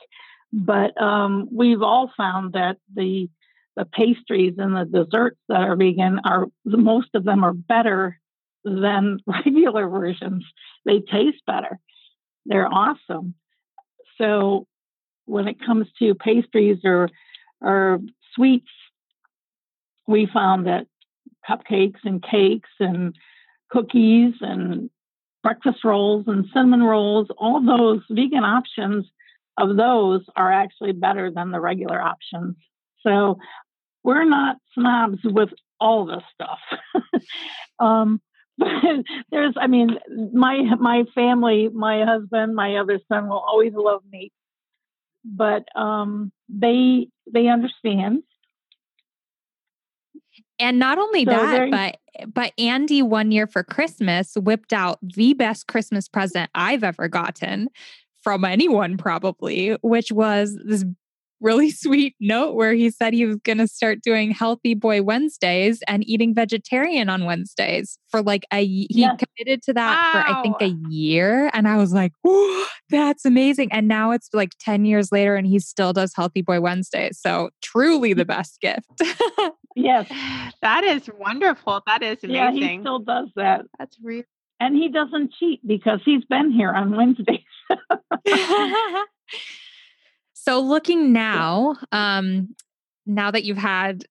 But 0.53 1.01
um, 1.01 1.49
we've 1.53 1.82
all 1.82 2.11
found 2.16 2.55
that 2.55 2.78
the 2.94 3.28
the 3.76 3.84
pastries 3.84 4.55
and 4.59 4.74
the 4.74 4.84
desserts 5.05 5.38
that 5.49 5.61
are 5.61 5.76
vegan 5.76 6.18
are 6.24 6.46
most 6.64 7.11
of 7.14 7.22
them 7.24 7.44
are 7.44 7.53
better 7.53 8.18
than 8.64 9.20
regular 9.26 9.88
versions. 9.88 10.44
They 10.84 10.99
taste 10.99 11.42
better. 11.46 11.78
They're 12.44 12.66
awesome. 12.66 13.34
So 14.20 14.66
when 15.26 15.46
it 15.46 15.64
comes 15.64 15.86
to 16.01 16.14
pastries 16.14 16.78
or 16.84 17.09
or 17.61 18.01
sweets, 18.34 18.70
we 20.07 20.26
found 20.26 20.66
that 20.66 20.86
cupcakes 21.49 22.01
and 22.05 22.22
cakes 22.22 22.70
and 22.80 23.14
cookies 23.70 24.34
and 24.40 24.90
breakfast 25.49 25.82
rolls 25.82 26.24
and 26.26 26.44
cinnamon 26.53 26.82
rolls, 26.82 27.28
all 27.38 27.64
those 27.64 28.03
vegan 28.11 28.44
options 28.44 29.07
of 29.57 29.76
those 29.76 30.20
are 30.36 30.53
actually 30.53 30.92
better 30.92 31.30
than 31.30 31.51
the 31.51 31.61
regular 31.61 32.01
options. 32.01 32.57
So 33.03 33.38
we're 34.05 34.28
not 34.28 34.57
snobs 34.74 35.20
with 35.24 35.49
all 35.80 36.05
this 36.05 36.22
stuff. 36.34 36.59
um, 37.78 38.20
but 38.59 38.68
there's 39.30 39.55
i 39.57 39.68
mean 39.68 39.99
my 40.32 40.74
my 40.80 41.05
family 41.14 41.68
my 41.72 42.05
husband 42.05 42.55
my 42.55 42.76
other 42.76 42.99
son 43.11 43.28
will 43.28 43.38
always 43.38 43.72
love 43.72 44.03
me 44.11 44.32
but 45.24 45.64
um 45.76 46.32
they 46.49 47.09
they 47.32 47.46
understand 47.46 48.22
and 50.59 50.78
not 50.78 50.98
only 50.98 51.24
so 51.24 51.30
that 51.30 51.70
but 51.70 52.32
but 52.32 52.52
andy 52.59 53.02
one 53.02 53.30
year 53.30 53.46
for 53.46 53.62
christmas 53.62 54.34
whipped 54.36 54.72
out 54.72 54.98
the 55.02 55.34
best 55.34 55.66
christmas 55.66 56.09
present 56.09 56.50
i've 56.54 56.84
ever 56.84 57.09
gotten 57.09 57.68
from 58.22 58.44
anyone 58.44 58.96
probably 58.96 59.76
which 59.82 60.11
was 60.12 60.59
this 60.64 60.84
really 61.41 61.70
sweet 61.70 62.14
note 62.20 62.55
where 62.55 62.72
he 62.72 62.91
said 62.91 63.14
he 63.14 63.26
was 63.26 63.36
going 63.36 63.59
to 63.59 63.68
start 63.68 64.01
doing 64.03 64.30
healthy 64.30 64.74
boy 64.74 65.03
Wednesdays 65.03 65.80
and 65.86 66.07
eating 66.09 66.34
vegetarian 66.34 67.09
on 67.09 67.24
Wednesdays 67.24 67.99
for 68.11 68.22
like 68.22 68.47
a 68.53 68.64
he 68.64 68.86
yes. 68.91 69.18
committed 69.18 69.62
to 69.64 69.72
that 69.74 70.14
wow. 70.14 70.22
for 70.22 70.30
I 70.30 70.43
think 70.43 70.57
a 70.61 70.76
year 70.91 71.51
and 71.53 71.68
I 71.68 71.76
was 71.76 71.93
like, 71.93 72.12
that's 72.91 73.24
amazing." 73.24 73.72
And 73.72 73.89
now 73.89 74.12
it's 74.12 74.28
like 74.32 74.53
10 74.61 74.84
years 74.84 75.12
later 75.12 75.36
and 75.36 75.47
he 75.47 75.59
still 75.59 75.93
does 75.93 76.12
healthy 76.14 76.43
boy 76.43 76.61
Wednesdays. 76.61 77.18
So, 77.20 77.51
truly 77.62 78.14
the 78.14 78.24
mm. 78.24 78.28
best 78.28 78.61
gift. 78.61 78.89
yes. 79.76 80.11
That 80.62 80.84
is 80.84 81.09
wonderful. 81.18 81.82
That 81.86 82.03
is 82.03 82.18
amazing. 82.22 82.34
Yeah, 82.34 82.51
he 82.51 82.80
still 82.80 82.99
does 82.99 83.28
that. 83.36 83.62
That's 83.78 83.97
real. 84.03 84.24
And 84.61 84.74
he 84.76 84.89
doesn't 84.89 85.32
cheat 85.39 85.64
because 85.66 86.01
he's 86.05 86.24
been 86.24 86.51
here 86.51 86.72
on 86.72 86.97
Wednesdays. 86.97 87.45
So 90.49 90.61
looking 90.61 91.12
now, 91.12 91.76
um, 91.92 92.55
now 93.05 93.30
that 93.30 93.44
you've 93.44 93.59
had, 93.59 94.07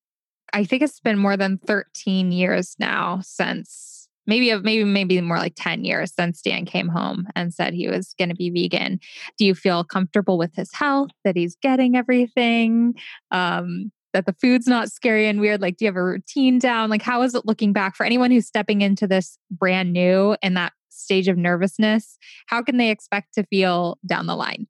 I 0.54 0.66
think 0.66 0.84
it's 0.84 1.00
been 1.00 1.18
more 1.18 1.36
than 1.36 1.58
13 1.66 2.32
years 2.32 2.76
now 2.78 3.22
since 3.24 4.08
maybe 4.28 4.54
maybe 4.62 4.84
maybe 4.84 5.20
more 5.20 5.40
like 5.40 5.54
10 5.56 5.84
years 5.84 6.14
since 6.14 6.44
Dan 6.44 6.68
came 6.68 6.90
home 6.90 7.26
and 7.36 7.52
said 7.52 7.74
he 7.74 7.88
was 7.88 8.14
going 8.20 8.30
to 8.30 8.36
be 8.36 8.52
vegan. 8.52 9.00
Do 9.40 9.46
you 9.46 9.56
feel 9.56 9.84
comfortable 9.84 10.38
with 10.38 10.54
his 10.56 10.72
health, 10.76 11.10
that 11.24 11.36
he's 11.36 11.56
getting 11.56 11.96
everything? 11.96 12.94
Um, 13.32 13.92
that 14.14 14.28
the 14.28 14.36
food's 14.40 14.68
not 14.68 14.92
scary 14.92 15.28
and 15.28 15.42
weird? 15.42 15.60
Like, 15.60 15.78
do 15.78 15.86
you 15.86 15.90
have 15.90 15.96
a 15.96 16.04
routine 16.04 16.60
down? 16.60 16.92
Like, 16.92 17.02
how 17.02 17.24
is 17.24 17.34
it 17.34 17.48
looking 17.48 17.74
back 17.74 17.96
for 17.96 18.06
anyone 18.06 18.30
who's 18.30 18.46
stepping 18.46 18.82
into 18.82 19.08
this 19.08 19.40
brand 19.50 19.92
new 19.92 20.38
and 20.44 20.56
that 20.56 20.74
stage 20.90 21.28
of 21.30 21.36
nervousness? 21.36 22.20
How 22.46 22.62
can 22.62 22.78
they 22.78 22.92
expect 22.92 23.34
to 23.34 23.44
feel 23.46 23.98
down 24.06 24.28
the 24.28 24.36
line? 24.36 24.68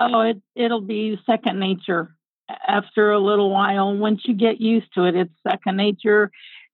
Oh, 0.00 0.20
it 0.20 0.40
it'll 0.54 0.80
be 0.80 1.18
second 1.26 1.58
nature 1.58 2.14
after 2.66 3.10
a 3.10 3.18
little 3.18 3.50
while. 3.50 3.96
Once 3.96 4.22
you 4.24 4.34
get 4.34 4.60
used 4.60 4.92
to 4.94 5.04
it, 5.04 5.16
it's 5.16 5.34
second 5.46 5.76
nature. 5.76 6.30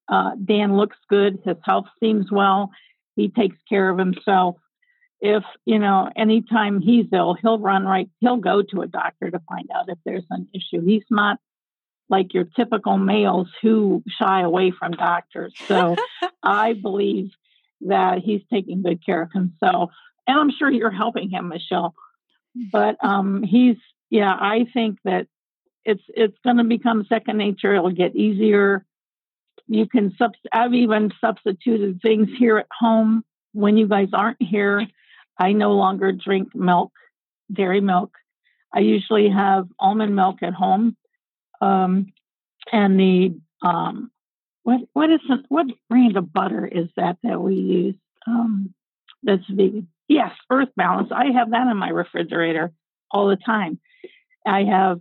Uh, 0.09 0.33
Dan 0.43 0.77
looks 0.77 0.97
good. 1.09 1.41
His 1.45 1.57
health 1.65 1.87
seems 2.01 2.31
well. 2.31 2.71
He 3.17 3.29
takes 3.29 3.57
care 3.69 3.89
of 3.89 3.99
himself. 3.99 4.57
If 5.21 5.43
you 5.65 5.79
know, 5.79 6.11
anytime 6.15 6.81
he's 6.81 7.07
ill, 7.13 7.35
he'll 7.41 7.59
run 7.59 7.85
right. 7.85 8.09
He'll 8.21 8.37
go 8.37 8.63
to 8.63 8.83
a 8.83 8.87
doctor 8.87 9.31
to 9.31 9.41
find 9.49 9.71
out 9.75 9.89
if 9.89 9.99
there's 10.05 10.27
an 10.31 10.49
issue. 10.53 10.85
He's 10.85 11.05
not 11.11 11.39
like 12.11 12.35
your 12.35 12.45
typical 12.45 12.99
males 12.99 13.49
who 13.63 14.03
shy 14.19 14.43
away 14.43 14.71
from 14.71 14.93
doctors. 14.93 15.55
So 15.67 15.97
I 16.43 16.75
believe 16.75 17.31
that 17.81 18.19
he's 18.19 18.43
taking 18.53 18.83
good 18.83 19.05
care 19.05 19.23
of 19.23 19.33
himself, 19.33 19.91
and 20.27 20.39
I'm 20.39 20.51
sure 20.51 20.71
you're 20.71 20.91
helping 20.91 21.31
him, 21.31 21.49
Michelle 21.49 21.95
but 22.55 22.97
um, 23.05 23.43
he's 23.43 23.77
yeah. 24.11 24.33
I 24.33 24.67
think 24.73 24.99
that 25.05 25.27
it's 25.85 26.03
it's 26.09 26.37
going 26.45 26.59
to 26.59 26.65
become 26.65 27.07
second 27.09 27.39
nature. 27.39 27.75
It'll 27.75 27.91
get 27.91 28.17
easier. 28.17 28.85
You 29.67 29.87
can 29.87 30.15
sub. 30.19 30.33
I've 30.53 30.75
even 30.75 31.13
substituted 31.21 32.01
things 32.03 32.29
here 32.39 32.59
at 32.59 32.67
home 32.77 33.25
when 33.53 33.77
you 33.77 33.89
guys 33.89 34.09
aren't 34.13 34.43
here. 34.43 34.87
I 35.39 35.53
no 35.53 35.73
longer 35.73 36.13
drink 36.13 36.55
milk, 36.55 36.93
dairy 37.53 37.81
milk. 37.81 38.13
I 38.73 38.81
usually 38.81 39.29
have 39.31 39.69
almond 39.79 40.15
milk 40.15 40.43
at 40.43 40.53
home, 40.53 40.97
um, 41.61 42.13
and 42.73 42.99
the 42.99 43.39
um, 43.63 44.11
what 44.63 44.81
what 44.93 45.11
is 45.11 45.21
what 45.49 45.67
brand 45.89 46.17
of 46.17 46.33
butter 46.33 46.67
is 46.67 46.89
that 46.97 47.19
that 47.23 47.41
we 47.41 47.55
use? 47.55 47.95
Um, 48.27 48.75
that's 49.25 49.47
vegan. 49.49 49.89
Yes, 50.09 50.33
Earth 50.51 50.69
Balance. 50.77 51.11
I 51.15 51.33
have 51.33 51.51
that 51.51 51.67
in 51.67 51.77
my 51.77 51.89
refrigerator 51.89 52.73
all 53.11 53.29
the 53.29 53.37
time. 53.37 53.79
I 54.47 54.65
have 54.65 55.01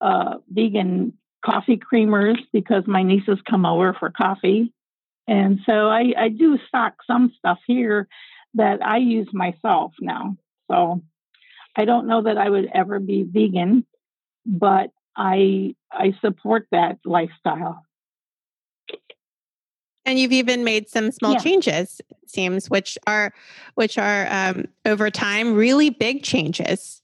uh, 0.00 0.36
vegan 0.48 1.14
coffee 1.44 1.78
creamers 1.78 2.38
because 2.52 2.84
my 2.86 3.02
nieces 3.02 3.38
come 3.48 3.66
over 3.66 3.94
for 3.98 4.10
coffee. 4.10 4.72
And 5.28 5.60
so 5.66 5.88
I, 5.88 6.12
I 6.18 6.28
do 6.28 6.58
stock 6.68 6.94
some 7.06 7.32
stuff 7.38 7.58
here 7.66 8.08
that 8.54 8.84
I 8.84 8.98
use 8.98 9.28
myself 9.32 9.92
now. 10.00 10.36
So 10.70 11.02
I 11.76 11.84
don't 11.84 12.08
know 12.08 12.22
that 12.22 12.38
I 12.38 12.48
would 12.48 12.68
ever 12.74 12.98
be 12.98 13.22
vegan, 13.22 13.86
but 14.44 14.90
I 15.16 15.74
I 15.92 16.14
support 16.20 16.66
that 16.72 16.98
lifestyle. 17.04 17.84
And 20.10 20.18
you've 20.18 20.32
even 20.32 20.64
made 20.64 20.88
some 20.88 21.12
small 21.12 21.34
yeah. 21.34 21.38
changes, 21.38 22.00
it 22.10 22.28
seems, 22.28 22.68
which 22.68 22.98
are 23.06 23.32
which 23.76 23.96
are 23.96 24.26
um, 24.28 24.64
over 24.84 25.08
time 25.08 25.54
really 25.54 25.88
big 25.88 26.24
changes. 26.24 27.00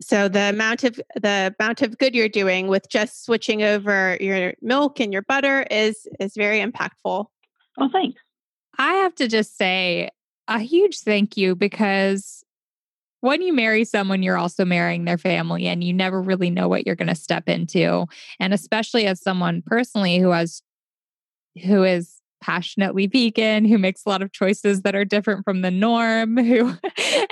So 0.00 0.28
the 0.28 0.48
amount 0.48 0.84
of 0.84 0.98
the 1.14 1.54
amount 1.60 1.82
of 1.82 1.98
good 1.98 2.14
you're 2.14 2.30
doing 2.30 2.68
with 2.68 2.88
just 2.88 3.26
switching 3.26 3.62
over 3.62 4.16
your 4.18 4.54
milk 4.62 4.98
and 4.98 5.12
your 5.12 5.20
butter 5.20 5.66
is 5.70 6.08
is 6.18 6.32
very 6.34 6.58
impactful. 6.58 7.26
Oh, 7.76 7.88
thanks. 7.92 8.22
I 8.78 8.94
have 8.94 9.14
to 9.16 9.28
just 9.28 9.58
say 9.58 10.08
a 10.48 10.58
huge 10.58 11.00
thank 11.00 11.36
you 11.36 11.54
because 11.54 12.42
when 13.20 13.42
you 13.42 13.52
marry 13.52 13.84
someone, 13.84 14.22
you're 14.22 14.38
also 14.38 14.64
marrying 14.64 15.04
their 15.04 15.18
family 15.18 15.66
and 15.66 15.84
you 15.84 15.92
never 15.92 16.22
really 16.22 16.48
know 16.48 16.66
what 16.66 16.86
you're 16.86 16.96
going 16.96 17.08
to 17.08 17.14
step 17.14 17.46
into. 17.46 18.06
And 18.40 18.54
especially 18.54 19.04
as 19.04 19.20
someone 19.20 19.62
personally 19.66 20.18
who 20.18 20.30
has 20.30 20.62
who 21.64 21.84
is 21.84 22.18
passionately 22.40 23.06
vegan, 23.06 23.64
who 23.64 23.78
makes 23.78 24.02
a 24.06 24.08
lot 24.08 24.22
of 24.22 24.32
choices 24.32 24.82
that 24.82 24.94
are 24.94 25.04
different 25.04 25.44
from 25.44 25.62
the 25.62 25.70
norm, 25.70 26.36
who 26.44 26.72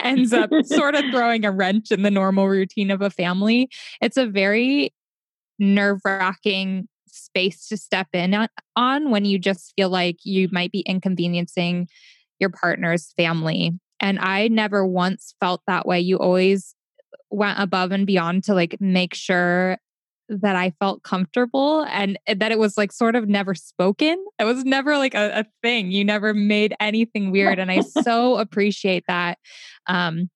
ends 0.03 0.33
up 0.33 0.51
sort 0.65 0.95
of 0.95 1.05
throwing 1.11 1.45
a 1.45 1.53
wrench 1.53 1.91
in 1.91 2.03
the 2.03 2.11
normal 2.11 2.49
routine 2.49 2.91
of 2.91 3.03
a 3.03 3.11
family. 3.11 3.69
It's 4.01 4.17
a 4.17 4.27
very 4.27 4.93
nerve 5.59 6.01
wracking 6.05 6.89
space 7.07 7.67
to 7.69 7.77
step 7.77 8.09
in 8.13 8.47
on 8.77 9.11
when 9.11 9.25
you 9.25 9.39
just 9.39 9.73
feel 9.77 9.89
like 9.89 10.19
you 10.25 10.49
might 10.53 10.71
be 10.71 10.81
inconveniencing 10.81 11.89
your 12.39 12.51
partner's 12.51 13.13
family. 13.17 13.73
And 14.01 14.19
I 14.19 14.49
never 14.49 14.87
once 14.87 15.35
felt 15.41 15.63
that 15.67 15.87
way. 15.87 16.01
You 16.01 16.19
always 16.19 16.75
went 17.31 17.59
above 17.59 17.93
and 17.93 18.07
beyond 18.07 18.45
to 18.45 18.55
like 18.55 18.77
make 18.81 19.15
sure 19.15 19.79
that 20.29 20.57
I 20.57 20.71
felt 20.81 21.03
comfortable 21.03 21.85
and 21.89 22.19
that 22.27 22.51
it 22.53 22.59
was 22.59 22.77
like 22.77 22.93
sort 22.93 23.17
of 23.17 23.29
never 23.29 23.55
spoken. 23.55 24.25
It 24.39 24.45
was 24.45 24.65
never 24.65 24.97
like 24.99 25.15
a, 25.15 25.41
a 25.41 25.45
thing. 25.63 25.91
You 25.91 26.05
never 26.05 26.35
made 26.35 26.75
anything 26.81 27.31
weird. 27.33 27.59
And 27.59 27.71
I 27.71 27.81
so 27.81 28.37
appreciate 28.37 29.05
that. 29.09 29.39
Um, 29.87 30.31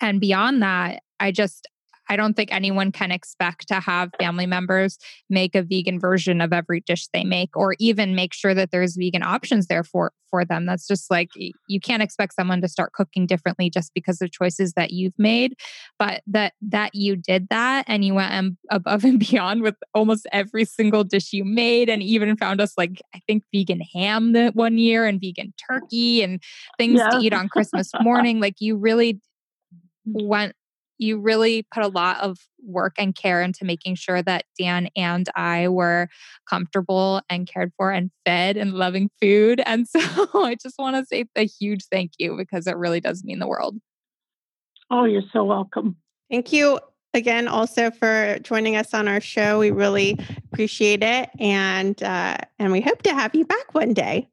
and 0.00 0.20
beyond 0.20 0.62
that, 0.62 1.02
I 1.20 1.32
just, 1.32 1.66
I 2.08 2.16
don't 2.16 2.34
think 2.34 2.52
anyone 2.52 2.92
can 2.92 3.10
expect 3.10 3.68
to 3.68 3.80
have 3.80 4.10
family 4.18 4.46
members 4.46 4.98
make 5.28 5.54
a 5.54 5.62
vegan 5.62 6.00
version 6.00 6.40
of 6.40 6.52
every 6.52 6.80
dish 6.80 7.08
they 7.12 7.24
make 7.24 7.56
or 7.56 7.74
even 7.78 8.14
make 8.14 8.34
sure 8.34 8.54
that 8.54 8.70
there's 8.70 8.96
vegan 8.96 9.22
options 9.22 9.66
there 9.66 9.84
for 9.84 10.12
for 10.30 10.44
them. 10.44 10.66
That's 10.66 10.86
just 10.86 11.10
like 11.10 11.28
you 11.34 11.80
can't 11.80 12.02
expect 12.02 12.34
someone 12.34 12.60
to 12.60 12.68
start 12.68 12.92
cooking 12.92 13.26
differently 13.26 13.70
just 13.70 13.92
because 13.94 14.20
of 14.20 14.30
choices 14.30 14.74
that 14.74 14.90
you've 14.90 15.18
made, 15.18 15.54
but 15.98 16.22
that 16.26 16.52
that 16.62 16.94
you 16.94 17.16
did 17.16 17.48
that 17.50 17.84
and 17.88 18.04
you 18.04 18.14
went 18.14 18.56
above 18.70 19.04
and 19.04 19.18
beyond 19.30 19.62
with 19.62 19.76
almost 19.94 20.26
every 20.32 20.64
single 20.64 21.04
dish 21.04 21.32
you 21.32 21.44
made 21.44 21.88
and 21.88 22.02
even 22.02 22.36
found 22.36 22.60
us 22.60 22.74
like 22.76 23.00
I 23.14 23.20
think 23.26 23.44
vegan 23.54 23.80
ham 23.94 24.32
that 24.32 24.54
one 24.54 24.78
year 24.78 25.06
and 25.06 25.20
vegan 25.20 25.54
turkey 25.68 26.22
and 26.22 26.42
things 26.78 27.00
to 27.00 27.18
eat 27.20 27.32
on 27.32 27.48
Christmas 27.48 27.90
morning. 28.00 28.40
Like 28.40 28.56
you 28.60 28.76
really 28.76 29.20
went 30.04 30.54
you 30.98 31.18
really 31.18 31.66
put 31.72 31.84
a 31.84 31.88
lot 31.88 32.18
of 32.20 32.38
work 32.62 32.94
and 32.98 33.14
care 33.14 33.40
into 33.40 33.64
making 33.64 33.94
sure 33.94 34.22
that 34.22 34.44
Dan 34.58 34.88
and 34.96 35.28
I 35.34 35.68
were 35.68 36.08
comfortable 36.48 37.22
and 37.30 37.46
cared 37.46 37.72
for 37.76 37.90
and 37.90 38.10
fed 38.24 38.56
and 38.56 38.74
loving 38.74 39.10
food. 39.20 39.62
And 39.64 39.88
so 39.88 40.00
I 40.34 40.56
just 40.60 40.78
want 40.78 40.96
to 40.96 41.06
say 41.06 41.24
a 41.36 41.46
huge 41.46 41.84
thank 41.90 42.12
you 42.18 42.36
because 42.36 42.66
it 42.66 42.76
really 42.76 43.00
does 43.00 43.24
mean 43.24 43.38
the 43.38 43.48
world. 43.48 43.76
Oh, 44.90 45.04
you're 45.04 45.22
so 45.32 45.44
welcome. 45.44 45.96
Thank 46.30 46.52
you 46.52 46.80
again 47.14 47.48
also 47.48 47.90
for 47.90 48.38
joining 48.42 48.76
us 48.76 48.94
on 48.94 49.08
our 49.08 49.20
show. 49.20 49.58
We 49.58 49.70
really 49.70 50.18
appreciate 50.52 51.02
it, 51.02 51.30
and 51.38 52.00
uh, 52.02 52.38
and 52.58 52.72
we 52.72 52.80
hope 52.80 53.02
to 53.02 53.14
have 53.14 53.34
you 53.34 53.44
back 53.44 53.74
one 53.74 53.94
day. 53.94 54.28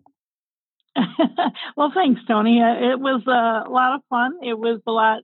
well, 1.78 1.92
thanks, 1.94 2.22
Toni. 2.28 2.62
Uh, 2.62 2.94
it 2.94 3.00
was 3.00 3.22
a 3.28 3.70
lot 3.70 3.96
of 3.96 4.02
fun. 4.10 4.34
It 4.42 4.58
was 4.58 4.80
a 4.88 4.92
lot 4.92 5.24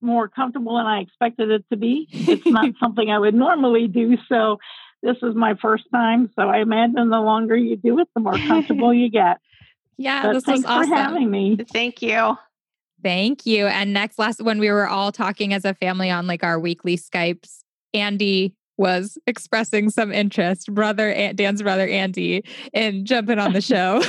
more 0.00 0.28
comfortable 0.28 0.76
than 0.76 0.86
I 0.86 1.00
expected 1.00 1.50
it 1.50 1.64
to 1.70 1.76
be. 1.76 2.08
It's 2.12 2.46
not 2.46 2.72
something 2.80 3.10
I 3.10 3.18
would 3.18 3.34
normally 3.34 3.88
do. 3.88 4.16
So 4.28 4.58
this 5.02 5.16
is 5.22 5.34
my 5.34 5.54
first 5.60 5.84
time. 5.92 6.30
So 6.36 6.42
I 6.42 6.58
imagine 6.58 7.08
the 7.10 7.20
longer 7.20 7.56
you 7.56 7.76
do 7.76 7.98
it, 7.98 8.08
the 8.14 8.20
more 8.20 8.34
comfortable 8.34 8.92
you 8.92 9.10
get. 9.10 9.38
Yeah, 9.96 10.22
but 10.22 10.32
this 10.32 10.44
thanks 10.44 10.62
was 10.62 10.70
awesome. 10.70 10.88
for 10.88 10.96
having 10.96 11.30
me. 11.30 11.58
Thank 11.74 12.00
you. 12.00 12.34
Thank 13.02 13.44
you. 13.44 13.66
And 13.66 13.92
next 13.92 14.18
last 14.18 14.42
when 14.42 14.58
we 14.58 14.70
were 14.70 14.88
all 14.88 15.12
talking 15.12 15.52
as 15.52 15.66
a 15.66 15.74
family 15.74 16.10
on 16.10 16.26
like 16.26 16.42
our 16.42 16.58
weekly 16.58 16.96
Skypes, 16.96 17.58
Andy 17.92 18.54
was 18.78 19.18
expressing 19.26 19.90
some 19.90 20.10
interest, 20.10 20.72
brother 20.72 21.32
Dan's 21.34 21.62
brother 21.62 21.86
Andy, 21.86 22.42
in 22.72 23.04
jumping 23.04 23.38
on 23.38 23.52
the 23.52 23.60
show. 23.60 24.02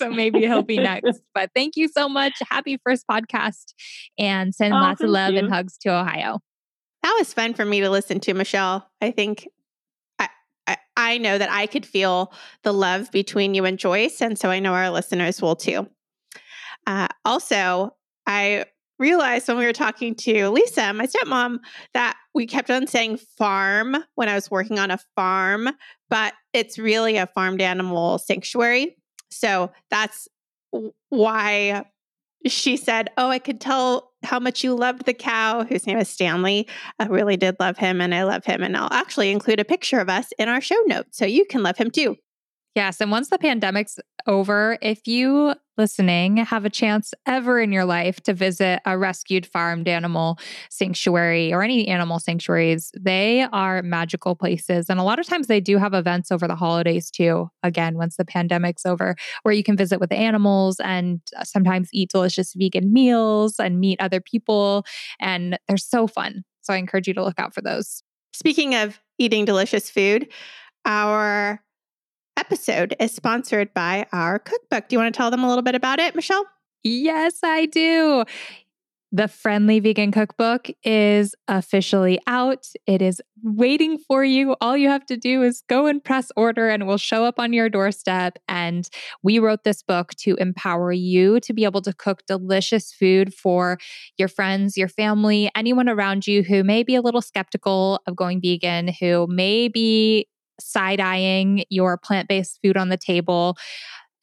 So 0.00 0.10
maybe 0.10 0.40
he'll 0.40 0.62
be 0.62 0.78
next. 0.78 1.20
But 1.34 1.50
thank 1.54 1.76
you 1.76 1.88
so 1.88 2.08
much. 2.08 2.34
Happy 2.50 2.78
first 2.84 3.04
podcast 3.08 3.74
and 4.18 4.54
send 4.54 4.74
oh, 4.74 4.78
lots 4.78 5.00
of 5.00 5.10
love 5.10 5.32
you. 5.32 5.38
and 5.38 5.52
hugs 5.52 5.78
to 5.78 5.90
Ohio. 5.90 6.40
That 7.02 7.14
was 7.18 7.32
fun 7.32 7.54
for 7.54 7.64
me 7.64 7.80
to 7.80 7.90
listen 7.90 8.18
to, 8.20 8.34
Michelle. 8.34 8.90
I 9.00 9.10
think 9.12 9.48
I, 10.18 10.28
I, 10.66 10.76
I 10.96 11.18
know 11.18 11.38
that 11.38 11.50
I 11.50 11.66
could 11.66 11.86
feel 11.86 12.32
the 12.64 12.72
love 12.72 13.10
between 13.12 13.54
you 13.54 13.64
and 13.64 13.78
Joyce. 13.78 14.20
And 14.20 14.38
so 14.38 14.50
I 14.50 14.58
know 14.58 14.72
our 14.72 14.90
listeners 14.90 15.40
will 15.40 15.56
too. 15.56 15.88
Uh, 16.86 17.08
also, 17.24 17.94
I 18.26 18.64
realized 18.98 19.48
when 19.48 19.58
we 19.58 19.64
were 19.64 19.72
talking 19.72 20.14
to 20.14 20.50
Lisa, 20.50 20.92
my 20.92 21.06
stepmom, 21.06 21.58
that 21.94 22.16
we 22.34 22.46
kept 22.46 22.70
on 22.70 22.86
saying 22.86 23.18
farm 23.38 23.96
when 24.16 24.28
I 24.28 24.34
was 24.34 24.50
working 24.50 24.78
on 24.78 24.90
a 24.90 24.98
farm, 25.14 25.68
but 26.10 26.34
it's 26.52 26.78
really 26.78 27.16
a 27.16 27.26
farmed 27.26 27.62
animal 27.62 28.18
sanctuary. 28.18 28.97
So 29.30 29.70
that's 29.90 30.28
why 31.08 31.84
she 32.46 32.76
said, 32.76 33.10
Oh, 33.16 33.28
I 33.28 33.38
could 33.38 33.60
tell 33.60 34.12
how 34.22 34.40
much 34.40 34.64
you 34.64 34.74
loved 34.74 35.04
the 35.04 35.14
cow, 35.14 35.64
whose 35.64 35.86
name 35.86 35.98
is 35.98 36.08
Stanley. 36.08 36.66
I 36.98 37.06
really 37.06 37.36
did 37.36 37.56
love 37.60 37.78
him 37.78 38.00
and 38.00 38.14
I 38.14 38.24
love 38.24 38.44
him. 38.44 38.62
And 38.62 38.76
I'll 38.76 38.92
actually 38.92 39.30
include 39.30 39.60
a 39.60 39.64
picture 39.64 40.00
of 40.00 40.08
us 40.08 40.32
in 40.38 40.48
our 40.48 40.60
show 40.60 40.80
notes 40.86 41.16
so 41.16 41.24
you 41.24 41.44
can 41.44 41.62
love 41.62 41.76
him 41.76 41.90
too. 41.90 42.16
Yes. 42.74 43.00
And 43.00 43.10
once 43.10 43.28
the 43.28 43.38
pandemic's 43.38 43.98
over, 44.26 44.78
if 44.82 45.06
you 45.06 45.54
listening 45.78 46.38
have 46.38 46.64
a 46.64 46.70
chance 46.70 47.14
ever 47.26 47.60
in 47.60 47.72
your 47.72 47.84
life 47.84 48.20
to 48.22 48.34
visit 48.34 48.80
a 48.84 48.98
rescued 48.98 49.46
farmed 49.46 49.88
animal 49.88 50.38
sanctuary 50.70 51.52
or 51.52 51.62
any 51.62 51.88
animal 51.88 52.18
sanctuaries, 52.18 52.90
they 52.98 53.46
are 53.52 53.82
magical 53.82 54.34
places. 54.34 54.90
And 54.90 55.00
a 55.00 55.04
lot 55.04 55.18
of 55.18 55.26
times 55.26 55.46
they 55.46 55.60
do 55.60 55.78
have 55.78 55.94
events 55.94 56.30
over 56.30 56.46
the 56.46 56.56
holidays 56.56 57.10
too. 57.10 57.48
Again, 57.62 57.96
once 57.96 58.16
the 58.16 58.24
pandemic's 58.24 58.84
over, 58.84 59.14
where 59.42 59.54
you 59.54 59.62
can 59.62 59.76
visit 59.76 60.00
with 60.00 60.10
the 60.10 60.16
animals 60.16 60.80
and 60.80 61.20
uh, 61.36 61.44
sometimes 61.44 61.88
eat 61.92 62.10
delicious 62.10 62.52
vegan 62.54 62.92
meals 62.92 63.54
and 63.58 63.80
meet 63.80 64.00
other 64.00 64.20
people. 64.20 64.84
And 65.20 65.58
they're 65.68 65.76
so 65.76 66.06
fun. 66.06 66.44
So 66.60 66.74
I 66.74 66.76
encourage 66.76 67.08
you 67.08 67.14
to 67.14 67.24
look 67.24 67.38
out 67.38 67.54
for 67.54 67.62
those. 67.62 68.02
Speaking 68.32 68.74
of 68.74 69.00
eating 69.18 69.44
delicious 69.44 69.90
food, 69.90 70.28
our 70.84 71.62
episode 72.38 72.94
is 73.00 73.12
sponsored 73.12 73.74
by 73.74 74.06
our 74.12 74.38
cookbook. 74.38 74.88
Do 74.88 74.94
you 74.94 75.00
want 75.00 75.12
to 75.12 75.16
tell 75.16 75.30
them 75.30 75.42
a 75.42 75.48
little 75.48 75.62
bit 75.62 75.74
about 75.74 75.98
it, 75.98 76.14
Michelle? 76.14 76.46
Yes, 76.84 77.40
I 77.42 77.66
do. 77.66 78.24
The 79.10 79.26
Friendly 79.26 79.80
Vegan 79.80 80.12
Cookbook 80.12 80.68
is 80.84 81.34
officially 81.48 82.20
out. 82.26 82.66
It 82.86 83.00
is 83.00 83.22
waiting 83.42 83.96
for 83.96 84.22
you. 84.22 84.54
All 84.60 84.76
you 84.76 84.90
have 84.90 85.06
to 85.06 85.16
do 85.16 85.42
is 85.42 85.62
go 85.66 85.86
and 85.86 86.04
press 86.04 86.30
order, 86.36 86.68
and 86.68 86.82
it 86.82 86.86
will 86.86 86.98
show 86.98 87.24
up 87.24 87.38
on 87.38 87.54
your 87.54 87.70
doorstep. 87.70 88.38
And 88.48 88.88
we 89.22 89.38
wrote 89.38 89.64
this 89.64 89.82
book 89.82 90.14
to 90.16 90.36
empower 90.36 90.92
you 90.92 91.40
to 91.40 91.54
be 91.54 91.64
able 91.64 91.80
to 91.82 91.94
cook 91.94 92.20
delicious 92.26 92.92
food 92.92 93.32
for 93.32 93.78
your 94.18 94.28
friends, 94.28 94.76
your 94.76 94.88
family, 94.88 95.50
anyone 95.56 95.88
around 95.88 96.26
you 96.26 96.42
who 96.42 96.62
may 96.62 96.82
be 96.82 96.94
a 96.94 97.00
little 97.00 97.22
skeptical 97.22 98.00
of 98.06 98.14
going 98.14 98.42
vegan, 98.42 98.88
who 99.00 99.26
may 99.26 99.68
be 99.68 100.28
side 100.60 101.00
eyeing 101.00 101.64
your 101.70 101.96
plant 101.96 102.28
based 102.28 102.58
food 102.62 102.76
on 102.76 102.88
the 102.88 102.96
table. 102.96 103.56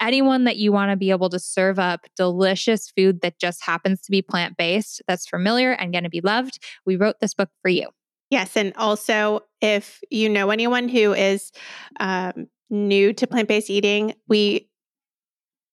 Anyone 0.01 0.43
that 0.43 0.57
you 0.57 0.71
want 0.71 0.91
to 0.91 0.97
be 0.97 1.09
able 1.09 1.29
to 1.29 1.39
serve 1.39 1.79
up 1.79 2.01
delicious 2.17 2.89
food 2.89 3.21
that 3.21 3.39
just 3.39 3.63
happens 3.63 4.01
to 4.01 4.11
be 4.11 4.21
plant 4.21 4.57
based, 4.57 5.01
that's 5.07 5.27
familiar 5.27 5.71
and 5.71 5.93
going 5.93 6.03
to 6.03 6.09
be 6.09 6.21
loved, 6.21 6.59
we 6.85 6.97
wrote 6.97 7.15
this 7.21 7.33
book 7.33 7.49
for 7.61 7.69
you. 7.69 7.87
Yes. 8.29 8.57
And 8.57 8.73
also, 8.75 9.41
if 9.61 10.01
you 10.09 10.27
know 10.29 10.49
anyone 10.49 10.89
who 10.89 11.13
is 11.13 11.51
um, 11.99 12.47
new 12.69 13.13
to 13.13 13.27
plant 13.27 13.47
based 13.47 13.69
eating, 13.69 14.13
we 14.27 14.69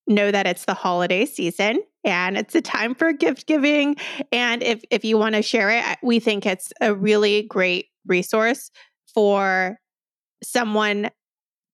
know 0.06 0.30
that 0.30 0.46
it's 0.46 0.64
the 0.64 0.74
holiday 0.74 1.24
season 1.24 1.80
and 2.04 2.36
it's 2.36 2.54
a 2.54 2.60
time 2.60 2.94
for 2.94 3.12
gift 3.12 3.46
giving. 3.46 3.96
And 4.30 4.62
if, 4.62 4.82
if 4.90 5.04
you 5.04 5.16
want 5.16 5.34
to 5.34 5.42
share 5.42 5.70
it, 5.70 5.98
we 6.02 6.20
think 6.20 6.44
it's 6.44 6.72
a 6.80 6.94
really 6.94 7.42
great 7.42 7.86
resource 8.06 8.70
for 9.14 9.78
someone 10.42 11.10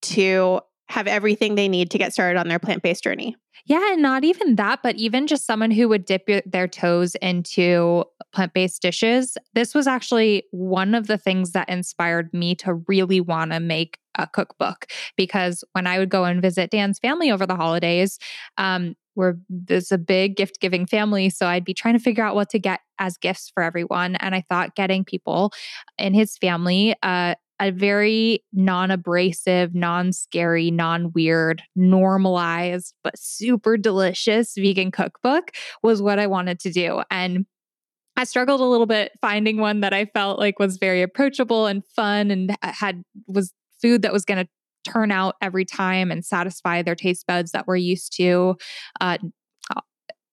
to 0.03 0.61
have 0.89 1.07
everything 1.07 1.55
they 1.55 1.69
need 1.69 1.91
to 1.91 1.99
get 1.99 2.13
started 2.13 2.39
on 2.39 2.49
their 2.49 2.59
plant 2.59 2.83
based 2.83 3.05
journey. 3.05 3.37
Yeah, 3.67 3.93
and 3.93 4.01
not 4.01 4.25
even 4.25 4.57
that, 4.57 4.81
but 4.83 4.97
even 4.97 5.27
just 5.27 5.45
someone 5.45 5.71
who 5.71 5.89
would 5.89 6.07
dip 6.07 6.27
their 6.47 6.69
toes 6.69 7.15
into 7.17 8.05
plant 8.33 8.55
based 8.55 8.81
dishes. 8.81 9.37
This 9.55 9.75
was 9.75 9.87
actually 9.87 10.45
one 10.53 10.95
of 10.95 11.07
the 11.07 11.19
things 11.19 11.53
that 11.53 11.69
inspired 11.69 12.33
me 12.33 12.55
to 12.57 12.75
really 12.89 13.21
want 13.21 13.53
to 13.53 13.61
make 13.61 13.99
a 14.15 14.27
cookbook 14.27 14.87
because 15.17 15.63
when 15.73 15.87
I 15.87 15.99
would 15.99 16.09
go 16.09 16.25
and 16.25 16.41
visit 16.41 16.71
Dan's 16.71 16.99
family 16.99 17.31
over 17.31 17.47
the 17.47 17.57
holidays, 17.57 18.19
um, 18.57 18.95
we're 19.15 19.35
there's 19.51 19.93
a 19.93 19.99
big 19.99 20.37
gift 20.37 20.61
giving 20.61 20.87
family. 20.87 21.29
So 21.29 21.47
I'd 21.47 21.65
be 21.65 21.75
trying 21.75 21.95
to 21.95 22.01
figure 22.01 22.25
out 22.25 22.37
what 22.37 22.49
to 22.51 22.59
get 22.59 22.81
as 22.99 23.19
gifts 23.19 23.51
for 23.53 23.63
everyone. 23.63 24.17
And 24.17 24.35
I 24.35 24.43
thought 24.49 24.77
getting 24.77 25.05
people 25.05 25.53
in 25.99 26.15
his 26.15 26.39
family 26.39 26.95
uh, 27.03 27.35
a 27.61 27.71
very 27.71 28.45
non 28.53 28.91
abrasive, 28.91 29.75
non 29.75 30.13
scary, 30.13 30.71
non 30.71 31.13
weird, 31.15 31.63
normalized, 31.75 32.95
but 33.03 33.19
super 33.19 33.77
delicious 33.77 34.55
vegan 34.57 34.91
cookbook 34.91 35.51
was 35.83 36.01
what 36.01 36.19
I 36.19 36.27
wanted 36.27 36.61
to 36.61 36.71
do. 36.71 37.03
And 37.11 37.47
I 38.17 38.25
struggled 38.25 38.61
a 38.61 38.65
little 38.65 38.87
bit 38.87 39.13
finding 39.21 39.59
one 39.59 39.81
that 39.81 39.95
I 39.95 40.07
felt 40.07 40.39
like 40.39 40.59
was 40.59 40.77
very 40.79 41.03
approachable 41.03 41.67
and 41.67 41.85
fun 41.95 42.31
and 42.31 42.57
had 42.63 43.03
was 43.27 43.53
food 43.81 44.03
that 44.03 44.13
was 44.13 44.25
going 44.25 44.45
to 44.45 44.49
turn 44.91 45.13
out 45.13 45.37
every 45.41 45.65
time 45.65 46.11
and 46.11 46.25
satisfy 46.25 46.83
their 46.83 46.95
taste 46.95 47.27
buds 47.27 47.53
that 47.53 47.67
we're 47.67 47.77
used 47.77 48.13
to. 48.17 48.57
Uh, 49.01 49.19
uh, 49.75 49.81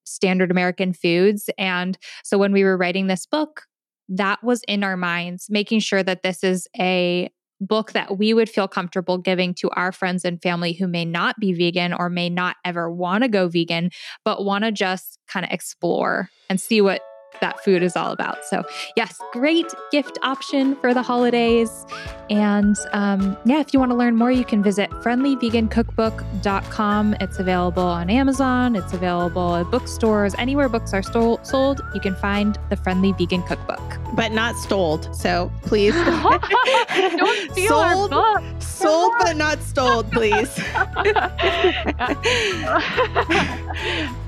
standard 0.03 0.51
American 0.51 0.93
foods. 0.93 1.49
And 1.57 1.97
so 2.23 2.37
when 2.37 2.53
we 2.53 2.63
were 2.63 2.77
writing 2.77 3.07
this 3.07 3.25
book, 3.25 3.63
that 4.09 4.43
was 4.43 4.61
in 4.67 4.83
our 4.83 4.97
minds, 4.97 5.47
making 5.49 5.79
sure 5.79 6.03
that 6.03 6.23
this 6.23 6.43
is 6.43 6.67
a 6.79 7.29
book 7.61 7.93
that 7.93 8.17
we 8.17 8.33
would 8.33 8.49
feel 8.49 8.67
comfortable 8.67 9.17
giving 9.17 9.53
to 9.53 9.69
our 9.71 9.91
friends 9.91 10.25
and 10.25 10.41
family 10.41 10.73
who 10.73 10.87
may 10.87 11.05
not 11.05 11.39
be 11.39 11.53
vegan 11.53 11.93
or 11.93 12.09
may 12.09 12.29
not 12.29 12.57
ever 12.65 12.91
want 12.91 13.23
to 13.23 13.29
go 13.29 13.47
vegan, 13.47 13.89
but 14.23 14.43
want 14.43 14.63
to 14.63 14.71
just 14.71 15.19
kind 15.27 15.45
of 15.45 15.51
explore 15.51 16.29
and 16.49 16.59
see 16.59 16.81
what 16.81 17.01
that 17.41 17.63
food 17.63 17.83
is 17.83 17.95
all 17.95 18.11
about. 18.11 18.43
So, 18.45 18.63
yes, 18.95 19.19
great 19.31 19.73
gift 19.91 20.17
option 20.23 20.75
for 20.77 20.93
the 20.93 21.01
holidays. 21.01 21.85
And 22.29 22.75
um, 22.93 23.35
yeah, 23.45 23.59
if 23.59 23.73
you 23.73 23.79
want 23.79 23.91
to 23.91 23.95
learn 23.95 24.15
more, 24.15 24.31
you 24.31 24.45
can 24.45 24.63
visit 24.63 24.89
friendlyvegancookbook.com. 24.89 27.15
It's 27.19 27.39
available 27.39 27.83
on 27.83 28.09
Amazon, 28.09 28.75
it's 28.75 28.93
available 28.93 29.55
at 29.55 29.69
bookstores, 29.71 30.33
anywhere 30.37 30.69
books 30.69 30.93
are 30.93 31.03
stole- 31.03 31.39
sold. 31.43 31.81
You 31.93 31.99
can 32.01 32.15
find 32.15 32.57
the 32.69 32.75
Friendly 32.75 33.11
Vegan 33.13 33.43
Cookbook. 33.43 33.81
But 34.15 34.31
not 34.31 34.55
stoled. 34.55 35.13
So 35.15 35.51
please. 35.63 35.93
Don't 35.95 37.51
steal 37.51 37.69
Sold. 37.69 38.13
our 38.13 38.39
book. 38.39 38.61
Sold 38.61 39.13
but 39.19 39.35
not 39.35 39.59
stoled, 39.61 40.11
please. 40.11 40.49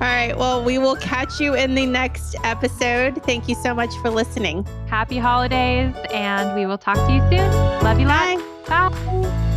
right. 0.00 0.34
Well, 0.36 0.62
we 0.64 0.78
will 0.78 0.96
catch 0.96 1.40
you 1.40 1.54
in 1.54 1.74
the 1.74 1.86
next 1.86 2.34
episode. 2.44 2.97
Thank 3.24 3.48
you 3.48 3.54
so 3.54 3.74
much 3.74 3.94
for 4.02 4.10
listening. 4.10 4.66
Happy 4.88 5.18
holidays, 5.18 5.94
and 6.12 6.54
we 6.54 6.66
will 6.66 6.78
talk 6.78 6.96
to 6.96 7.12
you 7.12 7.20
soon. 7.30 7.50
Love 7.82 8.00
you, 8.00 8.06
Bye. 8.06 8.36
lots. 8.68 8.68
Bye. 8.68 9.54